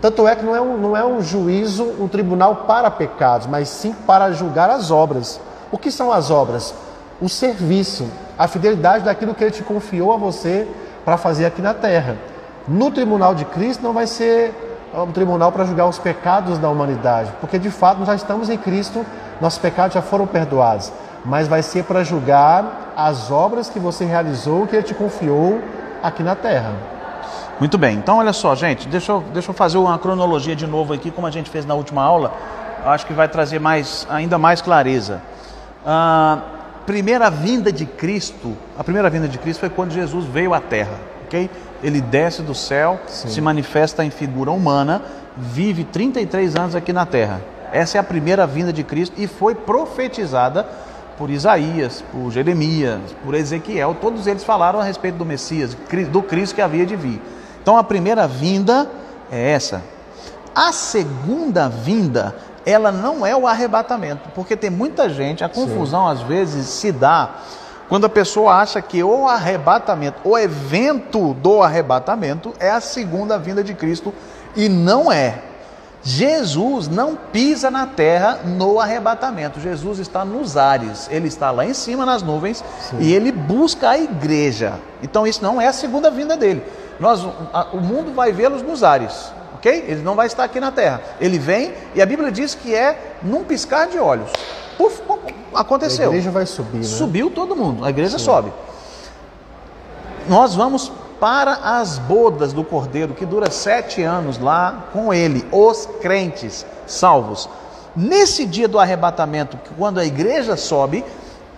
Tanto 0.00 0.26
é 0.26 0.34
que 0.34 0.44
não 0.44 0.56
é, 0.56 0.60
um, 0.60 0.76
não 0.76 0.96
é 0.96 1.04
um 1.04 1.22
juízo, 1.22 1.84
um 2.00 2.08
tribunal 2.08 2.56
para 2.66 2.90
pecados, 2.90 3.46
mas 3.46 3.68
sim 3.68 3.92
para 4.06 4.32
julgar 4.32 4.68
as 4.70 4.90
obras. 4.90 5.40
O 5.70 5.78
que 5.78 5.90
são 5.90 6.12
as 6.12 6.30
obras? 6.30 6.74
O 7.20 7.28
serviço, 7.28 8.08
a 8.38 8.48
fidelidade 8.48 9.04
daquilo 9.04 9.34
que 9.34 9.44
ele 9.44 9.50
te 9.52 9.62
confiou 9.62 10.12
a 10.12 10.16
você 10.16 10.66
para 11.04 11.16
fazer 11.16 11.46
aqui 11.46 11.62
na 11.62 11.74
terra. 11.74 12.16
No 12.66 12.90
tribunal 12.90 13.34
de 13.34 13.44
Cristo 13.44 13.82
não 13.82 13.92
vai 13.92 14.06
ser 14.06 14.52
um 14.92 15.12
tribunal 15.12 15.52
para 15.52 15.64
julgar 15.64 15.86
os 15.86 15.98
pecados 15.98 16.58
da 16.58 16.68
humanidade, 16.68 17.32
porque 17.40 17.58
de 17.58 17.70
fato 17.70 17.98
nós 17.98 18.08
já 18.08 18.14
estamos 18.16 18.50
em 18.50 18.56
Cristo, 18.58 19.06
nossos 19.40 19.58
pecados 19.58 19.94
já 19.94 20.02
foram 20.02 20.26
perdoados, 20.26 20.92
mas 21.24 21.46
vai 21.46 21.62
ser 21.62 21.84
para 21.84 22.02
julgar 22.02 22.92
as 22.96 23.30
obras 23.30 23.70
que 23.70 23.78
você 23.78 24.04
realizou, 24.04 24.66
que 24.66 24.74
ele 24.74 24.82
te 24.82 24.94
confiou 24.94 25.60
aqui 26.02 26.22
na 26.22 26.34
terra. 26.34 26.72
Muito 27.60 27.76
bem, 27.76 27.98
então 27.98 28.16
olha 28.16 28.32
só, 28.32 28.54
gente, 28.54 28.88
deixa 28.88 29.12
eu, 29.12 29.22
deixa 29.34 29.50
eu 29.50 29.54
fazer 29.54 29.76
uma 29.76 29.98
cronologia 29.98 30.56
de 30.56 30.66
novo 30.66 30.94
aqui, 30.94 31.10
como 31.10 31.26
a 31.26 31.30
gente 31.30 31.50
fez 31.50 31.66
na 31.66 31.74
última 31.74 32.02
aula, 32.02 32.32
acho 32.86 33.04
que 33.04 33.12
vai 33.12 33.28
trazer 33.28 33.58
mais, 33.58 34.06
ainda 34.08 34.38
mais 34.38 34.62
clareza. 34.62 35.20
A 35.84 36.40
primeira 36.86 37.28
vinda 37.28 37.70
de 37.70 37.84
Cristo, 37.84 38.56
a 38.78 38.82
primeira 38.82 39.10
vinda 39.10 39.28
de 39.28 39.36
Cristo 39.36 39.60
foi 39.60 39.68
quando 39.68 39.92
Jesus 39.92 40.24
veio 40.24 40.54
à 40.54 40.60
Terra, 40.60 40.98
ok? 41.26 41.50
Ele 41.82 42.00
desce 42.00 42.40
do 42.40 42.54
céu, 42.54 42.98
se 43.06 43.42
manifesta 43.42 44.02
em 44.02 44.10
figura 44.10 44.50
humana, 44.50 45.02
vive 45.36 45.84
33 45.84 46.56
anos 46.56 46.74
aqui 46.74 46.94
na 46.94 47.04
Terra. 47.04 47.42
Essa 47.70 47.98
é 47.98 48.00
a 48.00 48.04
primeira 48.04 48.46
vinda 48.46 48.72
de 48.72 48.82
Cristo 48.82 49.20
e 49.20 49.26
foi 49.26 49.54
profetizada 49.54 50.66
por 51.18 51.28
Isaías, 51.28 52.02
por 52.10 52.30
Jeremias, 52.30 53.00
por 53.22 53.34
Ezequiel, 53.34 53.94
todos 54.00 54.26
eles 54.26 54.42
falaram 54.42 54.80
a 54.80 54.82
respeito 54.82 55.18
do 55.18 55.26
Messias, 55.26 55.76
do 56.10 56.22
Cristo 56.22 56.54
que 56.54 56.62
havia 56.62 56.86
de 56.86 56.96
vir. 56.96 57.20
Então 57.62 57.76
a 57.76 57.84
primeira 57.84 58.26
vinda 58.26 58.90
é 59.30 59.52
essa. 59.52 59.82
A 60.54 60.72
segunda 60.72 61.68
vinda, 61.68 62.34
ela 62.66 62.90
não 62.90 63.24
é 63.24 63.36
o 63.36 63.46
arrebatamento, 63.46 64.28
porque 64.34 64.56
tem 64.56 64.70
muita 64.70 65.08
gente, 65.08 65.44
a 65.44 65.48
confusão 65.48 66.08
às 66.08 66.20
vezes 66.22 66.66
se 66.66 66.90
dá 66.90 67.30
quando 67.90 68.04
a 68.04 68.08
pessoa 68.08 68.54
acha 68.54 68.80
que 68.80 69.02
o 69.02 69.26
arrebatamento, 69.26 70.20
o 70.22 70.38
evento 70.38 71.34
do 71.34 71.60
arrebatamento 71.60 72.54
é 72.60 72.70
a 72.70 72.80
segunda 72.80 73.36
vinda 73.36 73.64
de 73.64 73.74
Cristo 73.74 74.14
e 74.54 74.68
não 74.68 75.10
é. 75.10 75.42
Jesus 76.00 76.86
não 76.86 77.16
pisa 77.16 77.68
na 77.68 77.88
terra 77.88 78.38
no 78.44 78.78
arrebatamento. 78.78 79.58
Jesus 79.58 79.98
está 79.98 80.24
nos 80.24 80.56
ares. 80.56 81.08
Ele 81.10 81.26
está 81.26 81.50
lá 81.50 81.66
em 81.66 81.74
cima 81.74 82.06
nas 82.06 82.22
nuvens 82.22 82.64
e 83.00 83.12
ele 83.12 83.32
busca 83.32 83.90
a 83.90 83.98
igreja. 83.98 84.74
Então 85.02 85.26
isso 85.26 85.42
não 85.42 85.60
é 85.60 85.66
a 85.66 85.72
segunda 85.72 86.12
vinda 86.12 86.36
dele. 86.36 86.62
Nós, 87.00 87.24
o 87.72 87.78
mundo 87.78 88.12
vai 88.12 88.30
vê-los 88.30 88.62
nos 88.62 88.84
ares, 88.84 89.32
ok? 89.54 89.86
Ele 89.88 90.02
não 90.02 90.14
vai 90.14 90.26
estar 90.26 90.44
aqui 90.44 90.60
na 90.60 90.70
terra. 90.70 91.00
Ele 91.18 91.38
vem 91.38 91.72
e 91.94 92.02
a 92.02 92.06
Bíblia 92.06 92.30
diz 92.30 92.54
que 92.54 92.74
é 92.74 93.16
num 93.22 93.42
piscar 93.42 93.88
de 93.88 93.98
olhos. 93.98 94.30
Puf, 94.76 95.00
puf, 95.02 95.34
A 95.54 95.60
aconteceu. 95.60 96.08
igreja 96.10 96.30
vai 96.30 96.44
subir, 96.44 96.78
né? 96.78 96.84
Subiu 96.84 97.30
todo 97.30 97.56
mundo, 97.56 97.84
a 97.84 97.90
igreja 97.90 98.18
sobe. 98.18 98.52
Nós 100.28 100.54
vamos 100.54 100.92
para 101.18 101.54
as 101.54 101.98
bodas 101.98 102.52
do 102.52 102.62
Cordeiro, 102.62 103.14
que 103.14 103.26
dura 103.26 103.50
sete 103.50 104.02
anos 104.02 104.38
lá 104.38 104.88
com 104.92 105.12
ele, 105.12 105.46
os 105.50 105.86
crentes 106.00 106.64
salvos. 106.86 107.48
Nesse 107.96 108.46
dia 108.46 108.68
do 108.68 108.78
arrebatamento, 108.78 109.58
quando 109.76 109.98
a 109.98 110.04
igreja 110.04 110.56
sobe, 110.56 111.04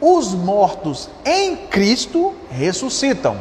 os 0.01 0.35
mortos 0.35 1.09
em 1.25 1.57
Cristo 1.57 2.35
ressuscitam. 2.51 3.37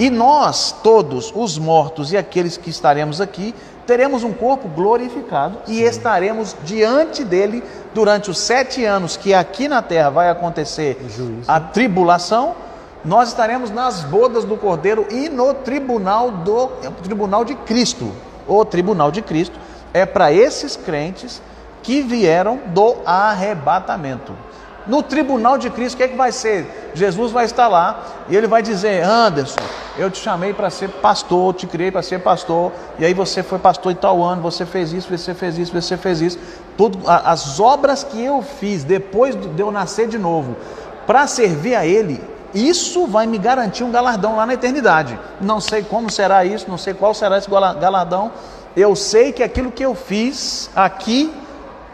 E 0.00 0.08
nós, 0.08 0.74
todos, 0.82 1.30
os 1.36 1.58
mortos 1.58 2.10
e 2.10 2.16
aqueles 2.16 2.56
que 2.56 2.70
estaremos 2.70 3.20
aqui, 3.20 3.54
teremos 3.86 4.24
um 4.24 4.32
corpo 4.32 4.66
glorificado 4.66 5.58
e 5.68 5.82
estaremos 5.82 6.56
diante 6.64 7.22
dele 7.22 7.62
durante 7.92 8.30
os 8.30 8.38
sete 8.38 8.82
anos 8.82 9.18
que 9.18 9.34
aqui 9.34 9.68
na 9.68 9.82
terra 9.82 10.08
vai 10.08 10.30
acontecer 10.30 10.96
Juízo. 11.06 11.44
a 11.46 11.60
tribulação. 11.60 12.54
Nós 13.04 13.28
estaremos 13.28 13.70
nas 13.70 14.02
bodas 14.02 14.46
do 14.46 14.56
Cordeiro 14.56 15.06
e 15.10 15.28
no 15.28 15.52
tribunal 15.52 16.30
do 16.30 16.68
tribunal 17.02 17.44
de 17.44 17.54
Cristo. 17.54 18.10
O 18.48 18.64
tribunal 18.64 19.10
de 19.10 19.20
Cristo 19.20 19.58
é 19.92 20.06
para 20.06 20.32
esses 20.32 20.76
crentes 20.76 21.42
que 21.82 22.00
vieram 22.00 22.58
do 22.68 22.96
arrebatamento. 23.04 24.34
No 24.86 25.02
tribunal 25.02 25.58
de 25.58 25.68
Cristo, 25.70 25.94
o 25.94 25.96
que 25.98 26.02
é 26.04 26.08
que 26.08 26.16
vai 26.16 26.32
ser? 26.32 26.92
Jesus 26.94 27.30
vai 27.30 27.44
estar 27.44 27.68
lá 27.68 28.02
e 28.28 28.36
ele 28.36 28.46
vai 28.46 28.62
dizer: 28.62 29.04
Anderson, 29.04 29.60
eu 29.98 30.10
te 30.10 30.18
chamei 30.18 30.52
para 30.52 30.70
ser 30.70 30.88
pastor, 30.88 31.54
te 31.54 31.66
criei 31.66 31.90
para 31.90 32.02
ser 32.02 32.20
pastor, 32.20 32.72
e 32.98 33.04
aí 33.04 33.12
você 33.12 33.42
foi 33.42 33.58
pastor 33.58 33.92
em 33.92 33.96
tal 33.96 34.22
ano, 34.22 34.40
você 34.40 34.64
fez 34.64 34.92
isso, 34.92 35.16
você 35.16 35.34
fez 35.34 35.58
isso, 35.58 35.72
você 35.72 35.96
fez 35.96 36.20
isso. 36.20 36.38
Tudo, 36.76 36.98
as 37.06 37.60
obras 37.60 38.02
que 38.02 38.24
eu 38.24 38.42
fiz 38.42 38.82
depois 38.82 39.34
de 39.34 39.60
eu 39.60 39.70
nascer 39.70 40.08
de 40.08 40.18
novo, 40.18 40.56
para 41.06 41.26
servir 41.26 41.74
a 41.74 41.84
Ele, 41.84 42.20
isso 42.54 43.06
vai 43.06 43.26
me 43.26 43.36
garantir 43.38 43.84
um 43.84 43.90
galardão 43.90 44.36
lá 44.36 44.46
na 44.46 44.54
eternidade. 44.54 45.18
Não 45.40 45.60
sei 45.60 45.82
como 45.82 46.10
será 46.10 46.44
isso, 46.44 46.66
não 46.68 46.78
sei 46.78 46.94
qual 46.94 47.12
será 47.14 47.36
esse 47.38 47.50
gala- 47.50 47.74
galardão. 47.74 48.32
Eu 48.74 48.96
sei 48.96 49.30
que 49.30 49.42
aquilo 49.42 49.70
que 49.70 49.84
eu 49.84 49.94
fiz 49.94 50.70
aqui, 50.74 51.32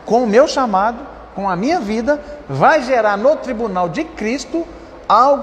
com 0.05 0.23
o 0.23 0.27
meu 0.27 0.47
chamado, 0.47 0.99
com 1.37 1.49
a 1.49 1.55
minha 1.55 1.79
vida, 1.79 2.19
vai 2.49 2.83
gerar 2.83 3.17
no 3.17 3.37
tribunal 3.37 3.89
de 3.91 4.03
Cristo 4.03 4.67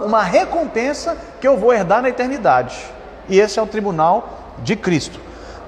uma 0.06 0.24
recompensa 0.24 1.16
que 1.40 1.48
eu 1.48 1.56
vou 1.56 1.72
herdar 1.72 2.02
na 2.02 2.10
eternidade. 2.10 2.76
E 3.30 3.40
esse 3.40 3.60
é 3.60 3.62
o 3.62 3.68
tribunal 3.68 4.28
de 4.64 4.76
Cristo. 4.76 5.20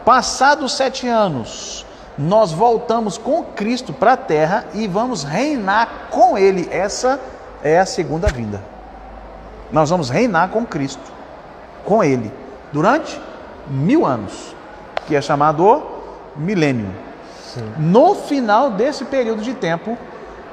Passados 0.03 0.76
sete 0.76 1.07
anos, 1.07 1.86
nós 2.17 2.51
voltamos 2.51 3.17
com 3.17 3.43
Cristo 3.43 3.93
para 3.93 4.13
a 4.13 4.17
terra 4.17 4.65
e 4.73 4.88
vamos 4.88 5.23
reinar 5.23 6.07
com 6.09 6.38
Ele. 6.38 6.67
Essa 6.71 7.19
é 7.63 7.80
a 7.80 7.86
segunda 7.86 8.28
vinda. 8.28 8.61
Nós 9.71 9.89
vamos 9.89 10.09
reinar 10.09 10.49
com 10.49 10.65
Cristo, 10.65 11.11
com 11.86 12.03
Ele, 12.03 12.32
durante 12.73 13.19
mil 13.67 14.05
anos, 14.05 14.55
que 15.07 15.15
é 15.15 15.21
chamado 15.21 15.84
milênio. 16.36 16.91
No 17.78 18.15
final 18.15 18.71
desse 18.71 19.05
período 19.05 19.41
de 19.41 19.53
tempo, 19.53 19.97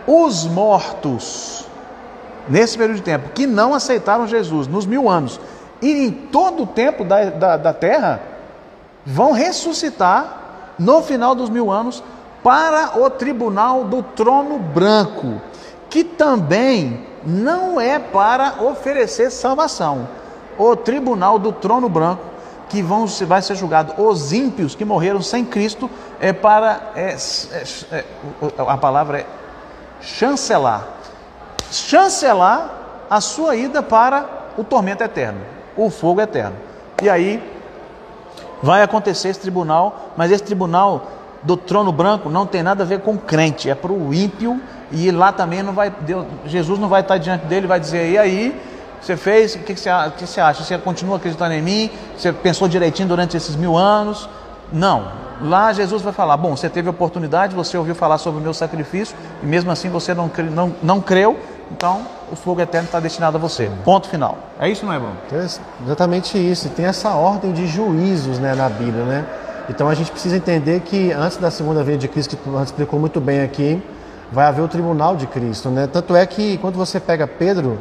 os 0.06 0.46
mortos, 0.46 1.66
nesse 2.48 2.76
período 2.76 2.96
de 2.96 3.02
tempo, 3.02 3.30
que 3.30 3.46
não 3.46 3.74
aceitaram 3.74 4.26
Jesus, 4.26 4.66
nos 4.66 4.86
mil 4.86 5.08
anos, 5.08 5.40
e 5.80 6.06
em 6.06 6.10
todo 6.10 6.64
o 6.64 6.66
tempo 6.66 7.04
da, 7.04 7.24
da, 7.24 7.56
da 7.56 7.72
terra, 7.72 8.20
vão 9.04 9.32
ressuscitar 9.32 10.74
no 10.78 11.02
final 11.02 11.34
dos 11.34 11.50
mil 11.50 11.70
anos 11.70 12.02
para 12.42 13.00
o 13.00 13.08
tribunal 13.10 13.84
do 13.84 14.02
trono 14.02 14.58
branco, 14.58 15.40
que 15.88 16.02
também 16.02 17.06
não 17.24 17.80
é 17.80 17.98
para 17.98 18.62
oferecer 18.62 19.30
salvação. 19.30 20.08
O 20.58 20.74
tribunal 20.76 21.38
do 21.38 21.52
trono 21.52 21.88
branco, 21.88 22.22
que 22.68 22.82
vão, 22.82 23.06
vai 23.26 23.42
ser 23.42 23.54
julgado 23.54 23.94
os 24.02 24.32
ímpios 24.32 24.74
que 24.74 24.84
morreram 24.84 25.22
sem 25.22 25.44
Cristo, 25.44 25.90
é 26.20 26.32
para. 26.32 26.92
É, 26.96 27.16
é, 27.90 27.96
é, 27.96 28.04
a 28.66 28.76
palavra 28.76 29.20
é 29.20 29.26
chancelar 30.02 30.92
chancelar 31.72 32.70
a 33.08 33.20
sua 33.20 33.56
ida 33.56 33.82
para 33.82 34.26
o 34.56 34.62
tormento 34.62 35.02
eterno, 35.02 35.40
o 35.76 35.88
fogo 35.90 36.20
eterno. 36.20 36.54
E 37.02 37.08
aí 37.08 37.42
vai 38.62 38.82
acontecer 38.82 39.28
esse 39.28 39.40
tribunal, 39.40 40.12
mas 40.16 40.30
esse 40.30 40.42
tribunal 40.42 41.10
do 41.42 41.56
trono 41.56 41.90
branco 41.90 42.28
não 42.28 42.46
tem 42.46 42.62
nada 42.62 42.84
a 42.84 42.86
ver 42.86 43.00
com 43.00 43.16
crente, 43.16 43.68
é 43.68 43.74
para 43.74 43.90
o 43.90 44.14
ímpio 44.14 44.60
e 44.92 45.10
lá 45.10 45.32
também 45.32 45.62
não 45.62 45.72
vai 45.72 45.90
Deus, 45.90 46.26
Jesus 46.46 46.78
não 46.78 46.88
vai 46.88 47.00
estar 47.00 47.18
diante 47.18 47.46
dele, 47.46 47.66
vai 47.66 47.80
dizer 47.80 48.10
e 48.10 48.18
aí 48.18 48.62
você 49.00 49.16
fez, 49.16 49.56
o 49.56 49.58
que, 49.58 49.74
você, 49.74 49.90
o 49.90 50.12
que 50.12 50.24
você 50.24 50.40
acha? 50.40 50.62
Você 50.62 50.78
continua 50.78 51.16
acreditando 51.16 51.52
em 51.54 51.62
mim? 51.62 51.90
Você 52.16 52.32
pensou 52.32 52.68
direitinho 52.68 53.08
durante 53.08 53.36
esses 53.36 53.56
mil 53.56 53.76
anos? 53.76 54.28
Não. 54.72 55.22
Lá 55.40 55.72
Jesus 55.72 56.02
vai 56.02 56.12
falar: 56.12 56.36
bom, 56.36 56.56
você 56.56 56.68
teve 56.68 56.88
oportunidade, 56.88 57.54
você 57.54 57.76
ouviu 57.76 57.94
falar 57.94 58.18
sobre 58.18 58.40
o 58.40 58.42
meu 58.42 58.54
sacrifício 58.54 59.16
e 59.42 59.46
mesmo 59.46 59.70
assim 59.70 59.88
você 59.88 60.14
não, 60.14 60.30
não, 60.50 60.74
não 60.82 61.00
creu, 61.00 61.38
então 61.70 62.02
o 62.30 62.36
fogo 62.36 62.60
eterno 62.60 62.86
está 62.86 63.00
destinado 63.00 63.36
a 63.36 63.40
você. 63.40 63.70
Ponto 63.84 64.08
final. 64.08 64.38
É 64.58 64.68
isso, 64.68 64.86
não 64.86 64.92
é, 64.92 64.98
Bruno? 64.98 65.16
Então, 65.26 65.38
exatamente 65.84 66.38
isso. 66.38 66.68
E 66.68 66.70
tem 66.70 66.86
essa 66.86 67.10
ordem 67.10 67.52
de 67.52 67.66
juízos 67.66 68.38
né, 68.38 68.54
na 68.54 68.68
Bíblia, 68.68 69.04
né? 69.04 69.26
Então 69.68 69.88
a 69.88 69.94
gente 69.94 70.10
precisa 70.10 70.36
entender 70.36 70.80
que 70.80 71.12
antes 71.12 71.36
da 71.36 71.50
segunda 71.50 71.82
vinda 71.82 71.98
de 71.98 72.08
Cristo, 72.08 72.36
que 72.36 72.48
o 72.48 72.62
explicou 72.62 72.98
muito 72.98 73.20
bem 73.20 73.42
aqui, 73.42 73.82
vai 74.30 74.46
haver 74.46 74.62
o 74.62 74.68
tribunal 74.68 75.16
de 75.16 75.26
Cristo, 75.26 75.68
né? 75.68 75.86
Tanto 75.86 76.16
é 76.16 76.24
que 76.26 76.56
quando 76.58 76.76
você 76.76 76.98
pega 76.98 77.26
Pedro, 77.26 77.78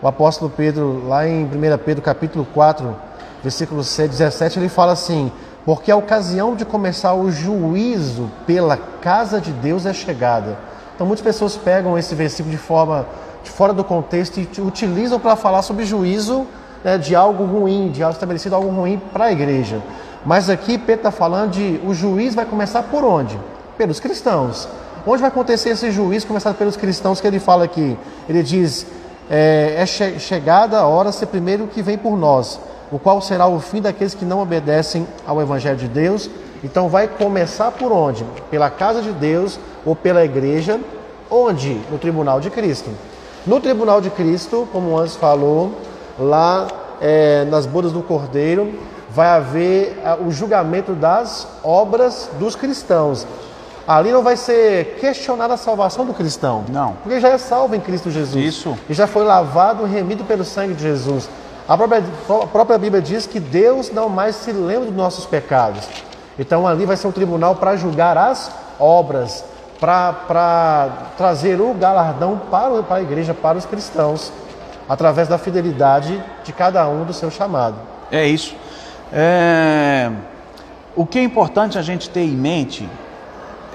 o 0.00 0.08
apóstolo 0.08 0.50
Pedro, 0.50 1.06
lá 1.06 1.26
em 1.26 1.44
1 1.44 1.50
Pedro 1.84 2.02
capítulo 2.02 2.46
4, 2.54 2.96
versículo 3.42 3.82
17, 3.82 4.58
ele 4.58 4.68
fala 4.68 4.92
assim: 4.92 5.30
Porque 5.68 5.90
a 5.90 5.96
ocasião 5.96 6.56
de 6.56 6.64
começar 6.64 7.12
o 7.12 7.30
juízo 7.30 8.30
pela 8.46 8.74
casa 8.74 9.38
de 9.38 9.52
Deus 9.52 9.84
é 9.84 9.92
chegada. 9.92 10.56
Então 10.94 11.06
muitas 11.06 11.22
pessoas 11.22 11.58
pegam 11.58 11.98
esse 11.98 12.14
versículo 12.14 12.50
de 12.50 12.56
forma 12.56 13.06
de 13.44 13.50
fora 13.50 13.74
do 13.74 13.84
contexto 13.84 14.40
e 14.40 14.62
utilizam 14.62 15.20
para 15.20 15.36
falar 15.36 15.60
sobre 15.60 15.84
juízo 15.84 16.46
né, 16.82 16.96
de 16.96 17.14
algo 17.14 17.44
ruim, 17.44 17.90
de 17.90 18.02
algo 18.02 18.14
estabelecido 18.14 18.54
algo 18.54 18.70
ruim 18.70 18.98
para 19.12 19.26
a 19.26 19.32
igreja. 19.32 19.82
Mas 20.24 20.48
aqui 20.48 20.78
Pedro 20.78 21.00
está 21.00 21.10
falando 21.10 21.50
de 21.50 21.78
o 21.84 21.92
juiz 21.92 22.34
vai 22.34 22.46
começar 22.46 22.84
por 22.84 23.04
onde? 23.04 23.38
Pelos 23.76 24.00
cristãos. 24.00 24.66
Onde 25.06 25.20
vai 25.20 25.28
acontecer 25.28 25.68
esse 25.68 25.90
juízo 25.90 26.26
começado 26.26 26.56
pelos 26.56 26.78
cristãos 26.78 27.20
que 27.20 27.26
ele 27.26 27.38
fala 27.38 27.64
aqui? 27.64 27.94
Ele 28.26 28.42
diz: 28.42 28.86
é, 29.28 29.74
é 29.76 29.84
che 29.84 30.18
chegada 30.18 30.78
a 30.78 30.86
hora 30.86 31.12
ser 31.12 31.26
primeiro 31.26 31.66
que 31.66 31.82
vem 31.82 31.98
por 31.98 32.16
nós, 32.16 32.58
o 32.90 32.98
qual 32.98 33.20
será 33.20 33.46
o 33.46 33.60
fim 33.60 33.80
daqueles 33.80 34.14
que 34.14 34.24
não 34.24 34.40
obedecem 34.40 35.06
ao 35.26 35.40
Evangelho 35.40 35.76
de 35.76 35.88
Deus. 35.88 36.30
Então 36.62 36.88
vai 36.88 37.06
começar 37.06 37.70
por 37.70 37.92
onde? 37.92 38.24
Pela 38.50 38.70
casa 38.70 39.02
de 39.02 39.12
Deus 39.12 39.58
ou 39.84 39.94
pela 39.94 40.24
igreja, 40.24 40.80
onde? 41.30 41.80
No 41.90 41.98
tribunal 41.98 42.40
de 42.40 42.50
Cristo. 42.50 42.90
No 43.46 43.60
tribunal 43.60 44.00
de 44.00 44.10
Cristo, 44.10 44.68
como 44.72 44.90
o 44.90 44.98
Anjo 44.98 45.14
falou, 45.14 45.72
lá 46.18 46.66
é, 47.00 47.44
nas 47.44 47.66
bodas 47.66 47.92
do 47.92 48.02
Cordeiro, 48.02 48.74
vai 49.10 49.28
haver 49.28 50.00
é, 50.04 50.18
o 50.20 50.30
julgamento 50.30 50.92
das 50.92 51.46
obras 51.62 52.28
dos 52.38 52.56
cristãos. 52.56 53.26
Ali 53.86 54.12
não 54.12 54.22
vai 54.22 54.36
ser 54.36 54.96
questionada 55.00 55.54
a 55.54 55.56
salvação 55.56 56.04
do 56.04 56.12
cristão. 56.12 56.64
Não. 56.68 56.92
Porque 57.02 57.20
já 57.20 57.30
é 57.30 57.38
salvo 57.38 57.74
em 57.74 57.80
Cristo 57.80 58.10
Jesus. 58.10 58.44
Isso. 58.44 58.76
E 58.86 58.92
já 58.92 59.06
foi 59.06 59.24
lavado 59.24 59.86
e 59.86 59.90
remido 59.90 60.24
pelo 60.24 60.44
sangue 60.44 60.74
de 60.74 60.82
Jesus. 60.82 61.26
A 61.68 61.76
própria, 61.76 62.02
a 62.42 62.46
própria 62.46 62.78
Bíblia 62.78 63.02
diz 63.02 63.26
que 63.26 63.38
Deus 63.38 63.92
não 63.92 64.08
mais 64.08 64.36
se 64.36 64.52
lembra 64.52 64.86
dos 64.86 64.96
nossos 64.96 65.26
pecados. 65.26 65.86
Então 66.38 66.66
ali 66.66 66.86
vai 66.86 66.96
ser 66.96 67.06
um 67.08 67.12
tribunal 67.12 67.56
para 67.56 67.76
julgar 67.76 68.16
as 68.16 68.50
obras 68.80 69.44
para 69.78 70.88
trazer 71.16 71.60
o 71.60 71.72
galardão 71.74 72.40
para, 72.50 72.82
para 72.82 72.96
a 72.96 73.02
igreja, 73.02 73.32
para 73.34 73.58
os 73.58 73.66
cristãos, 73.66 74.32
através 74.88 75.28
da 75.28 75.38
fidelidade 75.38 76.22
de 76.42 76.52
cada 76.52 76.88
um 76.88 77.04
do 77.04 77.12
seu 77.12 77.30
chamado. 77.30 77.76
É 78.10 78.26
isso. 78.26 78.56
É... 79.12 80.10
O 80.96 81.06
que 81.06 81.18
é 81.18 81.22
importante 81.22 81.78
a 81.78 81.82
gente 81.82 82.10
ter 82.10 82.22
em 82.22 82.34
mente, 82.34 82.88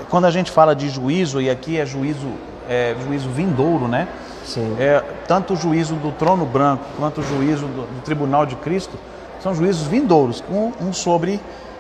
quando 0.10 0.26
a 0.26 0.32
gente 0.32 0.52
fala 0.52 0.76
de 0.76 0.90
juízo, 0.90 1.40
e 1.40 1.50
aqui 1.50 1.80
é 1.80 1.86
juízo, 1.86 2.28
é, 2.68 2.96
juízo 3.06 3.30
vindouro, 3.30 3.88
né? 3.88 4.08
Sim. 4.46 4.76
É, 4.80 5.04
tanto 5.28 5.54
o 5.54 5.56
juízo 5.56 5.96
do 5.96 6.12
trono 6.12 6.46
branco 6.46 6.84
quanto 6.98 7.22
o 7.22 7.24
juízo 7.24 7.66
do, 7.68 7.82
do 7.82 8.02
tribunal 8.04 8.46
de 8.46 8.56
Cristo 8.58 8.98
são 9.42 9.54
juízos 9.54 9.88
vindouros, 9.88 10.44
um, 10.50 10.72
um 10.82 10.94
sobre 10.94 11.40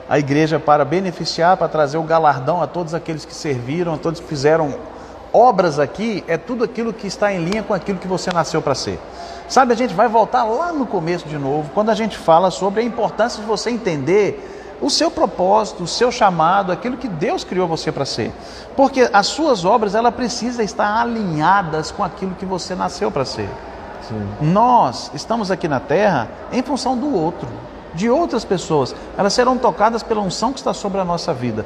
a 0.09 0.19
igreja 0.19 0.59
para 0.59 0.83
beneficiar, 0.83 1.55
para 1.55 1.67
trazer 1.67 1.97
o 1.97 2.03
galardão 2.03 2.61
a 2.61 2.67
todos 2.67 2.93
aqueles 2.93 3.23
que 3.23 3.33
serviram, 3.33 3.93
a 3.93 3.97
todos 3.97 4.19
que 4.19 4.27
fizeram 4.27 4.75
obras 5.31 5.79
aqui, 5.79 6.23
é 6.27 6.37
tudo 6.37 6.63
aquilo 6.63 6.93
que 6.93 7.07
está 7.07 7.33
em 7.33 7.43
linha 7.43 7.63
com 7.63 7.73
aquilo 7.73 7.97
que 7.97 8.07
você 8.07 8.31
nasceu 8.31 8.61
para 8.61 8.75
ser. 8.75 8.99
Sabe, 9.49 9.73
a 9.73 9.75
gente 9.75 9.93
vai 9.93 10.07
voltar 10.07 10.43
lá 10.43 10.71
no 10.71 10.85
começo 10.85 11.27
de 11.27 11.37
novo, 11.37 11.71
quando 11.73 11.89
a 11.89 11.95
gente 11.95 12.17
fala 12.17 12.51
sobre 12.51 12.81
a 12.81 12.83
importância 12.83 13.41
de 13.41 13.47
você 13.47 13.69
entender 13.69 14.62
o 14.83 14.89
seu 14.89 15.09
propósito, 15.09 15.83
o 15.83 15.87
seu 15.87 16.11
chamado, 16.11 16.71
aquilo 16.71 16.97
que 16.97 17.07
Deus 17.07 17.43
criou 17.43 17.67
você 17.67 17.91
para 17.91 18.05
ser. 18.05 18.31
Porque 18.75 19.09
as 19.13 19.27
suas 19.27 19.63
obras, 19.63 19.95
ela 19.95 20.11
precisa 20.11 20.61
estar 20.61 21.01
alinhadas 21.01 21.89
com 21.89 22.03
aquilo 22.03 22.35
que 22.35 22.45
você 22.45 22.75
nasceu 22.75 23.09
para 23.09 23.23
ser. 23.23 23.49
Sim. 24.07 24.27
Nós 24.41 25.09
estamos 25.13 25.49
aqui 25.49 25.67
na 25.67 25.79
terra 25.79 26.27
em 26.51 26.61
função 26.61 26.97
do 26.97 27.15
outro 27.15 27.47
de 27.93 28.09
outras 28.09 28.43
pessoas, 28.43 28.95
elas 29.17 29.33
serão 29.33 29.57
tocadas 29.57 30.03
pela 30.03 30.21
unção 30.21 30.51
que 30.51 30.59
está 30.59 30.73
sobre 30.73 30.99
a 30.99 31.05
nossa 31.05 31.33
vida. 31.33 31.65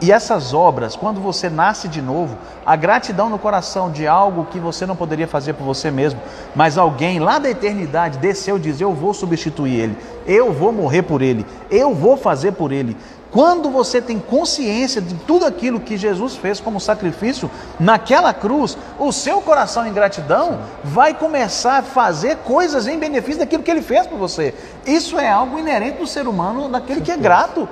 E 0.00 0.12
essas 0.12 0.54
obras, 0.54 0.96
quando 0.96 1.20
você 1.20 1.50
nasce 1.50 1.88
de 1.88 2.00
novo, 2.00 2.36
a 2.64 2.76
gratidão 2.76 3.28
no 3.28 3.38
coração 3.38 3.90
de 3.90 4.06
algo 4.06 4.46
que 4.46 4.58
você 4.58 4.86
não 4.86 4.96
poderia 4.96 5.26
fazer 5.26 5.54
por 5.54 5.64
você 5.64 5.90
mesmo, 5.90 6.20
mas 6.54 6.78
alguém 6.78 7.18
lá 7.18 7.38
da 7.38 7.50
eternidade 7.50 8.18
desceu 8.18 8.56
e 8.56 8.60
diz: 8.60 8.80
Eu 8.80 8.92
vou 8.92 9.12
substituir 9.12 9.80
ele, 9.80 9.98
eu 10.26 10.52
vou 10.52 10.72
morrer 10.72 11.02
por 11.02 11.22
ele, 11.22 11.44
eu 11.70 11.94
vou 11.94 12.16
fazer 12.16 12.52
por 12.52 12.72
ele. 12.72 12.96
Quando 13.34 13.68
você 13.68 14.00
tem 14.00 14.20
consciência 14.20 15.02
de 15.02 15.12
tudo 15.12 15.44
aquilo 15.44 15.80
que 15.80 15.96
Jesus 15.96 16.36
fez 16.36 16.60
como 16.60 16.78
sacrifício 16.78 17.50
naquela 17.80 18.32
cruz, 18.32 18.78
o 18.96 19.10
seu 19.10 19.40
coração 19.40 19.84
em 19.84 19.92
gratidão 19.92 20.60
vai 20.84 21.12
começar 21.12 21.78
a 21.78 21.82
fazer 21.82 22.36
coisas 22.44 22.86
em 22.86 22.96
benefício 22.96 23.40
daquilo 23.40 23.64
que 23.64 23.70
ele 23.72 23.82
fez 23.82 24.06
por 24.06 24.16
você. 24.16 24.54
Isso 24.86 25.18
é 25.18 25.28
algo 25.28 25.58
inerente 25.58 25.98
do 25.98 26.06
ser 26.06 26.28
humano, 26.28 26.68
daquele 26.68 27.00
que 27.00 27.10
é 27.10 27.16
grato. 27.16 27.68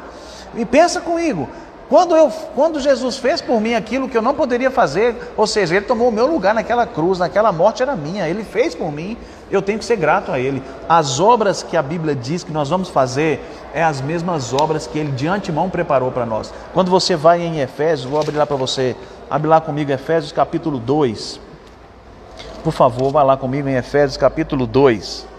E 0.56 0.64
pensa 0.64 1.00
comigo, 1.00 1.48
quando, 1.93 2.16
eu, 2.16 2.32
quando 2.55 2.80
Jesus 2.80 3.18
fez 3.18 3.43
por 3.43 3.61
mim 3.61 3.74
aquilo 3.74 4.09
que 4.09 4.16
eu 4.16 4.22
não 4.22 4.32
poderia 4.32 4.70
fazer, 4.70 5.14
ou 5.36 5.47
seja, 5.47 5.76
Ele 5.76 5.84
tomou 5.84 6.09
o 6.09 6.11
meu 6.11 6.26
lugar 6.26 6.55
naquela 6.55 6.86
cruz, 6.86 7.18
naquela 7.18 7.53
morte 7.53 7.82
era 7.82 7.95
minha, 7.95 8.26
Ele 8.26 8.45
fez 8.45 8.74
por 8.74 8.90
mim, 8.90 9.14
eu 9.51 9.61
tenho 9.61 9.78
que 9.78 9.84
ser 9.84 9.97
grato 9.97 10.32
a 10.32 10.40
Ele. 10.40 10.62
As 10.88 11.20
obras 11.20 11.62
que 11.62 11.76
a 11.76 11.82
Bíblia 11.82 12.14
diz 12.14 12.43
que 12.43 12.51
nós 12.51 12.70
vamos 12.70 12.88
fazer 12.88 13.45
é 13.74 13.84
as 13.84 14.01
mesmas 14.01 14.55
obras 14.55 14.86
que 14.86 14.99
Ele 14.99 15.12
de 15.12 15.28
antemão 15.28 15.68
preparou 15.68 16.11
para 16.11 16.24
nós. 16.24 16.51
Quando 16.72 16.90
você 16.90 17.14
vai 17.14 17.43
em 17.43 17.61
Efésios, 17.61 18.11
vou 18.11 18.18
abrir 18.18 18.38
lá 18.38 18.47
para 18.47 18.57
você, 18.57 18.97
abre 19.28 19.47
lá 19.47 19.61
comigo 19.61 19.93
Efésios 19.93 20.32
capítulo 20.32 20.78
2. 20.78 21.38
Por 22.64 22.72
favor, 22.72 23.12
vá 23.12 23.22
lá 23.22 23.36
comigo 23.36 23.68
em 23.68 23.74
Efésios 23.74 24.16
capítulo 24.16 24.66
2. 24.66 25.32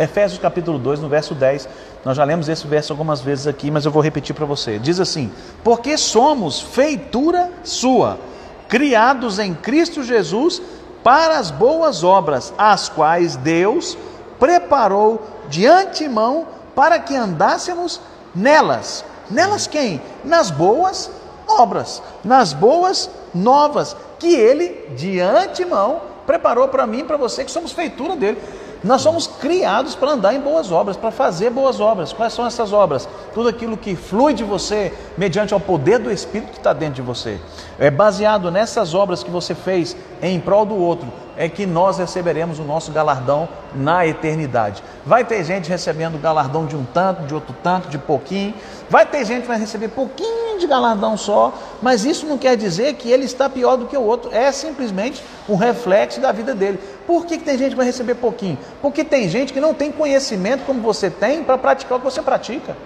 Efésios 0.00 0.40
capítulo 0.40 0.78
2, 0.78 1.00
no 1.00 1.08
verso 1.10 1.34
10. 1.34 1.68
Nós 2.04 2.16
já 2.16 2.24
lemos 2.24 2.48
esse 2.48 2.66
verso 2.66 2.90
algumas 2.90 3.20
vezes 3.20 3.46
aqui, 3.46 3.70
mas 3.70 3.84
eu 3.84 3.90
vou 3.90 4.02
repetir 4.02 4.34
para 4.34 4.46
você. 4.46 4.78
Diz 4.78 4.98
assim: 4.98 5.30
Porque 5.62 5.98
somos 5.98 6.58
feitura 6.58 7.52
sua, 7.62 8.18
criados 8.66 9.38
em 9.38 9.52
Cristo 9.52 10.02
Jesus 10.02 10.62
para 11.04 11.38
as 11.38 11.50
boas 11.50 12.02
obras, 12.02 12.52
as 12.56 12.88
quais 12.88 13.36
Deus 13.36 13.98
preparou 14.38 15.22
de 15.50 15.66
antemão 15.66 16.46
para 16.74 16.98
que 16.98 17.14
andássemos 17.14 18.00
nelas. 18.34 19.04
Nelas 19.30 19.66
quem? 19.66 20.00
Nas 20.24 20.50
boas 20.50 21.10
obras, 21.46 22.02
nas 22.24 22.54
boas 22.54 23.10
novas, 23.34 23.94
que 24.18 24.34
ele 24.34 24.94
de 24.96 25.20
antemão 25.20 26.00
preparou 26.26 26.68
para 26.68 26.86
mim 26.86 27.04
para 27.04 27.16
você, 27.16 27.44
que 27.44 27.50
somos 27.50 27.72
feitura 27.72 28.16
dele. 28.16 28.38
Nós 28.82 29.02
somos 29.02 29.26
criados 29.26 29.94
para 29.94 30.12
andar 30.12 30.34
em 30.34 30.40
boas 30.40 30.72
obras, 30.72 30.96
para 30.96 31.10
fazer 31.10 31.50
boas 31.50 31.80
obras. 31.80 32.12
Quais 32.12 32.32
são 32.32 32.46
essas 32.46 32.72
obras? 32.72 33.06
Tudo 33.34 33.48
aquilo 33.48 33.76
que 33.76 33.94
flui 33.94 34.32
de 34.32 34.42
você, 34.42 34.92
mediante 35.18 35.54
o 35.54 35.60
poder 35.60 35.98
do 35.98 36.10
Espírito 36.10 36.52
que 36.52 36.58
está 36.58 36.72
dentro 36.72 36.94
de 36.94 37.02
você. 37.02 37.38
É 37.78 37.90
baseado 37.90 38.50
nessas 38.50 38.94
obras 38.94 39.22
que 39.22 39.30
você 39.30 39.54
fez 39.54 39.94
em 40.22 40.40
prol 40.40 40.64
do 40.64 40.76
outro, 40.76 41.12
é 41.40 41.48
que 41.48 41.64
nós 41.64 41.96
receberemos 41.96 42.58
o 42.58 42.64
nosso 42.64 42.92
galardão 42.92 43.48
na 43.74 44.06
eternidade. 44.06 44.82
Vai 45.06 45.24
ter 45.24 45.42
gente 45.42 45.70
recebendo 45.70 46.20
galardão 46.20 46.66
de 46.66 46.76
um 46.76 46.84
tanto, 46.84 47.22
de 47.22 47.34
outro 47.34 47.56
tanto, 47.62 47.88
de 47.88 47.96
pouquinho. 47.96 48.52
Vai 48.90 49.06
ter 49.06 49.24
gente 49.24 49.42
que 49.42 49.48
vai 49.48 49.58
receber 49.58 49.88
pouquinho 49.88 50.58
de 50.58 50.66
galardão 50.66 51.16
só, 51.16 51.54
mas 51.80 52.04
isso 52.04 52.26
não 52.26 52.36
quer 52.36 52.58
dizer 52.58 52.92
que 52.92 53.10
ele 53.10 53.24
está 53.24 53.48
pior 53.48 53.76
do 53.76 53.86
que 53.86 53.96
o 53.96 54.02
outro. 54.02 54.30
É 54.34 54.52
simplesmente 54.52 55.24
um 55.48 55.56
reflexo 55.56 56.20
da 56.20 56.30
vida 56.30 56.54
dele. 56.54 56.78
Por 57.06 57.24
que, 57.24 57.38
que 57.38 57.44
tem 57.44 57.56
gente 57.56 57.70
que 57.70 57.76
vai 57.76 57.86
receber 57.86 58.16
pouquinho? 58.16 58.58
Porque 58.82 59.02
tem 59.02 59.26
gente 59.26 59.50
que 59.50 59.60
não 59.62 59.72
tem 59.72 59.90
conhecimento 59.90 60.66
como 60.66 60.82
você 60.82 61.08
tem 61.08 61.42
para 61.42 61.56
praticar 61.56 61.96
o 61.96 62.00
que 62.02 62.04
você 62.04 62.20
pratica. 62.20 62.76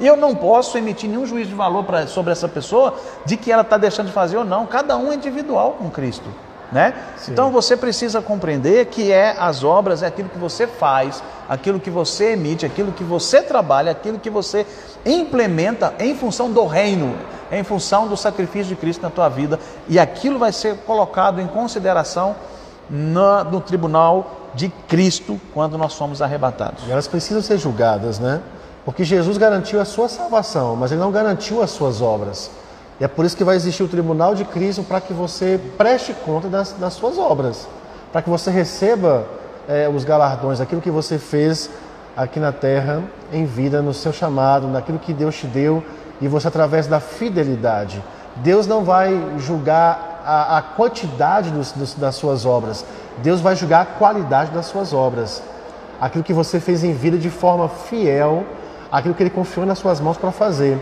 E 0.00 0.06
eu 0.06 0.16
não 0.16 0.34
posso 0.34 0.76
emitir 0.76 1.08
nenhum 1.08 1.26
juízo 1.26 1.50
de 1.50 1.54
valor 1.54 1.84
pra, 1.84 2.08
sobre 2.08 2.32
essa 2.32 2.48
pessoa 2.48 2.98
de 3.24 3.36
que 3.36 3.52
ela 3.52 3.62
está 3.62 3.76
deixando 3.76 4.06
de 4.06 4.12
fazer 4.12 4.36
ou 4.36 4.44
não. 4.44 4.66
Cada 4.66 4.96
um 4.96 5.12
é 5.12 5.14
individual 5.14 5.76
com 5.78 5.88
Cristo. 5.88 6.28
Né? 6.72 6.94
Então 7.28 7.50
você 7.50 7.76
precisa 7.76 8.22
compreender 8.22 8.86
que 8.86 9.10
é 9.10 9.34
as 9.38 9.64
obras, 9.64 10.04
é 10.04 10.06
aquilo 10.06 10.28
que 10.28 10.38
você 10.38 10.68
faz, 10.68 11.20
aquilo 11.48 11.80
que 11.80 11.90
você 11.90 12.32
emite, 12.32 12.64
aquilo 12.64 12.92
que 12.92 13.02
você 13.02 13.42
trabalha, 13.42 13.90
aquilo 13.90 14.20
que 14.20 14.30
você 14.30 14.64
implementa 15.04 15.92
em 15.98 16.14
função 16.14 16.52
do 16.52 16.64
reino, 16.66 17.16
em 17.50 17.64
função 17.64 18.06
do 18.06 18.16
sacrifício 18.16 18.68
de 18.68 18.76
Cristo 18.76 19.02
na 19.02 19.10
tua 19.10 19.28
vida, 19.28 19.58
e 19.88 19.98
aquilo 19.98 20.38
vai 20.38 20.52
ser 20.52 20.76
colocado 20.86 21.40
em 21.40 21.46
consideração 21.48 22.36
no, 22.88 23.44
no 23.44 23.60
tribunal 23.60 24.50
de 24.54 24.68
Cristo 24.88 25.40
quando 25.52 25.76
nós 25.76 25.92
somos 25.92 26.22
arrebatados. 26.22 26.84
E 26.86 26.92
elas 26.92 27.08
precisam 27.08 27.42
ser 27.42 27.58
julgadas, 27.58 28.18
né? 28.20 28.40
Porque 28.84 29.04
Jesus 29.04 29.36
garantiu 29.38 29.80
a 29.80 29.84
sua 29.84 30.08
salvação, 30.08 30.74
mas 30.76 30.90
ele 30.90 31.00
não 31.00 31.10
garantiu 31.10 31.62
as 31.62 31.70
suas 31.70 32.00
obras. 32.00 32.50
E 33.00 33.04
é 33.04 33.08
por 33.08 33.24
isso 33.24 33.34
que 33.34 33.42
vai 33.42 33.56
existir 33.56 33.82
o 33.82 33.88
tribunal 33.88 34.34
de 34.34 34.44
Cristo 34.44 34.82
para 34.82 35.00
que 35.00 35.14
você 35.14 35.58
preste 35.78 36.12
conta 36.12 36.48
das, 36.48 36.72
das 36.74 36.92
suas 36.92 37.16
obras, 37.16 37.66
para 38.12 38.20
que 38.20 38.28
você 38.28 38.50
receba 38.50 39.26
é, 39.66 39.88
os 39.88 40.04
galardões, 40.04 40.60
aquilo 40.60 40.82
que 40.82 40.90
você 40.90 41.18
fez 41.18 41.70
aqui 42.14 42.38
na 42.38 42.52
terra, 42.52 43.02
em 43.32 43.46
vida, 43.46 43.80
no 43.80 43.94
seu 43.94 44.12
chamado, 44.12 44.68
naquilo 44.68 44.98
que 44.98 45.14
Deus 45.14 45.34
te 45.34 45.46
deu 45.46 45.82
e 46.20 46.28
você 46.28 46.48
através 46.48 46.86
da 46.86 47.00
fidelidade. 47.00 48.04
Deus 48.36 48.66
não 48.66 48.84
vai 48.84 49.18
julgar 49.38 50.22
a, 50.22 50.58
a 50.58 50.62
quantidade 50.62 51.50
dos, 51.50 51.72
dos, 51.72 51.94
das 51.94 52.16
suas 52.16 52.44
obras, 52.44 52.84
Deus 53.22 53.40
vai 53.40 53.56
julgar 53.56 53.80
a 53.80 53.86
qualidade 53.86 54.50
das 54.50 54.66
suas 54.66 54.92
obras. 54.92 55.42
Aquilo 55.98 56.22
que 56.22 56.34
você 56.34 56.60
fez 56.60 56.84
em 56.84 56.92
vida 56.92 57.16
de 57.16 57.30
forma 57.30 57.66
fiel, 57.66 58.44
aquilo 58.92 59.14
que 59.14 59.22
Ele 59.22 59.30
confiou 59.30 59.64
nas 59.64 59.78
suas 59.78 60.00
mãos 60.00 60.18
para 60.18 60.30
fazer 60.30 60.78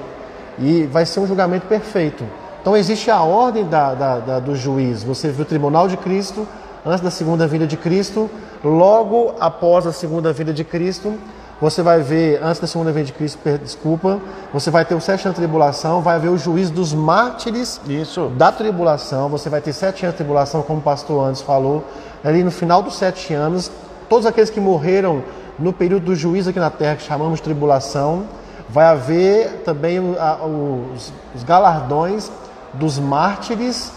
e 0.61 0.85
vai 0.85 1.07
ser 1.07 1.21
um 1.21 1.27
julgamento 1.27 1.67
perfeito. 1.67 2.25
Então 2.61 2.77
existe 2.77 3.11
a 3.11 3.23
ordem 3.23 3.65
da, 3.65 3.95
da, 3.95 4.19
da, 4.19 4.39
do 4.41 4.55
juiz. 4.55 5.03
Você 5.03 5.31
viu 5.31 5.43
o 5.43 5.47
tribunal 5.47 5.89
de 5.89 5.97
Cristo 5.97 6.47
antes 6.85 7.01
da 7.01 7.11
segunda 7.11 7.47
vinda 7.47 7.67
de 7.67 7.77
Cristo, 7.77 8.31
logo 8.65 9.35
após 9.39 9.87
a 9.87 9.93
segunda 9.93 10.33
vinda 10.33 10.53
de 10.53 10.65
Cristo, 10.65 11.15
você 11.61 11.83
vai 11.83 12.01
ver, 12.01 12.41
antes 12.43 12.61
da 12.61 12.69
segunda 12.69 12.93
vinda 12.93 13.07
de 13.07 13.13
Cristo, 13.13 13.39
desculpa, 13.63 14.21
você 14.53 14.71
vai 14.71 14.85
ter 14.85 14.95
o 14.95 15.01
sete 15.01 15.27
anos 15.27 15.35
de 15.35 15.43
tribulação, 15.43 16.01
vai 16.01 16.15
haver 16.15 16.29
o 16.29 16.39
juiz 16.39 16.71
dos 16.71 16.95
mártires 16.95 17.81
Isso. 17.89 18.29
da 18.37 18.53
tribulação, 18.53 19.29
você 19.29 19.49
vai 19.49 19.61
ter 19.61 19.73
sete 19.73 20.05
anos 20.05 20.15
de 20.15 20.19
tribulação, 20.19 20.63
como 20.63 20.79
o 20.79 20.83
pastor 20.83 21.29
antes 21.29 21.43
falou, 21.43 21.85
ali 22.23 22.45
no 22.45 22.51
final 22.51 22.81
dos 22.81 22.97
sete 22.97 23.35
anos, 23.35 23.71
todos 24.09 24.25
aqueles 24.25 24.51
que 24.51 24.61
morreram 24.61 25.23
no 25.59 25.73
período 25.73 26.07
do 26.07 26.15
juízo 26.15 26.51
aqui 26.51 26.61
na 26.61 26.71
terra, 26.71 26.95
que 26.95 27.03
chamamos 27.03 27.39
de 27.39 27.43
tribulação, 27.43 28.25
vai 28.69 28.87
haver 28.87 29.63
também 29.65 29.99
os, 29.99 31.13
os 31.35 31.43
galardões 31.43 32.31
dos 32.75 32.99
mártires 32.99 33.93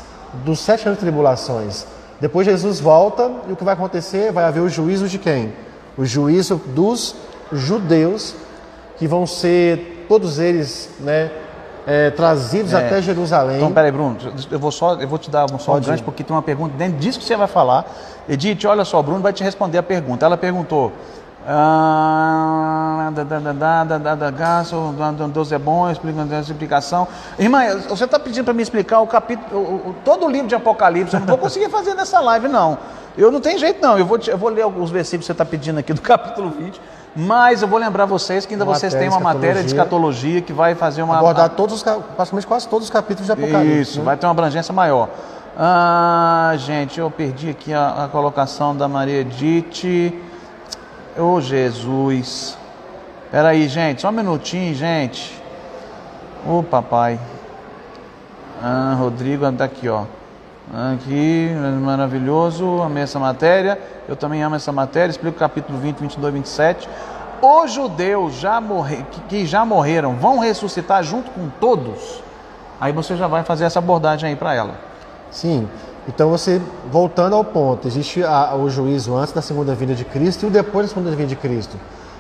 dos 0.45 0.59
sete 0.59 0.87
anos 0.87 0.97
de 0.97 1.05
tribulações. 1.05 1.85
Depois 2.19 2.45
Jesus 2.45 2.79
volta 2.79 3.29
e 3.47 3.51
o 3.51 3.55
que 3.55 3.63
vai 3.63 3.73
acontecer? 3.73 4.31
Vai 4.31 4.45
haver 4.45 4.61
o 4.61 4.69
juízo 4.69 5.07
de 5.07 5.17
quem? 5.17 5.53
O 5.97 6.05
juízo 6.05 6.61
dos 6.67 7.15
judeus, 7.51 8.35
que 8.97 9.07
vão 9.07 9.25
ser 9.27 10.05
todos 10.07 10.39
eles 10.39 10.89
né, 10.99 11.31
é, 11.85 12.09
trazidos 12.11 12.73
é. 12.73 12.77
até 12.77 13.01
Jerusalém. 13.01 13.57
Então, 13.57 13.71
peraí, 13.71 13.91
Bruno, 13.91 14.17
eu 14.49 14.59
vou 14.59 14.71
só, 14.71 14.95
eu 14.95 15.07
vou 15.07 15.17
te 15.17 15.29
dar 15.29 15.51
um 15.51 15.59
só 15.59 15.79
gancho, 15.79 16.03
porque 16.03 16.23
tem 16.23 16.35
uma 16.35 16.41
pergunta 16.41 16.75
dentro 16.77 16.97
disso 16.97 17.19
que 17.19 17.25
você 17.25 17.35
vai 17.35 17.47
falar. 17.47 17.85
Edith, 18.29 18.65
olha 18.65 18.85
só, 18.85 19.01
Bruno 19.01 19.19
vai 19.19 19.33
te 19.33 19.43
responder 19.43 19.77
a 19.77 19.83
pergunta. 19.83 20.25
Ela 20.25 20.37
perguntou: 20.37 20.91
ah, 21.47 23.11
Deus 25.33 25.51
é 25.51 25.57
bom, 25.57 25.89
explicação. 25.89 27.07
Irmã, 27.39 27.79
você 27.89 28.05
está 28.05 28.19
pedindo 28.19 28.45
para 28.45 28.53
me 28.53 28.61
explicar 28.61 28.99
o 28.99 29.07
capítulo, 29.07 29.59
o, 29.59 29.89
o, 29.89 29.95
todo 30.05 30.25
o 30.25 30.29
livro 30.29 30.47
de 30.47 30.55
Apocalipse, 30.55 31.15
eu 31.15 31.19
não 31.19 31.27
vou 31.27 31.37
conseguir 31.37 31.69
fazer 31.69 31.95
nessa 31.95 32.19
live, 32.19 32.47
não. 32.47 32.77
Eu 33.17 33.31
não 33.31 33.41
tenho 33.41 33.57
jeito, 33.57 33.81
não. 33.81 33.97
Eu 33.97 34.05
vou, 34.05 34.19
eu 34.25 34.37
vou 34.37 34.49
ler 34.49 34.65
os 34.65 34.91
versículos 34.91 35.23
que 35.23 35.27
você 35.27 35.31
está 35.31 35.43
pedindo 35.43 35.79
aqui 35.79 35.93
do 35.93 36.01
capítulo 36.01 36.51
20, 36.51 36.79
mas 37.15 37.61
eu 37.61 37.67
vou 37.67 37.79
lembrar 37.79 38.05
vocês 38.05 38.45
que 38.45 38.53
ainda 38.53 38.63
uma 38.63 38.75
vocês 38.75 38.93
têm 38.93 39.09
uma 39.09 39.19
matéria 39.19 39.61
de 39.61 39.67
escatologia 39.67 40.41
que 40.41 40.53
vai 40.53 40.75
fazer 40.75 41.01
uma. 41.01 41.17
Abordar 41.17 41.49
todos 41.49 41.75
os, 41.75 41.83
praticamente 41.83 42.47
quase 42.47 42.67
todos 42.67 42.85
os 42.85 42.91
capítulos 42.91 43.25
de 43.25 43.31
Apocalipse. 43.31 43.81
Isso, 43.81 43.99
né? 43.99 44.05
vai 44.05 44.15
ter 44.17 44.27
uma 44.27 44.31
abrangência 44.31 44.73
maior. 44.73 45.09
Ah, 45.57 46.53
gente, 46.57 46.99
eu 46.99 47.09
perdi 47.11 47.49
aqui 47.49 47.73
a, 47.73 48.05
a 48.05 48.07
colocação 48.07 48.75
da 48.75 48.87
Maria 48.87 49.21
Edith. 49.21 50.30
Ô 51.17 51.33
oh, 51.33 51.41
Jesus. 51.41 52.57
Espera 53.25 53.49
aí, 53.49 53.67
gente, 53.67 54.01
só 54.01 54.09
um 54.09 54.13
minutinho, 54.13 54.73
gente. 54.73 55.37
Ô 56.45 56.59
oh, 56.59 56.63
papai. 56.63 57.19
Ah, 58.63 58.95
Rodrigo 58.97 59.45
está 59.45 59.65
aqui, 59.65 59.89
ó. 59.89 60.05
Aqui, 60.93 61.49
maravilhoso, 61.81 62.81
amei 62.81 63.03
essa 63.03 63.19
matéria. 63.19 63.77
Eu 64.07 64.15
também 64.15 64.41
amo 64.41 64.55
essa 64.55 64.71
matéria. 64.71 65.11
Explico 65.11 65.35
o 65.35 65.39
capítulo 65.39 65.77
20, 65.79 65.97
22, 65.97 66.33
27. 66.33 66.89
Os 67.41 67.73
judeus 67.73 68.35
já 68.35 68.61
morre, 68.61 69.05
que 69.27 69.45
já 69.45 69.65
morreram 69.65 70.15
vão 70.15 70.39
ressuscitar 70.39 71.03
junto 71.03 71.29
com 71.31 71.49
todos. 71.59 72.23
Aí 72.79 72.93
você 72.93 73.17
já 73.17 73.27
vai 73.27 73.43
fazer 73.43 73.65
essa 73.65 73.79
abordagem 73.79 74.29
aí 74.29 74.35
para 74.35 74.53
ela. 74.53 74.75
Sim. 75.29 75.67
Então 76.07 76.29
você, 76.29 76.59
voltando 76.91 77.35
ao 77.35 77.43
ponto, 77.43 77.87
existe 77.87 78.23
a, 78.23 78.55
o 78.55 78.69
juízo 78.69 79.15
antes 79.15 79.33
da 79.33 79.41
segunda 79.41 79.75
vinda 79.75 79.93
de 79.93 80.03
Cristo 80.03 80.45
e 80.45 80.47
o 80.47 80.51
depois 80.51 80.87
da 80.87 80.95
segunda 80.95 81.11
vinda 81.11 81.27
de 81.27 81.35
Cristo. 81.35 81.77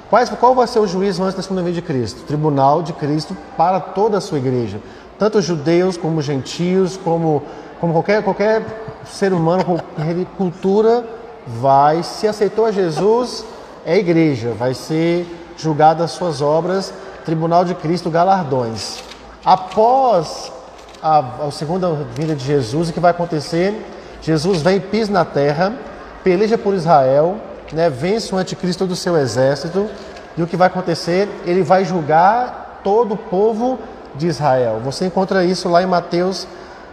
Quais, 0.09 0.29
qual 0.29 0.53
vai 0.53 0.67
ser 0.67 0.79
o 0.79 0.87
juízo 0.87 1.23
antes 1.23 1.35
da 1.35 1.41
segunda 1.41 1.61
vinda 1.61 1.75
de 1.75 1.81
Cristo? 1.81 2.23
tribunal 2.23 2.83
de 2.83 2.93
Cristo 2.93 3.35
para 3.57 3.79
toda 3.79 4.17
a 4.17 4.21
sua 4.21 4.37
igreja. 4.37 4.79
Tanto 5.17 5.41
judeus 5.41 5.97
como 5.97 6.21
gentios, 6.21 6.97
como, 6.97 7.43
como 7.79 7.93
qualquer, 7.93 8.23
qualquer 8.23 8.63
ser 9.05 9.33
humano, 9.33 9.63
qualquer 9.63 10.25
cultura, 10.37 11.05
vai, 11.47 12.03
se 12.03 12.27
aceitou 12.27 12.65
a 12.65 12.71
Jesus, 12.71 13.45
é 13.85 13.97
igreja, 13.97 14.53
vai 14.57 14.73
ser 14.73 15.25
julgada 15.57 16.03
as 16.03 16.11
suas 16.11 16.41
obras, 16.41 16.93
tribunal 17.25 17.63
de 17.63 17.73
Cristo, 17.75 18.09
galardões. 18.09 19.03
Após 19.45 20.51
a, 21.01 21.47
a 21.47 21.51
segunda 21.51 21.91
vinda 22.15 22.35
de 22.35 22.45
Jesus, 22.45 22.89
o 22.89 22.93
que 22.93 22.99
vai 22.99 23.11
acontecer? 23.11 23.73
Jesus 24.21 24.61
vem, 24.61 24.79
pisa 24.79 25.11
na 25.11 25.25
terra, 25.25 25.73
peleja 26.23 26.57
por 26.57 26.73
Israel, 26.73 27.37
né, 27.73 27.89
vence 27.89 28.33
o 28.33 28.37
anticristo 28.37 28.85
do 28.85 28.95
seu 28.95 29.17
exército, 29.17 29.89
e 30.37 30.43
o 30.43 30.47
que 30.47 30.55
vai 30.55 30.67
acontecer? 30.67 31.27
Ele 31.45 31.63
vai 31.63 31.83
julgar 31.83 32.81
todo 32.83 33.15
o 33.15 33.17
povo 33.17 33.79
de 34.15 34.27
Israel. 34.27 34.79
Você 34.83 35.05
encontra 35.05 35.43
isso 35.43 35.67
lá 35.67 35.81
em 35.81 35.87
Mateus 35.87 36.47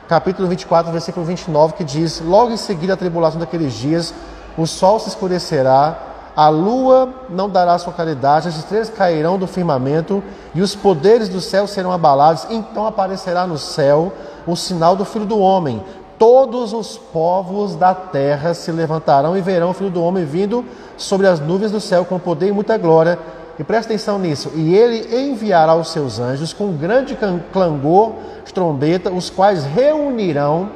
capítulo 0.09 0.49
24, 0.49 0.91
versículo 0.91 1.25
29, 1.27 1.75
que 1.75 1.85
diz: 1.85 2.21
Logo 2.21 2.51
em 2.51 2.57
seguida 2.57 2.95
a 2.95 2.97
tribulação 2.97 3.39
daqueles 3.39 3.75
dias, 3.75 4.15
o 4.57 4.67
sol 4.67 4.99
se 4.99 5.11
escurecerá, 5.11 5.97
a 6.39 6.51
lua 6.51 7.13
não 7.29 7.51
dará 7.51 7.77
sua 7.79 7.93
claridade, 7.93 8.47
as 8.47 8.57
estrelas 8.57 8.89
cairão 8.89 9.37
do 9.37 9.49
firmamento 9.49 10.23
e 10.55 10.63
os 10.63 10.73
poderes 10.73 11.29
do 11.29 11.41
céu 11.41 11.67
serão 11.67 11.91
abalados. 11.91 12.47
Então 12.49 12.87
aparecerá 12.87 13.45
no 13.45 13.59
céu 13.59 14.13
o 14.47 14.55
sinal 14.55 14.95
do 14.95 15.05
Filho 15.05 15.27
do 15.27 15.41
Homem. 15.41 15.83
Todos 16.17 16.73
os 16.73 16.97
povos 16.97 17.75
da 17.75 17.93
terra 17.93 18.55
se 18.55 18.71
levantarão 18.71 19.37
e 19.37 19.41
verão 19.41 19.71
o 19.71 19.75
Filho 19.75 19.91
do 19.91 20.01
Homem 20.01 20.25
vindo 20.25 20.65
sobre 20.97 21.27
as 21.27 21.41
nuvens 21.41 21.73
do 21.73 21.81
céu 21.81 22.05
com 22.05 22.21
poder 22.21 22.51
e 22.51 22.53
muita 22.53 22.79
glória. 22.79 23.19
E 23.59 23.65
presta 23.65 23.93
atenção 23.93 24.17
nisso. 24.17 24.53
E 24.55 24.77
ele 24.77 25.33
enviará 25.33 25.75
os 25.75 25.89
seus 25.89 26.21
anjos 26.21 26.53
com 26.53 26.73
grande 26.77 27.19
clangor 27.53 28.13
trombeta, 28.55 29.11
os 29.11 29.29
quais 29.29 29.65
reunirão 29.65 30.71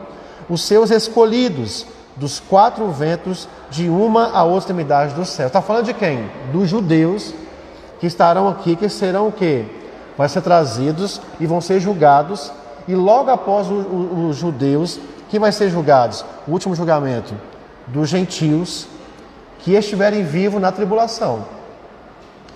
os 0.51 0.63
seus 0.63 0.91
escolhidos 0.91 1.87
dos 2.17 2.41
quatro 2.41 2.91
ventos 2.91 3.49
de 3.71 3.89
uma 3.89 4.31
a 4.33 4.43
outra 4.43 4.59
extremidade 4.59 5.15
do 5.15 5.25
céu. 5.25 5.47
Está 5.47 5.63
falando 5.63 5.87
de 5.87 5.95
quem? 5.95 6.31
Dos 6.53 6.69
judeus 6.69 7.35
que 7.99 8.07
estarão 8.07 8.49
aqui, 8.49 8.77
que 8.77 8.89
serão 8.89 9.29
o 9.29 9.33
quê? 9.33 9.65
Vai 10.17 10.29
ser 10.29 10.43
trazidos 10.43 11.21
e 11.41 11.47
vão 11.47 11.61
ser 11.61 11.81
julgados. 11.81 12.53
E 12.87 12.95
logo 12.95 13.31
após 13.31 13.69
os 13.71 14.37
judeus, 14.37 14.99
que 15.29 15.39
vai 15.39 15.53
ser 15.53 15.71
julgados? 15.71 16.25
O 16.47 16.53
último 16.53 16.75
julgamento 16.75 17.35
dos 17.87 18.09
gentios 18.09 18.87
que 19.61 19.75
estiverem 19.75 20.25
vivos 20.25 20.61
na 20.61 20.73
tribulação. 20.73 21.45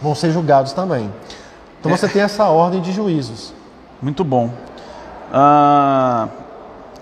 Vão 0.00 0.14
ser 0.14 0.30
julgados 0.30 0.72
também. 0.72 1.12
Então 1.80 1.92
é. 1.92 1.96
você 1.96 2.08
tem 2.08 2.22
essa 2.22 2.46
ordem 2.46 2.80
de 2.80 2.92
juízos. 2.92 3.52
Muito 4.02 4.24
bom. 4.24 4.50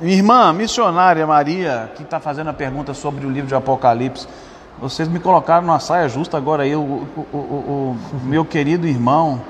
Ah, 0.00 0.04
irmã 0.04 0.52
missionária 0.52 1.26
Maria, 1.26 1.90
que 1.94 2.02
está 2.02 2.18
fazendo 2.18 2.50
a 2.50 2.52
pergunta 2.52 2.94
sobre 2.94 3.26
o 3.26 3.30
livro 3.30 3.48
de 3.48 3.54
Apocalipse. 3.54 4.26
Vocês 4.80 5.08
me 5.08 5.20
colocaram 5.20 5.66
numa 5.66 5.78
saia 5.78 6.08
justa 6.08 6.36
agora 6.36 6.64
aí, 6.64 6.74
o, 6.74 6.80
o, 6.80 7.26
o, 7.32 7.36
o 7.36 7.96
meu 8.26 8.44
querido 8.44 8.86
irmão 8.86 9.40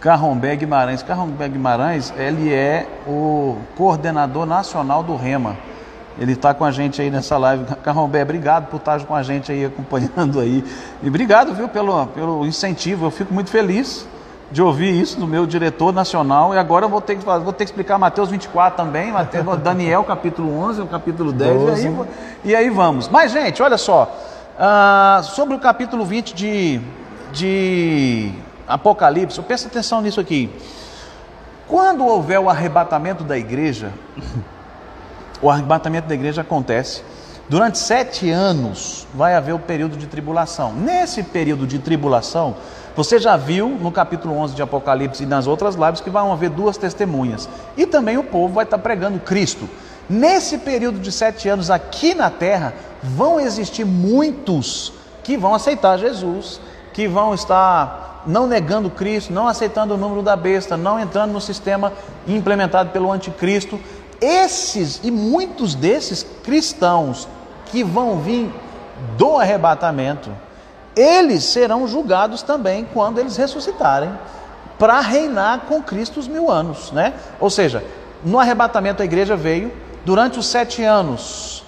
Carrombé 0.00 0.56
Guimarães. 0.56 1.02
Carrombé 1.02 1.48
Guimarães, 1.48 2.12
ele 2.16 2.52
é 2.52 2.86
o 3.06 3.58
coordenador 3.76 4.44
nacional 4.44 5.02
do 5.02 5.14
REMA. 5.14 5.56
Ele 6.18 6.32
está 6.32 6.52
com 6.52 6.64
a 6.64 6.72
gente 6.72 7.00
aí 7.00 7.10
nessa 7.10 7.38
live. 7.38 7.64
Carrombé, 7.82 8.22
obrigado 8.22 8.66
por 8.68 8.78
estar 8.78 9.04
com 9.04 9.14
a 9.14 9.22
gente 9.22 9.52
aí, 9.52 9.64
acompanhando 9.64 10.40
aí. 10.40 10.64
E 11.00 11.08
obrigado, 11.08 11.54
viu, 11.54 11.68
pelo, 11.68 12.06
pelo 12.08 12.44
incentivo. 12.44 13.06
Eu 13.06 13.10
fico 13.10 13.32
muito 13.32 13.50
feliz 13.50 14.06
de 14.50 14.62
ouvir 14.62 14.98
isso 14.98 15.18
do 15.18 15.26
meu 15.26 15.46
diretor 15.46 15.92
nacional. 15.92 16.54
E 16.54 16.58
agora 16.58 16.86
eu 16.86 16.88
vou 16.88 17.00
ter 17.00 17.16
que, 17.16 17.24
vou 17.24 17.52
ter 17.52 17.64
que 17.64 17.70
explicar 17.70 17.98
Mateus 17.98 18.30
24 18.30 18.76
também, 18.76 19.12
Mateus, 19.12 19.44
Daniel 19.60 20.04
capítulo 20.04 20.58
11, 20.58 20.82
o 20.82 20.86
capítulo 20.86 21.32
10. 21.32 21.52
E 21.52 21.86
aí, 21.86 21.96
e 22.44 22.56
aí, 22.56 22.70
vamos. 22.70 23.08
Mas, 23.08 23.32
gente, 23.32 23.62
olha 23.62 23.76
só. 23.76 24.14
Uh, 24.58 25.22
sobre 25.22 25.54
o 25.54 25.58
capítulo 25.58 26.04
20 26.04 26.34
de, 26.34 26.80
de 27.32 28.32
Apocalipse, 28.66 29.40
presta 29.42 29.68
atenção 29.68 30.00
nisso 30.00 30.20
aqui. 30.20 30.50
Quando 31.68 32.04
houver 32.04 32.40
o 32.40 32.48
arrebatamento 32.48 33.22
da 33.22 33.36
igreja, 33.36 33.92
o 35.42 35.50
arrebatamento 35.50 36.08
da 36.08 36.14
igreja 36.14 36.40
acontece. 36.40 37.02
Durante 37.48 37.78
sete 37.78 38.30
anos 38.30 39.06
vai 39.14 39.34
haver 39.34 39.54
o 39.54 39.58
período 39.58 39.96
de 39.96 40.06
tribulação. 40.06 40.72
Nesse 40.72 41.22
período 41.22 41.66
de 41.66 41.78
tribulação, 41.78 42.56
você 42.98 43.20
já 43.20 43.36
viu 43.36 43.68
no 43.68 43.92
capítulo 43.92 44.36
11 44.38 44.56
de 44.56 44.60
Apocalipse 44.60 45.22
e 45.22 45.26
nas 45.26 45.46
outras 45.46 45.76
lives 45.76 46.00
que 46.00 46.10
vão 46.10 46.32
haver 46.32 46.50
duas 46.50 46.76
testemunhas. 46.76 47.48
E 47.76 47.86
também 47.86 48.18
o 48.18 48.24
povo 48.24 48.54
vai 48.54 48.64
estar 48.64 48.76
pregando 48.78 49.20
Cristo. 49.20 49.70
Nesse 50.10 50.58
período 50.58 50.98
de 50.98 51.12
sete 51.12 51.48
anos 51.48 51.70
aqui 51.70 52.12
na 52.12 52.28
terra, 52.28 52.74
vão 53.00 53.38
existir 53.38 53.84
muitos 53.84 54.92
que 55.22 55.36
vão 55.36 55.54
aceitar 55.54 55.96
Jesus, 55.96 56.60
que 56.92 57.06
vão 57.06 57.34
estar 57.34 58.24
não 58.26 58.48
negando 58.48 58.90
Cristo, 58.90 59.32
não 59.32 59.46
aceitando 59.46 59.94
o 59.94 59.96
número 59.96 60.20
da 60.20 60.34
besta, 60.34 60.76
não 60.76 60.98
entrando 60.98 61.30
no 61.30 61.40
sistema 61.40 61.92
implementado 62.26 62.90
pelo 62.90 63.12
anticristo. 63.12 63.78
Esses 64.20 64.98
e 65.04 65.12
muitos 65.12 65.76
desses 65.76 66.26
cristãos 66.42 67.28
que 67.66 67.84
vão 67.84 68.18
vir 68.18 68.52
do 69.16 69.36
arrebatamento, 69.36 70.32
eles 70.98 71.44
serão 71.44 71.86
julgados 71.86 72.42
também 72.42 72.86
quando 72.92 73.18
eles 73.18 73.36
ressuscitarem 73.36 74.10
para 74.78 75.00
reinar 75.00 75.60
com 75.68 75.80
Cristo 75.82 76.18
os 76.18 76.26
mil 76.26 76.50
anos, 76.50 76.90
né? 76.90 77.14
Ou 77.38 77.48
seja, 77.48 77.84
no 78.24 78.38
arrebatamento 78.38 79.00
a 79.00 79.04
igreja 79.04 79.36
veio, 79.36 79.72
durante 80.04 80.38
os 80.38 80.46
sete 80.46 80.82
anos 80.82 81.64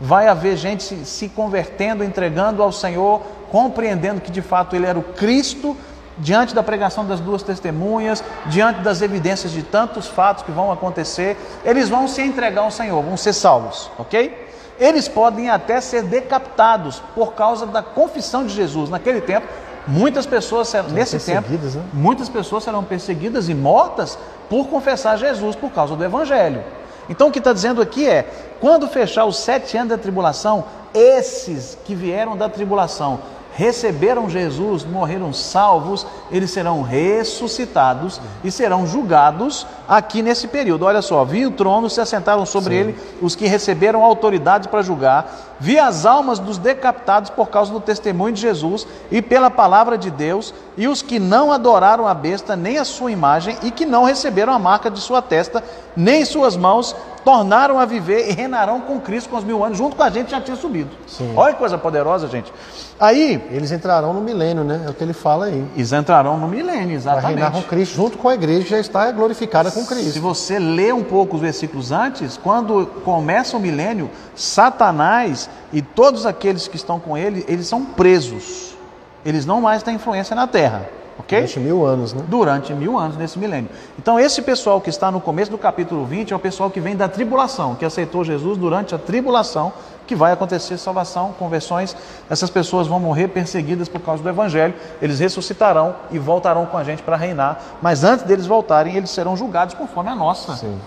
vai 0.00 0.26
haver 0.26 0.56
gente 0.56 0.82
se, 0.82 1.04
se 1.04 1.28
convertendo, 1.28 2.02
entregando 2.02 2.62
ao 2.62 2.72
Senhor, 2.72 3.22
compreendendo 3.50 4.20
que 4.20 4.32
de 4.32 4.42
fato 4.42 4.74
ele 4.74 4.86
era 4.86 4.98
o 4.98 5.02
Cristo, 5.02 5.76
diante 6.18 6.54
da 6.54 6.62
pregação 6.62 7.04
das 7.06 7.20
duas 7.20 7.42
testemunhas, 7.42 8.22
diante 8.46 8.80
das 8.80 9.00
evidências 9.00 9.52
de 9.52 9.62
tantos 9.62 10.08
fatos 10.08 10.42
que 10.42 10.50
vão 10.50 10.72
acontecer, 10.72 11.36
eles 11.64 11.88
vão 11.88 12.08
se 12.08 12.20
entregar 12.20 12.62
ao 12.62 12.70
Senhor, 12.70 13.02
vão 13.02 13.16
ser 13.16 13.32
salvos, 13.32 13.90
ok? 13.98 14.41
Eles 14.82 15.06
podem 15.06 15.48
até 15.48 15.80
ser 15.80 16.02
decapitados 16.02 17.00
por 17.14 17.34
causa 17.34 17.64
da 17.64 17.80
confissão 17.80 18.44
de 18.44 18.52
Jesus. 18.52 18.90
Naquele 18.90 19.20
tempo, 19.20 19.46
muitas 19.86 20.26
pessoas 20.26 20.66
serão, 20.66 20.88
nesse 20.88 21.20
tempo, 21.20 21.48
né? 21.48 21.82
muitas 21.92 22.28
pessoas 22.28 22.64
serão 22.64 22.82
perseguidas 22.82 23.48
e 23.48 23.54
mortas 23.54 24.18
por 24.50 24.66
confessar 24.66 25.16
Jesus 25.16 25.54
por 25.54 25.70
causa 25.70 25.94
do 25.94 26.04
Evangelho. 26.04 26.64
Então 27.08 27.28
o 27.28 27.30
que 27.30 27.38
está 27.38 27.52
dizendo 27.52 27.80
aqui 27.80 28.08
é: 28.08 28.28
quando 28.60 28.88
fechar 28.88 29.24
os 29.24 29.36
sete 29.36 29.76
anos 29.76 29.90
da 29.90 29.98
tribulação, 29.98 30.64
esses 30.92 31.78
que 31.84 31.94
vieram 31.94 32.36
da 32.36 32.48
tribulação 32.48 33.20
receberam 33.54 34.28
Jesus, 34.28 34.84
morreram 34.84 35.32
salvos, 35.32 36.06
eles 36.30 36.50
serão 36.50 36.82
ressuscitados 36.82 38.20
e 38.42 38.50
serão 38.50 38.86
julgados 38.86 39.66
aqui 39.88 40.22
nesse 40.22 40.48
período. 40.48 40.84
Olha 40.84 41.02
só, 41.02 41.24
vi 41.24 41.46
o 41.46 41.50
trono, 41.50 41.90
se 41.90 42.00
assentaram 42.00 42.46
sobre 42.46 42.74
Sim. 42.74 42.80
ele 42.80 42.98
os 43.20 43.34
que 43.34 43.46
receberam 43.46 44.02
autoridade 44.02 44.68
para 44.68 44.82
julgar, 44.82 45.51
vi 45.62 45.78
as 45.78 46.04
almas 46.04 46.40
dos 46.40 46.58
decapitados 46.58 47.30
por 47.30 47.48
causa 47.48 47.72
do 47.72 47.78
testemunho 47.78 48.34
de 48.34 48.40
Jesus 48.40 48.84
e 49.12 49.22
pela 49.22 49.48
palavra 49.48 49.96
de 49.96 50.10
Deus, 50.10 50.52
e 50.76 50.88
os 50.88 51.02
que 51.02 51.20
não 51.20 51.52
adoraram 51.52 52.08
a 52.08 52.12
besta 52.12 52.56
nem 52.56 52.78
a 52.78 52.84
sua 52.84 53.12
imagem 53.12 53.56
e 53.62 53.70
que 53.70 53.86
não 53.86 54.02
receberam 54.02 54.52
a 54.52 54.58
marca 54.58 54.90
de 54.90 54.98
sua 54.98 55.22
testa, 55.22 55.62
nem 55.96 56.24
suas 56.24 56.56
mãos, 56.56 56.96
tornaram 57.24 57.78
a 57.78 57.84
viver 57.84 58.28
e 58.28 58.32
reinarão 58.32 58.80
com 58.80 59.00
Cristo 59.00 59.30
com 59.30 59.36
os 59.36 59.44
mil 59.44 59.64
anos, 59.64 59.78
junto 59.78 59.94
com 59.94 60.02
a 60.02 60.10
gente 60.10 60.32
já 60.32 60.40
tinha 60.40 60.56
subido. 60.56 60.90
Sim. 61.06 61.32
Olha 61.36 61.52
que 61.52 61.60
coisa 61.60 61.78
poderosa, 61.78 62.26
gente. 62.26 62.52
Aí. 62.98 63.44
Eles 63.50 63.70
entrarão 63.70 64.12
no 64.12 64.20
milênio, 64.20 64.64
né? 64.64 64.82
É 64.86 64.90
o 64.90 64.94
que 64.94 65.04
ele 65.04 65.12
fala 65.12 65.46
aí. 65.46 65.64
Eles 65.76 65.92
entrarão 65.92 66.38
no 66.38 66.48
milênio, 66.48 66.96
exatamente. 66.96 67.22
Vai 67.22 67.34
reinar 67.34 67.52
com 67.52 67.62
Cristo, 67.62 67.94
junto 67.94 68.18
com 68.18 68.28
a 68.28 68.34
igreja, 68.34 68.66
já 68.66 68.78
está 68.78 69.10
glorificada 69.12 69.70
com 69.70 69.84
Cristo. 69.86 70.12
Se 70.12 70.18
você 70.18 70.58
lê 70.58 70.92
um 70.92 71.04
pouco 71.04 71.36
os 71.36 71.42
versículos 71.42 71.92
antes, 71.92 72.36
quando 72.36 72.86
começa 73.04 73.56
o 73.56 73.60
milênio, 73.60 74.10
Satanás 74.34 75.48
e 75.72 75.80
todos 75.80 76.26
aqueles 76.26 76.68
que 76.68 76.76
estão 76.76 77.00
com 77.00 77.16
ele, 77.16 77.44
eles 77.48 77.66
são 77.66 77.84
presos. 77.84 78.76
Eles 79.24 79.46
não 79.46 79.60
mais 79.60 79.82
têm 79.82 79.94
influência 79.94 80.34
na 80.34 80.46
terra. 80.46 80.88
Okay? 81.18 81.40
Durante 81.40 81.60
mil 81.60 81.86
anos, 81.86 82.12
né? 82.12 82.24
Durante 82.26 82.74
mil 82.74 82.98
anos 82.98 83.16
nesse 83.16 83.38
milênio. 83.38 83.70
Então, 83.98 84.18
esse 84.18 84.40
pessoal 84.42 84.80
que 84.80 84.90
está 84.90 85.10
no 85.10 85.20
começo 85.20 85.50
do 85.50 85.58
capítulo 85.58 86.04
20 86.04 86.32
é 86.32 86.36
o 86.36 86.38
pessoal 86.38 86.70
que 86.70 86.80
vem 86.80 86.96
da 86.96 87.08
tribulação, 87.08 87.74
que 87.74 87.84
aceitou 87.84 88.24
Jesus 88.24 88.56
durante 88.58 88.94
a 88.94 88.98
tribulação, 88.98 89.72
que 90.06 90.14
vai 90.14 90.32
acontecer 90.32 90.78
salvação, 90.78 91.32
conversões. 91.38 91.96
Essas 92.28 92.50
pessoas 92.50 92.86
vão 92.86 92.98
morrer 92.98 93.28
perseguidas 93.28 93.88
por 93.88 94.00
causa 94.00 94.22
do 94.22 94.28
Evangelho, 94.28 94.74
eles 95.00 95.20
ressuscitarão 95.20 95.94
e 96.10 96.18
voltarão 96.18 96.66
com 96.66 96.76
a 96.76 96.84
gente 96.84 97.02
para 97.02 97.16
reinar. 97.16 97.60
Mas 97.80 98.04
antes 98.04 98.24
deles 98.24 98.46
voltarem, 98.46 98.96
eles 98.96 99.10
serão 99.10 99.36
julgados 99.36 99.74
conforme 99.74 100.10
a 100.10 100.14
nossa, 100.14 100.56
Sim. 100.56 100.78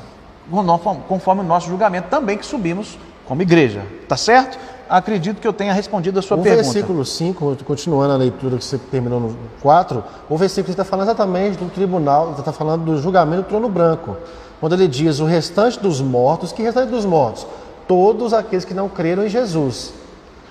conforme 1.07 1.41
o 1.41 1.45
nosso 1.45 1.67
julgamento 1.67 2.09
também 2.09 2.37
que 2.37 2.45
subimos 2.45 2.97
como 3.25 3.41
igreja. 3.41 3.83
Tá 4.07 4.17
certo? 4.17 4.57
acredito 4.89 5.41
que 5.41 5.47
eu 5.47 5.53
tenha 5.53 5.73
respondido 5.73 6.19
a 6.19 6.21
sua 6.21 6.37
o 6.37 6.41
pergunta. 6.41 6.61
O 6.61 6.71
versículo 6.71 7.05
5, 7.05 7.57
continuando 7.65 8.13
a 8.13 8.17
leitura 8.17 8.57
que 8.57 8.63
você 8.63 8.77
terminou 8.77 9.19
no 9.19 9.37
4, 9.61 10.03
o 10.29 10.37
versículo 10.37 10.71
está 10.71 10.83
falando 10.83 11.07
exatamente 11.07 11.57
do 11.57 11.69
tribunal, 11.69 12.35
está 12.37 12.53
falando 12.53 12.85
do 12.85 13.01
julgamento 13.01 13.43
do 13.43 13.47
trono 13.47 13.69
branco. 13.69 14.15
Quando 14.59 14.73
ele 14.73 14.87
diz 14.87 15.19
o 15.19 15.25
restante 15.25 15.79
dos 15.79 16.01
mortos, 16.01 16.51
que 16.51 16.61
restante 16.61 16.89
dos 16.89 17.05
mortos? 17.05 17.45
Todos 17.87 18.33
aqueles 18.33 18.65
que 18.65 18.73
não 18.73 18.87
creram 18.87 19.25
em 19.25 19.29
Jesus. 19.29 19.93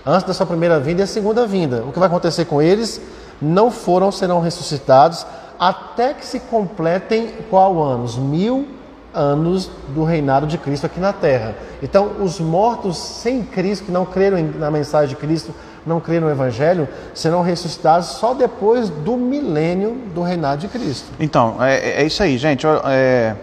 Antes 0.05 0.27
da 0.27 0.35
sua 0.35 0.47
primeira 0.47 0.79
vinda 0.79 1.01
e 1.01 1.05
a 1.05 1.07
segunda 1.07 1.47
vinda. 1.47 1.83
O 1.89 1.93
que 1.93 1.99
vai 1.99 2.09
acontecer 2.09 2.45
com 2.45 2.61
eles? 2.61 3.01
Não 3.41 3.71
foram, 3.71 4.13
serão 4.13 4.41
ressuscitados 4.41 5.27
até 5.59 6.13
que 6.13 6.27
se 6.27 6.41
completem 6.41 7.33
qual 7.49 7.83
anos? 7.83 8.17
Mil 8.17 8.67
anos 9.15 9.71
do 9.89 10.05
reinado 10.05 10.47
de 10.47 10.59
Cristo 10.59 10.87
aqui 10.87 11.01
na 11.01 11.13
terra. 11.13 11.55
Então, 11.83 12.13
os 12.21 12.41
mortos 12.41 12.99
sem 12.99 13.43
Cristo, 13.43 13.87
que 13.87 13.93
não 13.93 14.05
creram 14.05 14.43
na 14.59 14.71
mensagem 14.71 15.09
de 15.11 15.17
Cristo, 15.17 15.55
não 15.87 16.01
creram 16.01 16.27
no 16.27 16.33
Evangelho, 16.33 16.89
serão 17.15 17.43
ressuscitados 17.43 18.09
só 18.09 18.35
depois 18.35 18.89
do 18.89 19.17
milênio 19.17 19.93
do 20.15 20.23
reinado 20.23 20.63
de 20.63 20.69
Cristo. 20.69 21.07
Então, 21.21 21.63
é, 21.63 22.03
é 22.03 22.05
isso 22.05 22.23
aí, 22.23 22.39
gente. 22.39 22.67
É... 22.87 23.37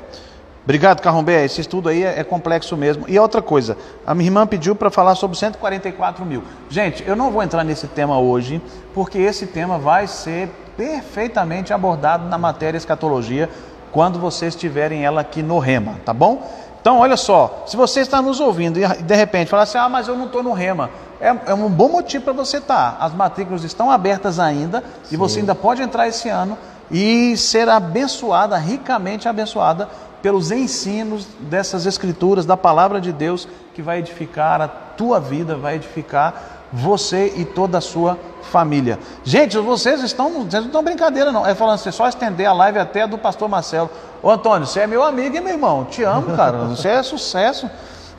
Obrigado, 0.63 1.01
Carrombé. 1.01 1.43
Esse 1.43 1.61
estudo 1.61 1.89
aí 1.89 2.03
é, 2.03 2.19
é, 2.19 2.23
complexo 2.23 2.77
mesmo. 2.77 3.05
E 3.07 3.17
outra 3.17 3.41
coisa, 3.41 3.75
a 4.05 4.13
minha 4.13 4.27
irmã 4.27 4.45
pediu 4.45 4.75
para 4.75 4.91
falar 4.91 5.15
sobre 5.15 5.37
144 5.37 6.23
mil. 6.23 6.43
Gente, 6.69 7.03
eu 7.07 7.15
não 7.15 7.31
vou 7.31 7.41
entrar 7.41 7.63
nesse 7.63 7.87
tema 7.87 8.19
hoje, 8.19 8.61
porque 8.93 9.17
esse 9.17 9.47
tema 9.47 9.79
vai 9.79 10.05
ser 10.05 10.49
perfeitamente 10.77 11.73
abordado 11.73 12.27
na 12.27 12.37
matéria 12.37 12.77
escatologia 12.77 13.49
quando 13.91 14.19
vocês 14.19 14.55
tiverem 14.55 15.03
ela 15.03 15.21
aqui 15.21 15.41
no 15.41 15.59
Rema, 15.59 15.95
tá 16.05 16.13
bom? 16.13 16.49
Então, 16.81 16.97
olha 16.97 17.15
só, 17.15 17.63
se 17.67 17.77
você 17.77 17.99
está 17.99 18.21
nos 18.21 18.39
ouvindo 18.39 18.79
e 18.79 18.87
de 18.87 19.15
repente 19.15 19.49
falar 19.49 19.63
assim, 19.63 19.77
ah, 19.77 19.87
mas 19.87 20.07
eu 20.07 20.17
não 20.17 20.25
estou 20.25 20.41
no 20.41 20.51
Rema, 20.51 20.89
é, 21.19 21.27
é, 21.51 21.53
um 21.53 21.69
bom 21.69 21.89
motivo 21.89 22.23
para 22.23 22.33
você 22.33 22.57
estar. 22.57 22.97
Tá. 22.97 23.05
As 23.05 23.13
matrículas 23.13 23.63
estão 23.63 23.91
abertas 23.91 24.39
ainda 24.39 24.83
Sim. 25.03 25.13
e 25.13 25.17
você 25.17 25.39
ainda 25.39 25.53
pode 25.53 25.83
entrar 25.83 26.07
esse 26.07 26.27
ano 26.27 26.57
e 26.89 27.37
ser 27.37 27.69
abençoada, 27.69 28.57
ricamente 28.57 29.29
abençoada 29.29 29.87
pelos 30.21 30.51
ensinos 30.51 31.27
dessas 31.39 31.85
escrituras, 31.85 32.45
da 32.45 32.57
palavra 32.57 32.99
de 32.99 33.11
Deus, 33.11 33.47
que 33.73 33.81
vai 33.81 33.99
edificar 33.99 34.61
a 34.61 34.67
tua 34.67 35.19
vida, 35.19 35.55
vai 35.55 35.75
edificar 35.75 36.60
você 36.71 37.33
e 37.35 37.45
toda 37.45 37.77
a 37.77 37.81
sua 37.81 38.17
família. 38.43 38.99
Gente, 39.23 39.57
vocês 39.57 40.01
estão, 40.03 40.31
vocês 40.43 40.53
não 40.53 40.67
estão 40.67 40.83
brincadeira 40.83 41.31
não. 41.31 41.45
É 41.45 41.53
falando 41.53 41.75
assim, 41.75 41.91
só 41.91 42.07
estender 42.07 42.45
a 42.45 42.53
live 42.53 42.79
até 42.79 43.05
do 43.05 43.17
pastor 43.17 43.49
Marcelo. 43.49 43.89
Ô 44.21 44.29
Antônio, 44.29 44.65
você 44.65 44.81
é 44.81 44.87
meu 44.87 45.03
amigo 45.03 45.35
e 45.35 45.41
meu 45.41 45.53
irmão. 45.53 45.85
Te 45.85 46.03
amo, 46.03 46.35
cara. 46.35 46.57
Você 46.65 46.87
é 46.87 47.03
sucesso. 47.03 47.69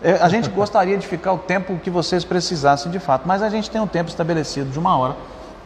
É, 0.03 0.15
a 0.15 0.29
gente 0.29 0.49
gostaria 0.49 0.99
de 0.99 1.07
ficar 1.07 1.33
o 1.33 1.39
tempo 1.39 1.79
que 1.79 1.89
vocês 1.89 2.25
precisassem 2.25 2.91
de 2.91 2.99
fato, 2.99 3.23
mas 3.25 3.41
a 3.41 3.49
gente 3.49 3.71
tem 3.71 3.81
um 3.81 3.87
tempo 3.87 4.11
estabelecido 4.11 4.69
de 4.69 4.79
uma 4.79 4.99
hora 4.99 5.15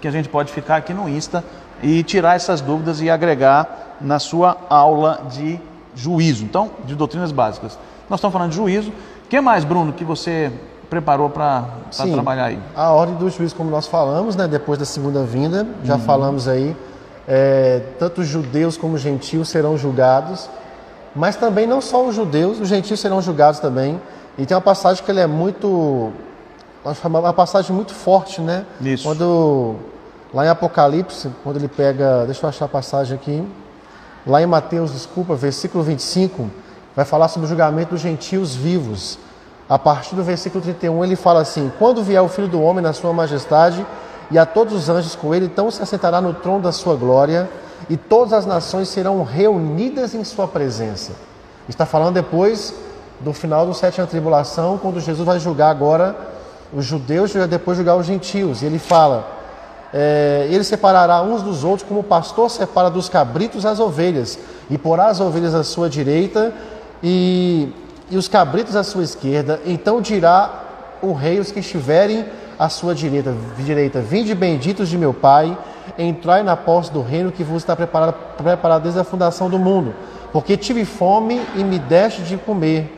que 0.01 0.07
a 0.07 0.11
gente 0.11 0.29
pode 0.29 0.53
ficar 0.53 0.77
aqui 0.77 0.93
no 0.93 1.09
Insta 1.09 1.43
e 1.83 2.03
tirar 2.03 2.37
essas 2.37 2.61
dúvidas 2.61 3.01
e 3.01 3.09
agregar 3.09 3.97
na 4.01 4.19
sua 4.19 4.59
aula 4.69 5.23
de 5.31 5.59
juízo. 5.95 6.45
Então, 6.45 6.71
de 6.85 6.95
doutrinas 6.95 7.33
básicas. 7.33 7.79
Nós 8.11 8.19
estamos 8.19 8.33
falando 8.33 8.51
de 8.51 8.57
juízo. 8.57 8.91
O 8.91 9.29
que 9.29 9.41
mais, 9.41 9.65
Bruno, 9.65 9.93
que 9.93 10.05
você 10.05 10.53
preparou 10.89 11.31
para 11.31 11.67
trabalhar 11.97 12.47
aí? 12.47 12.59
A 12.75 12.93
ordem 12.93 13.17
do 13.17 13.29
juízo, 13.31 13.55
como 13.55 13.71
nós 13.71 13.87
falamos, 13.87 14.37
né, 14.37 14.47
depois 14.47 14.79
da 14.79 14.85
segunda 14.85 15.23
vinda, 15.23 15.67
já 15.85 15.95
uhum. 15.95 16.01
falamos 16.01 16.49
aí, 16.49 16.77
é, 17.27 17.83
tanto 17.99 18.23
judeus 18.23 18.77
como 18.77 18.95
os 18.95 19.01
gentios 19.01 19.49
serão 19.49 19.77
julgados, 19.77 20.49
mas 21.15 21.35
também 21.35 21.67
não 21.67 21.81
só 21.81 22.07
os 22.07 22.15
judeus, 22.15 22.61
os 22.61 22.69
gentios 22.69 23.01
serão 23.01 23.21
julgados 23.23 23.59
também. 23.59 24.01
E 24.39 24.45
tem 24.45 24.55
uma 24.55 24.61
passagem 24.61 25.03
que 25.03 25.11
ele 25.11 25.21
é 25.21 25.27
muito. 25.27 26.13
Uma 27.05 27.33
passagem 27.33 27.75
muito 27.75 27.95
forte, 27.95 28.41
né? 28.41 28.67
Isso. 28.81 29.03
Quando. 29.03 29.77
Lá 30.35 30.45
em 30.45 30.49
Apocalipse, 30.49 31.31
quando 31.43 31.57
ele 31.57 31.69
pega. 31.69 32.25
Deixa 32.27 32.45
eu 32.45 32.51
achar 32.51 32.67
a 32.67 32.69
passagem 32.69 33.17
aqui. 33.17 33.43
Lá 34.27 34.43
em 34.43 34.47
Mateus, 34.47 34.93
desculpa, 34.93 35.35
versículo 35.35 35.83
25, 35.83 36.51
vai 36.95 37.05
falar 37.05 37.29
sobre 37.29 37.47
o 37.47 37.49
julgamento 37.49 37.91
dos 37.91 38.01
gentios 38.01 38.55
vivos. 38.55 39.19
A 39.69 39.79
partir 39.79 40.15
do 40.15 40.23
versículo 40.23 40.63
31, 40.63 41.05
ele 41.05 41.17
fala 41.17 41.41
assim: 41.41 41.73
Quando 41.79 42.03
vier 42.03 42.23
o 42.23 42.29
filho 42.29 42.49
do 42.49 42.63
homem 42.63 42.83
na 42.83 42.93
sua 42.93 43.13
majestade 43.13 43.85
e 44.31 44.39
a 44.39 44.47
todos 44.47 44.75
os 44.75 44.89
anjos 44.89 45.17
com 45.17 45.35
ele, 45.35 45.47
então 45.47 45.71
se 45.71 45.83
assentará 45.83 46.21
no 46.21 46.35
trono 46.35 46.63
da 46.63 46.73
sua 46.73 46.95
glória 46.95 47.49
e 47.91 47.97
todas 47.97 48.33
as 48.33 48.47
nações 48.47 48.89
serão 48.89 49.23
reunidas 49.25 50.15
em 50.15 50.23
sua 50.25 50.47
presença. 50.47 51.13
Está 51.69 51.85
falando 51.85 52.15
depois 52.15 52.75
do 53.21 53.33
final 53.33 53.67
do 53.67 53.75
sétimo 53.75 54.07
tribulação, 54.07 54.79
quando 54.79 55.01
Jesus 55.01 55.27
vai 55.27 55.41
julgar 55.41 55.71
agora 55.71 56.15
os 56.73 56.85
judeus 56.85 57.35
e 57.35 57.47
depois 57.47 57.77
julgar 57.77 57.97
os 57.97 58.07
gentios. 58.07 58.63
E 58.63 58.67
ele 58.67 58.79
fala: 58.79 59.27
é, 59.93 60.47
Ele 60.49 60.63
separará 60.63 61.23
uns 61.23 61.43
dos 61.43 61.65
outros, 61.65 61.89
como 61.89 62.01
o 62.01 62.05
pastor 62.05 62.51
separa 62.51 62.89
dos 62.89 63.09
cabritos 63.09 63.67
as 63.67 63.81
ovelhas, 63.81 64.39
e 64.71 64.79
porá 64.79 65.07
as 65.07 65.21
ovelhas 65.21 65.55
à 65.55 65.65
sua 65.65 65.89
direita 65.89 66.53
e, 67.03 67.73
e 68.11 68.17
os 68.17 68.29
cabritos 68.29 68.77
à 68.77 68.83
sua 68.83 69.03
esquerda. 69.03 69.61
Então 69.65 70.01
dirá 70.01 70.65
o 71.03 71.13
rei 71.13 71.39
os 71.39 71.51
que 71.51 71.61
estiverem 71.61 72.25
à 72.59 72.69
sua 72.69 72.95
direita: 72.95 73.35
direita 73.59 74.01
Vinde 74.01 74.35
benditos 74.35 74.89
de 74.89 74.99
meu 74.99 75.13
Pai, 75.13 75.57
entrai 75.99 76.43
na 76.43 76.57
posse 76.57 76.93
do 76.93 77.03
reino 77.03 77.33
que 77.33 77.45
vos 77.45 77.59
está 77.63 77.75
preparado, 77.77 78.15
preparado 78.37 78.83
desde 78.83 79.01
a 79.01 79.05
fundação 79.05 79.49
do 79.51 79.59
mundo. 79.59 79.95
Porque 80.33 80.57
tive 80.57 80.85
fome 80.85 81.41
e 81.55 81.65
me 81.65 81.79
deste 81.79 82.23
de 82.23 82.37
comer 82.37 82.97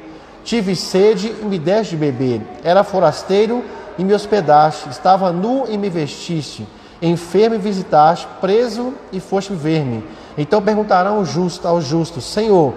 Tive 0.49 0.75
sede 0.75 1.35
e 1.43 1.45
me 1.45 1.59
deste 1.59 1.91
de 1.91 1.99
beber. 1.99 2.41
Era 2.65 2.83
forasteiro 2.83 3.63
e 3.99 4.03
me 4.03 4.15
hospedaste. 4.15 4.89
Estava 4.89 5.31
nu 5.31 5.67
e 5.69 5.77
me 5.77 5.91
vestiste. 5.91 6.67
Enfermo 7.03 7.57
e 7.57 7.59
visitaste. 7.59 8.27
Preso 8.41 8.95
e 9.13 9.21
foste 9.21 9.53
ver-me. 9.53 10.03
Então 10.39 10.63
perguntarão 10.63 11.23
justo, 11.23 11.69
ao 11.69 11.83
justo: 11.83 12.23
Senhor, 12.23 12.73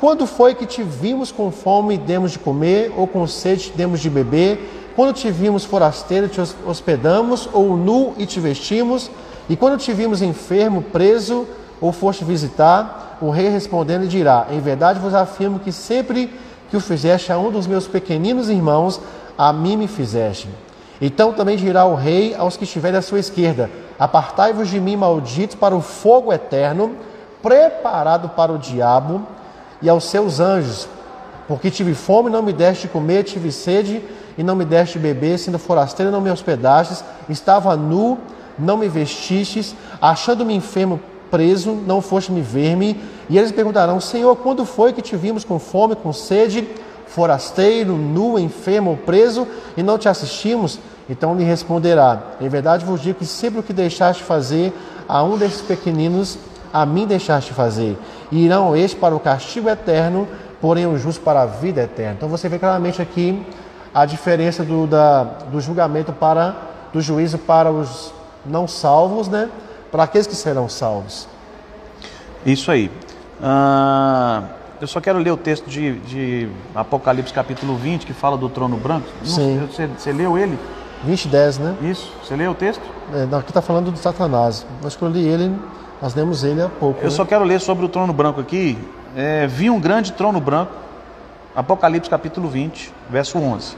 quando 0.00 0.26
foi 0.26 0.54
que 0.54 0.64
te 0.64 0.82
vimos 0.82 1.30
com 1.30 1.50
fome 1.50 1.94
e 1.94 1.98
demos 1.98 2.32
de 2.32 2.38
comer, 2.38 2.90
ou 2.96 3.06
com 3.06 3.26
sede 3.26 3.70
demos 3.76 4.00
de 4.00 4.08
beber? 4.08 4.92
Quando 4.96 5.12
te 5.12 5.30
vimos 5.30 5.66
forasteiro, 5.66 6.26
te 6.26 6.40
hospedamos, 6.64 7.48
ou 7.52 7.76
nu 7.76 8.14
e 8.16 8.24
te 8.24 8.40
vestimos? 8.40 9.10
E 9.46 9.56
quando 9.56 9.78
te 9.78 9.92
vimos 9.92 10.22
enfermo, 10.22 10.80
preso, 10.80 11.46
ou 11.82 11.92
foste 11.92 12.24
visitar? 12.24 13.18
O 13.20 13.28
rei 13.28 13.50
respondendo 13.50 14.08
dirá: 14.08 14.46
Em 14.50 14.58
verdade 14.58 14.98
vos 14.98 15.12
afirmo 15.12 15.60
que 15.60 15.70
sempre 15.70 16.32
que 16.70 16.76
o 16.76 16.80
fizeste 16.80 17.30
a 17.30 17.38
um 17.38 17.50
dos 17.50 17.66
meus 17.66 17.86
pequeninos 17.86 18.48
irmãos, 18.48 18.98
a 19.36 19.52
mim 19.52 19.76
me 19.76 19.86
fizeste. 19.86 20.48
Então 20.98 21.34
também 21.34 21.58
dirá 21.58 21.84
o 21.84 21.94
rei 21.94 22.34
aos 22.34 22.56
que 22.56 22.64
estiverem 22.64 22.98
à 22.98 23.02
sua 23.02 23.18
esquerda: 23.18 23.70
Apartai-vos 23.98 24.68
de 24.68 24.80
mim, 24.80 24.96
malditos, 24.96 25.56
para 25.56 25.76
o 25.76 25.82
fogo 25.82 26.32
eterno, 26.32 26.96
preparado 27.42 28.30
para 28.30 28.50
o 28.50 28.56
diabo 28.58 29.26
e 29.82 29.88
aos 29.88 30.04
seus 30.04 30.40
anjos. 30.40 30.88
Porque 31.48 31.70
tive 31.70 31.94
fome 31.94 32.28
e 32.28 32.32
não 32.32 32.42
me 32.42 32.52
deste 32.52 32.86
comer, 32.86 33.24
tive 33.24 33.50
sede 33.50 34.02
e 34.38 34.42
não 34.42 34.54
me 34.54 34.64
deste 34.64 34.98
beber, 34.98 35.38
sendo 35.38 35.58
forasteiro 35.58 36.12
não 36.12 36.20
me 36.20 36.30
hospedastes, 36.30 37.04
estava 37.28 37.76
nu, 37.76 38.18
não 38.58 38.76
me 38.76 38.88
vestistes, 38.88 39.74
achando-me 40.00 40.54
enfermo, 40.54 41.00
preso, 41.30 41.72
não 41.72 42.00
foste 42.00 42.32
me 42.32 42.40
ver-me. 42.40 43.00
E 43.28 43.38
eles 43.38 43.52
perguntarão: 43.52 44.00
Senhor, 44.00 44.36
quando 44.36 44.64
foi 44.64 44.92
que 44.92 45.02
te 45.02 45.16
vimos 45.16 45.44
com 45.44 45.58
fome, 45.58 45.96
com 45.96 46.12
sede, 46.12 46.68
forasteiro, 47.06 47.94
nu, 47.96 48.38
enfermo 48.38 48.98
preso, 49.04 49.46
e 49.76 49.82
não 49.82 49.98
te 49.98 50.08
assistimos? 50.08 50.78
Então 51.08 51.34
lhe 51.34 51.44
responderá: 51.44 52.22
Em 52.40 52.48
verdade 52.48 52.84
vos 52.84 53.00
digo 53.00 53.18
que 53.18 53.26
sempre 53.26 53.60
o 53.60 53.62
que 53.62 53.72
deixaste 53.72 54.22
fazer 54.22 54.72
a 55.08 55.22
um 55.22 55.36
desses 55.36 55.60
pequeninos, 55.60 56.38
a 56.72 56.86
mim 56.86 57.06
deixaste 57.06 57.52
fazer. 57.52 57.98
E 58.30 58.44
irão 58.44 58.76
este 58.76 58.96
para 58.96 59.14
o 59.14 59.20
castigo 59.20 59.68
eterno, 59.68 60.26
porém 60.60 60.86
os 60.86 61.00
justos 61.00 61.22
para 61.22 61.42
a 61.42 61.46
vida 61.46 61.82
eterna. 61.82 62.14
Então 62.16 62.28
você 62.28 62.48
vê 62.48 62.58
claramente 62.58 63.02
aqui 63.02 63.44
a 63.92 64.04
diferença 64.04 64.64
do, 64.64 64.86
da, 64.86 65.24
do 65.24 65.60
julgamento 65.60 66.12
para 66.12 66.54
do 66.92 67.00
juízo 67.00 67.38
para 67.38 67.70
os 67.70 68.12
não 68.44 68.66
salvos, 68.66 69.28
né? 69.28 69.48
para 69.90 70.04
aqueles 70.04 70.26
que 70.26 70.34
serão 70.34 70.68
salvos. 70.68 71.28
Isso 72.46 72.70
aí. 72.70 72.90
Ah, 73.42 74.44
eu 74.80 74.86
só 74.86 75.00
quero 75.00 75.18
ler 75.18 75.30
o 75.30 75.36
texto 75.36 75.68
de, 75.68 75.98
de, 76.00 76.48
Apocalipse 76.74 77.32
capítulo 77.32 77.76
20, 77.76 78.06
que 78.06 78.12
fala 78.12 78.36
do 78.36 78.48
trono 78.48 78.76
branco. 78.76 79.06
Sim. 79.24 79.66
Você, 79.70 79.86
você 79.86 80.12
leu 80.12 80.38
ele? 80.38 80.58
20, 81.04 81.28
10, 81.28 81.58
né? 81.58 81.76
Isso. 81.82 82.12
Você 82.22 82.36
leu 82.36 82.52
o 82.52 82.54
texto? 82.54 82.82
É, 83.12 83.36
aqui 83.36 83.50
está 83.50 83.60
falando 83.60 83.90
do 83.90 83.98
Satanás. 83.98 84.66
Acho 84.84 84.96
que 84.96 85.04
eu 85.04 85.08
li 85.08 85.26
ele, 85.26 85.54
nós 86.00 86.14
lemos 86.14 86.42
ele 86.44 86.62
há 86.62 86.68
pouco. 86.68 87.00
Eu 87.00 87.04
né? 87.04 87.10
só 87.10 87.24
quero 87.24 87.44
ler 87.44 87.60
sobre 87.60 87.84
o 87.84 87.88
trono 87.88 88.12
branco 88.12 88.40
aqui. 88.40 88.78
É, 89.14 89.46
vi 89.46 89.68
um 89.68 89.78
grande 89.78 90.12
trono 90.12 90.40
branco, 90.40 90.72
Apocalipse 91.54 92.08
capítulo 92.08 92.48
20, 92.48 92.92
verso 93.10 93.38
11. 93.38 93.76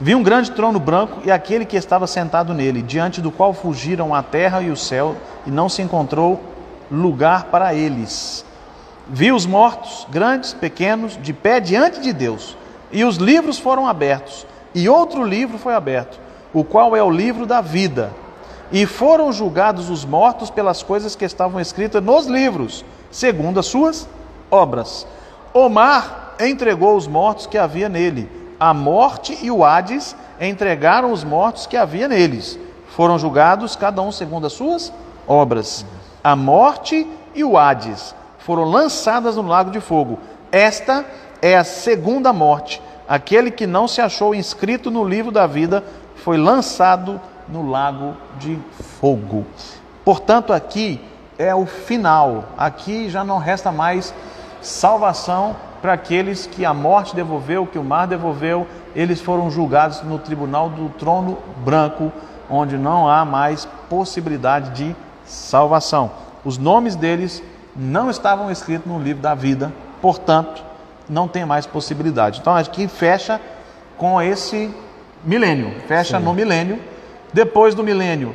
Vi 0.00 0.14
um 0.14 0.22
grande 0.22 0.50
trono 0.52 0.78
branco 0.78 1.20
e 1.24 1.30
aquele 1.30 1.64
que 1.64 1.76
estava 1.76 2.06
sentado 2.06 2.54
nele, 2.54 2.82
diante 2.82 3.20
do 3.20 3.30
qual 3.30 3.52
fugiram 3.52 4.14
a 4.14 4.22
terra 4.22 4.62
e 4.62 4.70
o 4.70 4.76
céu, 4.76 5.16
e 5.46 5.50
não 5.50 5.68
se 5.68 5.82
encontrou 5.82 6.40
lugar 6.90 7.44
para 7.44 7.74
eles. 7.74 8.44
Vi 9.08 9.30
os 9.30 9.44
mortos, 9.44 10.06
grandes, 10.10 10.54
pequenos, 10.54 11.18
de 11.20 11.32
pé 11.32 11.60
diante 11.60 12.00
de 12.00 12.12
Deus, 12.12 12.56
e 12.90 13.04
os 13.04 13.16
livros 13.16 13.58
foram 13.58 13.86
abertos, 13.86 14.46
e 14.74 14.88
outro 14.88 15.24
livro 15.24 15.58
foi 15.58 15.74
aberto, 15.74 16.18
o 16.52 16.64
qual 16.64 16.96
é 16.96 17.02
o 17.02 17.10
livro 17.10 17.44
da 17.44 17.60
vida. 17.60 18.10
E 18.74 18.86
foram 18.86 19.32
julgados 19.32 19.88
os 19.88 20.04
mortos 20.04 20.50
pelas 20.50 20.82
coisas 20.82 21.14
que 21.14 21.24
estavam 21.24 21.60
escritas 21.60 22.02
nos 22.02 22.26
livros, 22.26 22.84
segundo 23.08 23.60
as 23.60 23.66
suas 23.66 24.08
obras. 24.50 25.06
O 25.52 25.68
mar 25.68 26.34
entregou 26.40 26.96
os 26.96 27.06
mortos 27.06 27.46
que 27.46 27.56
havia 27.56 27.88
nele 27.88 28.28
a 28.58 28.74
morte 28.74 29.38
e 29.40 29.48
o 29.50 29.64
Hades 29.64 30.16
entregaram 30.40 31.12
os 31.12 31.22
mortos 31.22 31.66
que 31.66 31.76
havia 31.76 32.08
neles. 32.08 32.58
Foram 32.88 33.16
julgados 33.16 33.76
cada 33.76 34.02
um 34.02 34.10
segundo 34.10 34.46
as 34.48 34.54
suas 34.54 34.92
obras. 35.28 35.86
A 36.24 36.34
morte 36.34 37.06
e 37.32 37.44
o 37.44 37.56
Hades 37.56 38.12
foram 38.38 38.64
lançadas 38.64 39.36
no 39.36 39.46
lago 39.46 39.70
de 39.70 39.80
fogo. 39.80 40.18
Esta 40.50 41.04
é 41.40 41.56
a 41.56 41.62
segunda 41.62 42.32
morte. 42.32 42.82
Aquele 43.06 43.50
que 43.50 43.68
não 43.68 43.86
se 43.86 44.00
achou 44.00 44.34
inscrito 44.34 44.90
no 44.90 45.04
livro 45.04 45.30
da 45.30 45.46
vida 45.46 45.84
foi 46.16 46.36
lançado 46.36 47.12
no 47.12 47.33
lago 47.68 48.14
de 48.38 48.58
fogo. 49.00 49.46
Portanto, 50.04 50.52
aqui 50.52 51.00
é 51.38 51.54
o 51.54 51.66
final. 51.66 52.44
Aqui 52.56 53.08
já 53.08 53.24
não 53.24 53.38
resta 53.38 53.72
mais 53.72 54.14
salvação 54.60 55.56
para 55.82 55.92
aqueles 55.92 56.46
que 56.46 56.64
a 56.64 56.72
morte 56.72 57.14
devolveu, 57.14 57.66
que 57.66 57.78
o 57.78 57.84
mar 57.84 58.06
devolveu, 58.06 58.66
eles 58.96 59.20
foram 59.20 59.50
julgados 59.50 60.02
no 60.02 60.18
tribunal 60.18 60.70
do 60.70 60.88
trono 60.88 61.38
branco, 61.58 62.10
onde 62.48 62.78
não 62.78 63.08
há 63.08 63.24
mais 63.24 63.68
possibilidade 63.90 64.70
de 64.70 64.96
salvação. 65.26 66.10
Os 66.42 66.56
nomes 66.56 66.96
deles 66.96 67.42
não 67.76 68.08
estavam 68.08 68.50
escritos 68.50 68.90
no 68.90 68.98
livro 68.98 69.22
da 69.22 69.34
vida, 69.34 69.72
portanto, 70.00 70.64
não 71.08 71.28
tem 71.28 71.44
mais 71.44 71.66
possibilidade. 71.66 72.40
Então, 72.40 72.54
aqui 72.54 72.88
fecha 72.88 73.40
com 73.98 74.22
esse 74.22 74.74
milênio, 75.24 75.70
fecha 75.86 76.18
Sim. 76.18 76.24
no 76.24 76.32
milênio. 76.32 76.78
Depois 77.34 77.74
do 77.74 77.82
milênio, 77.82 78.32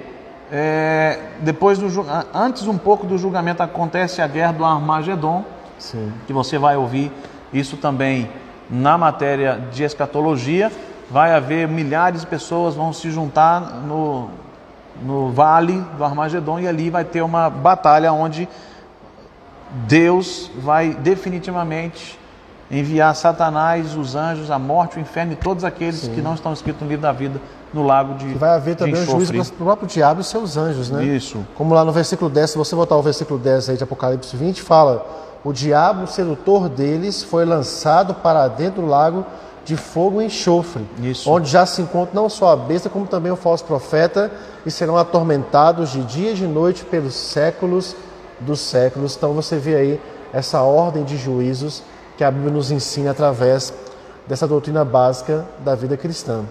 é, 0.51 1.17
depois 1.39 1.79
do, 1.79 1.87
antes 2.33 2.67
um 2.67 2.77
pouco 2.77 3.07
do 3.07 3.17
julgamento 3.17 3.63
acontece 3.63 4.21
a 4.21 4.27
guerra 4.27 4.51
do 4.51 4.65
Armagedon, 4.65 5.45
Sim. 5.77 6.11
que 6.27 6.33
você 6.33 6.57
vai 6.57 6.75
ouvir 6.75 7.09
isso 7.53 7.77
também 7.77 8.29
na 8.69 8.97
matéria 8.97 9.57
de 9.71 9.83
escatologia. 9.83 10.69
vai 11.09 11.33
haver 11.33 11.65
milhares 11.65 12.21
de 12.21 12.27
pessoas 12.27 12.75
vão 12.75 12.91
se 12.91 13.09
juntar 13.09 13.61
no, 13.61 14.29
no 15.01 15.31
vale 15.31 15.81
do 15.97 16.03
Armagedon 16.03 16.59
e 16.59 16.67
ali 16.67 16.89
vai 16.89 17.05
ter 17.05 17.21
uma 17.21 17.49
batalha 17.49 18.11
onde 18.11 18.49
Deus 19.87 20.51
vai 20.57 20.89
definitivamente 20.89 22.19
enviar 22.69 23.15
Satanás, 23.15 23.95
os 23.95 24.13
anjos, 24.13 24.51
a 24.51 24.59
morte, 24.59 24.97
o 24.97 24.99
inferno 24.99 25.31
e 25.31 25.35
todos 25.37 25.63
aqueles 25.63 26.01
Sim. 26.01 26.15
que 26.15 26.21
não 26.21 26.33
estão 26.33 26.51
escritos 26.51 26.81
no 26.81 26.89
livro 26.89 27.03
da 27.03 27.13
vida 27.13 27.39
no 27.73 27.83
lago 27.85 28.15
de 28.15 28.33
vai 28.33 28.51
haver 28.51 28.75
também 28.75 29.01
o 29.01 29.05
juízo 29.05 29.33
para 29.33 29.41
o 29.41 29.65
próprio 29.65 29.87
diabo 29.87 30.21
e 30.21 30.23
seus 30.23 30.57
anjos, 30.57 30.89
né? 30.89 31.03
Isso. 31.03 31.45
Como 31.55 31.73
lá 31.73 31.85
no 31.85 31.91
versículo 31.91 32.29
10, 32.29 32.51
se 32.51 32.57
você 32.57 32.75
voltar 32.75 32.95
ao 32.95 33.03
versículo 33.03 33.39
10 33.39 33.69
aí 33.69 33.77
de 33.77 33.83
Apocalipse 33.83 34.35
20, 34.35 34.61
fala: 34.61 35.05
"O 35.43 35.53
diabo, 35.53 36.03
o 36.03 36.07
sedutor 36.07 36.69
deles, 36.69 37.23
foi 37.23 37.45
lançado 37.45 38.13
para 38.15 38.47
dentro 38.47 38.81
do 38.81 38.87
lago 38.87 39.25
de 39.63 39.77
fogo 39.77 40.21
e 40.21 40.25
enxofre, 40.25 40.83
Isso. 40.99 41.29
onde 41.29 41.49
já 41.49 41.65
se 41.65 41.81
encontra 41.81 42.19
não 42.19 42.27
só 42.27 42.53
a 42.53 42.55
besta, 42.55 42.89
como 42.89 43.05
também 43.05 43.31
o 43.31 43.35
falso 43.35 43.63
profeta, 43.65 44.31
e 44.65 44.71
serão 44.71 44.97
atormentados 44.97 45.91
de 45.91 46.01
dia 46.03 46.31
e 46.31 46.35
de 46.35 46.47
noite 46.47 46.83
pelos 46.83 47.13
séculos 47.13 47.95
dos 48.39 48.59
séculos." 48.59 49.15
Então 49.15 49.33
você 49.33 49.57
vê 49.57 49.75
aí 49.75 50.01
essa 50.33 50.61
ordem 50.61 51.03
de 51.03 51.17
juízos 51.17 51.83
que 52.17 52.23
a 52.23 52.31
Bíblia 52.31 52.51
nos 52.51 52.71
ensina 52.71 53.11
através 53.11 53.73
dessa 54.27 54.47
doutrina 54.47 54.83
básica 54.83 55.45
da 55.59 55.73
vida 55.73 55.97
cristã. 55.97 56.43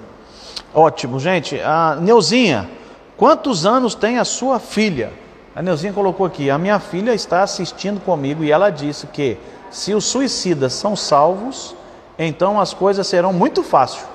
Ótimo, 0.74 1.18
gente. 1.18 1.60
A 1.60 1.96
Neuzinha, 2.00 2.68
quantos 3.16 3.66
anos 3.66 3.94
tem 3.94 4.18
a 4.18 4.24
sua 4.24 4.58
filha? 4.58 5.12
A 5.54 5.62
Neuzinha 5.62 5.92
colocou 5.92 6.26
aqui: 6.26 6.50
a 6.50 6.58
minha 6.58 6.78
filha 6.78 7.14
está 7.14 7.42
assistindo 7.42 8.00
comigo 8.00 8.44
e 8.44 8.52
ela 8.52 8.70
disse 8.70 9.06
que 9.06 9.38
se 9.70 9.94
os 9.94 10.04
suicidas 10.04 10.72
são 10.72 10.94
salvos, 10.94 11.74
então 12.18 12.60
as 12.60 12.72
coisas 12.72 13.06
serão 13.06 13.32
muito 13.32 13.62
fáceis. 13.62 14.06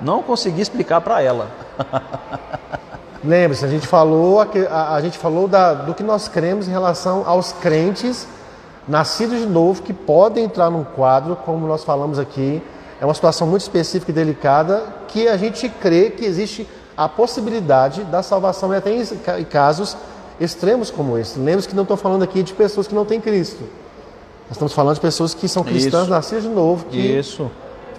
Não 0.00 0.22
consegui 0.22 0.60
explicar 0.60 1.00
para 1.00 1.22
ela. 1.22 1.48
Lembre-se, 3.24 3.64
a 3.64 3.68
gente 3.68 3.86
falou, 3.86 4.40
a, 4.40 4.94
a 4.94 5.00
gente 5.00 5.18
falou 5.18 5.48
da, 5.48 5.74
do 5.74 5.94
que 5.94 6.02
nós 6.02 6.28
cremos 6.28 6.68
em 6.68 6.70
relação 6.70 7.24
aos 7.26 7.52
crentes 7.52 8.28
nascidos 8.86 9.40
de 9.40 9.46
novo 9.46 9.82
que 9.82 9.92
podem 9.92 10.44
entrar 10.44 10.70
num 10.70 10.84
quadro, 10.84 11.34
como 11.36 11.66
nós 11.66 11.82
falamos 11.82 12.18
aqui, 12.18 12.62
é 13.00 13.04
uma 13.04 13.14
situação 13.14 13.46
muito 13.46 13.62
específica 13.62 14.10
e 14.10 14.14
delicada 14.14 14.82
que 15.08 15.28
a 15.28 15.36
gente 15.36 15.68
crê 15.68 16.10
que 16.10 16.24
existe 16.24 16.66
a 16.96 17.08
possibilidade 17.08 18.04
da 18.04 18.22
salvação 18.22 18.72
e 18.72 18.76
até 18.76 18.90
em 18.94 19.44
casos 19.44 19.96
extremos 20.40 20.90
como 20.90 21.18
esse. 21.18 21.38
Lembre-se 21.38 21.68
que 21.68 21.76
não 21.76 21.82
estou 21.82 21.96
falando 21.96 22.22
aqui 22.22 22.42
de 22.42 22.54
pessoas 22.54 22.86
que 22.86 22.94
não 22.94 23.04
têm 23.04 23.20
Cristo. 23.20 23.62
Nós 24.44 24.52
estamos 24.52 24.72
falando 24.72 24.94
de 24.94 25.00
pessoas 25.00 25.34
que 25.34 25.48
são 25.48 25.62
cristãs, 25.62 26.02
Isso. 26.02 26.10
nascidas 26.10 26.42
de 26.44 26.48
novo, 26.48 26.86
que 26.86 26.98
Isso. 26.98 27.50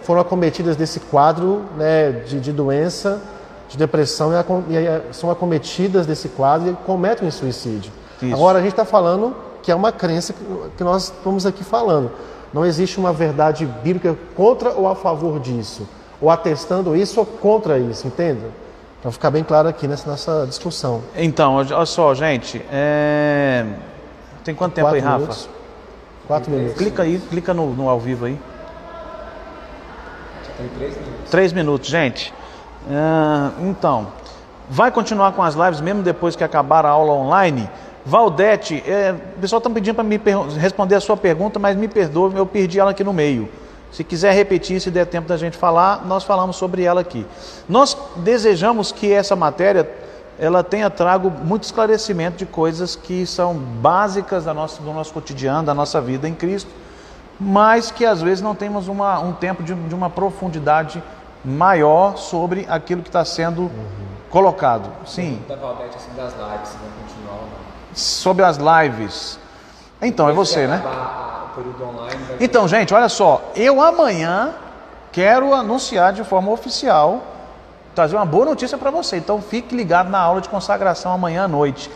foram 0.02 0.22
acometidas 0.22 0.76
desse 0.76 1.00
quadro 1.00 1.64
né, 1.76 2.12
de, 2.12 2.40
de 2.40 2.52
doença, 2.52 3.22
de 3.68 3.78
depressão, 3.78 4.32
e, 4.32 4.76
e, 4.76 5.14
são 5.14 5.30
acometidas 5.30 6.06
desse 6.06 6.30
quadro 6.30 6.70
e 6.70 6.74
cometem 6.86 7.30
suicídio. 7.30 7.92
Isso. 8.22 8.34
Agora, 8.34 8.60
a 8.60 8.62
gente 8.62 8.72
está 8.72 8.86
falando 8.86 9.36
que 9.62 9.72
é 9.72 9.76
uma 9.76 9.92
crença 9.92 10.34
que 10.78 10.84
nós 10.84 11.06
estamos 11.06 11.46
aqui 11.46 11.64
falando. 11.64 12.10
Não 12.58 12.66
existe 12.66 12.98
uma 12.98 13.14
verdade 13.14 13.68
bíblica 13.68 14.18
contra 14.36 14.72
ou 14.72 14.88
a 14.88 14.96
favor 14.96 15.40
disso, 15.40 15.88
ou 16.20 16.32
atestando 16.32 16.96
isso 16.96 17.20
ou 17.20 17.26
contra 17.26 17.78
isso, 17.78 18.08
entende? 18.08 18.42
Para 19.00 19.12
ficar 19.12 19.30
bem 19.30 19.44
claro 19.44 19.70
aqui 19.70 19.88
nessa, 19.88 20.10
nessa 20.10 20.44
discussão. 20.48 21.04
Então, 21.16 21.54
olha 21.54 21.86
só, 21.86 22.16
gente. 22.16 22.66
É... 22.72 23.64
Tem 24.44 24.56
quanto 24.56 24.74
tempo 24.74 24.88
Quatro 24.88 24.98
aí, 24.98 25.04
Rafa? 25.04 25.18
Minutos. 25.20 25.50
Quatro 26.26 26.52
minutos. 26.52 26.78
Clica 26.80 27.04
aí, 27.04 27.20
clica 27.30 27.54
no, 27.54 27.76
no 27.76 27.90
ao 27.90 28.00
vivo 28.00 28.26
aí. 28.26 28.40
Tem 30.58 30.68
três 30.70 30.96
minutos. 30.96 31.30
Três 31.30 31.54
minutos, 31.54 31.88
gente. 31.88 32.34
É... 32.90 33.62
Então, 33.70 34.08
vai 34.68 34.90
continuar 34.90 35.32
com 35.34 35.44
as 35.44 35.54
lives 35.54 35.80
mesmo 35.80 36.02
depois 36.02 36.36
que 36.36 36.44
acabar 36.44 36.88
a 36.88 36.90
aula 36.90 37.14
online? 37.14 37.70
Valdete, 38.08 38.82
é, 38.88 39.14
o 39.36 39.42
pessoal 39.42 39.58
está 39.58 39.70
pedindo 39.70 39.96
para 39.96 40.04
me 40.06 40.18
responder 40.58 40.96
a 40.96 41.02
sua 41.02 41.18
pergunta, 41.18 41.60
mas 41.60 41.76
me 41.76 41.90
perdoe, 41.90 42.38
eu 42.38 42.46
perdi 42.46 42.80
ela 42.80 42.92
aqui 42.92 43.04
no 43.04 43.12
meio. 43.12 43.50
Se 43.92 44.02
quiser 44.02 44.34
repetir, 44.34 44.80
se 44.80 44.90
der 44.90 45.06
tempo 45.08 45.28
da 45.28 45.36
gente 45.36 45.58
falar, 45.58 46.06
nós 46.06 46.24
falamos 46.24 46.56
sobre 46.56 46.84
ela 46.84 47.02
aqui. 47.02 47.26
Nós 47.68 47.98
desejamos 48.16 48.94
que 48.94 49.12
essa 49.12 49.36
matéria 49.36 49.92
ela 50.40 50.64
tenha 50.64 50.90
trago 50.90 51.30
muito 51.30 51.64
esclarecimento 51.64 52.38
de 52.38 52.46
coisas 52.46 52.96
que 52.96 53.26
são 53.26 53.54
básicas 53.56 54.46
da 54.46 54.54
nossa, 54.54 54.82
do 54.82 54.94
nosso 54.94 55.12
cotidiano, 55.12 55.66
da 55.66 55.74
nossa 55.74 56.00
vida 56.00 56.30
em 56.30 56.34
Cristo, 56.34 56.72
mas 57.38 57.92
que 57.92 58.06
às 58.06 58.22
vezes 58.22 58.42
não 58.42 58.56
temos 58.56 58.88
uma, 58.88 59.20
um 59.20 59.34
tempo 59.34 59.62
de, 59.62 59.74
de 59.74 59.94
uma 59.94 60.10
profundidade 60.10 61.04
maior 61.44 62.16
sobre 62.16 62.66
aquilo 62.70 63.02
que 63.02 63.10
está 63.10 63.26
sendo 63.26 63.64
uhum. 63.64 63.70
colocado. 64.30 64.90
Sim. 65.06 65.42
Da 65.46 65.58
Valdete, 65.58 65.98
assim, 65.98 66.12
das 66.16 66.34
lives, 66.34 66.70
se 66.70 66.78
não 66.78 66.90
continuar 67.04 67.36
ou 67.36 67.48
não 67.48 67.67
sobre 68.00 68.44
as 68.44 68.58
lives. 68.58 69.40
Então, 70.02 70.30
é 70.30 70.34
você, 70.34 70.68
né? 70.68 70.82
Então, 72.40 72.68
gente, 72.68 72.94
olha 72.94 73.10
só. 73.10 73.52
Eu 73.56 73.82
amanhã 73.82 74.54
quero 75.12 75.54
anunciar 75.54 76.14
de 76.14 76.24
forma 76.24 76.52
oficial, 76.52 77.24
trazer 77.96 78.16
uma 78.16 78.26
boa 78.26 78.46
notícia 78.46 78.78
para 78.78 78.92
você. 78.92 79.18
Então, 79.18 79.42
fique 79.42 79.76
ligado 79.76 80.10
na 80.10 80.20
aula 80.20 80.40
de 80.40 80.50
consagração 80.50 81.12
amanhã 81.12 81.46
à 81.46 81.48
noite. 81.48 81.90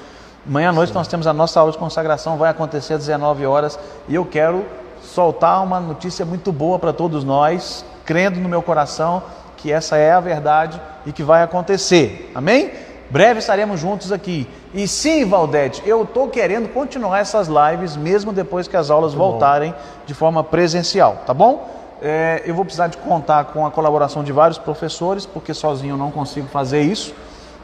Amanhã 0.47 0.69
à 0.69 0.73
noite 0.73 0.89
Sim. 0.89 0.95
nós 0.95 1.07
temos 1.07 1.27
a 1.27 1.33
nossa 1.33 1.59
aula 1.59 1.71
de 1.71 1.77
consagração, 1.77 2.37
vai 2.37 2.49
acontecer 2.49 2.95
às 2.95 3.01
19 3.01 3.45
horas. 3.45 3.77
E 4.07 4.15
eu 4.15 4.25
quero 4.25 4.65
soltar 5.03 5.63
uma 5.63 5.79
notícia 5.79 6.25
muito 6.25 6.51
boa 6.51 6.79
para 6.79 6.91
todos 6.91 7.23
nós, 7.23 7.85
crendo 8.05 8.39
no 8.39 8.49
meu 8.49 8.63
coração 8.63 9.21
que 9.57 9.71
essa 9.71 9.95
é 9.95 10.11
a 10.11 10.19
verdade 10.19 10.81
e 11.05 11.11
que 11.11 11.21
vai 11.21 11.43
acontecer. 11.43 12.31
Amém? 12.33 12.71
Breve 13.11 13.39
estaremos 13.39 13.77
juntos 13.77 14.09
aqui. 14.09 14.47
E 14.73 14.87
sim, 14.87 15.25
Valdete, 15.25 15.83
eu 15.85 16.03
estou 16.03 16.29
querendo 16.29 16.69
continuar 16.69 17.19
essas 17.19 17.49
lives 17.49 17.97
mesmo 17.97 18.31
depois 18.31 18.69
que 18.69 18.77
as 18.77 18.89
aulas 18.89 19.13
Muito 19.13 19.29
voltarem 19.29 19.71
bom. 19.71 19.77
de 20.05 20.13
forma 20.13 20.41
presencial, 20.45 21.21
tá 21.25 21.33
bom? 21.33 21.69
É, 22.01 22.41
eu 22.45 22.55
vou 22.55 22.63
precisar 22.63 22.87
de 22.87 22.95
contar 22.95 23.43
com 23.45 23.65
a 23.65 23.69
colaboração 23.69 24.23
de 24.23 24.31
vários 24.31 24.57
professores, 24.57 25.25
porque 25.25 25.53
sozinho 25.53 25.95
eu 25.95 25.97
não 25.97 26.09
consigo 26.09 26.47
fazer 26.47 26.83
isso, 26.83 27.13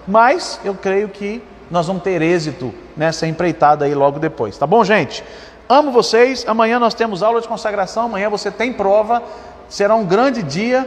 mas 0.06 0.60
eu 0.66 0.76
creio 0.76 1.08
que 1.08 1.42
nós 1.72 1.88
vamos 1.88 2.04
ter 2.04 2.22
êxito 2.22 2.74
nessa 2.98 3.26
empreitada 3.26 3.86
aí 3.86 3.96
logo 3.96 4.20
depois, 4.20 4.58
tá 4.58 4.68
bom, 4.68 4.84
gente? 4.84 5.24
Amo 5.70 5.92
vocês. 5.94 6.46
Amanhã 6.46 6.78
nós 6.78 6.94
temos 6.94 7.24
aula 7.24 7.40
de 7.40 7.48
consagração, 7.48 8.04
amanhã 8.04 8.30
você 8.30 8.52
tem 8.52 8.74
prova, 8.74 9.24
será 9.70 9.96
um 9.96 10.06
grande 10.06 10.44
dia 10.44 10.86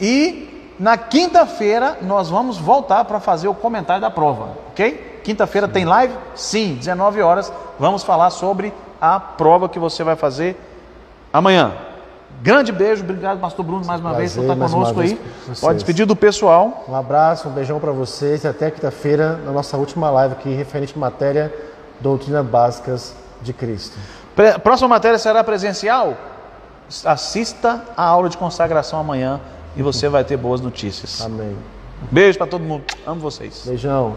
e 0.00 0.55
na 0.78 0.96
quinta-feira 0.96 1.98
nós 2.02 2.28
vamos 2.28 2.58
voltar 2.58 3.04
para 3.04 3.20
fazer 3.20 3.48
o 3.48 3.54
comentário 3.54 4.00
da 4.00 4.10
prova, 4.10 4.50
ok? 4.70 5.20
Quinta-feira 5.24 5.66
tem 5.66 5.84
live? 5.84 6.14
Sim, 6.34 6.74
19 6.74 7.20
horas. 7.22 7.52
Vamos 7.78 8.04
falar 8.04 8.30
sobre 8.30 8.72
a 9.00 9.18
prova 9.18 9.68
que 9.68 9.78
você 9.78 10.04
vai 10.04 10.16
fazer 10.16 10.56
amanhã. 11.32 11.72
Grande 12.42 12.70
beijo, 12.70 13.02
obrigado, 13.02 13.40
Pastor 13.40 13.64
Bruno, 13.64 13.84
mais 13.84 14.00
uma 14.00 14.10
Prazer, 14.10 14.28
vez 14.28 14.34
por 14.34 14.42
estar 14.42 14.68
conosco 14.68 15.00
aí. 15.00 15.20
Pode 15.60 15.78
despedir 15.78 16.04
do 16.04 16.14
pessoal. 16.14 16.84
Um 16.86 16.94
abraço, 16.94 17.48
um 17.48 17.52
beijão 17.52 17.80
para 17.80 17.92
vocês 17.92 18.44
e 18.44 18.48
até 18.48 18.70
quinta-feira, 18.70 19.40
na 19.44 19.52
nossa 19.52 19.76
última 19.76 20.10
live 20.10 20.34
aqui, 20.34 20.54
referente 20.54 20.92
à 20.94 20.98
matéria 20.98 21.52
Doutrina 21.98 22.42
Básicas 22.42 23.14
de 23.40 23.52
Cristo. 23.52 23.96
Próxima 24.62 24.88
matéria 24.88 25.18
será 25.18 25.42
presencial? 25.42 26.14
Assista 27.04 27.82
a 27.96 28.04
aula 28.04 28.28
de 28.28 28.36
consagração 28.36 29.00
amanhã 29.00 29.40
e 29.76 29.82
você 29.82 30.08
vai 30.08 30.24
ter 30.24 30.36
boas 30.36 30.60
notícias. 30.60 31.20
Amém. 31.20 31.56
Beijo 32.10 32.38
para 32.38 32.46
todo 32.46 32.62
mundo. 32.62 32.84
Amo 33.06 33.20
vocês. 33.20 33.64
Beijão. 33.66 34.16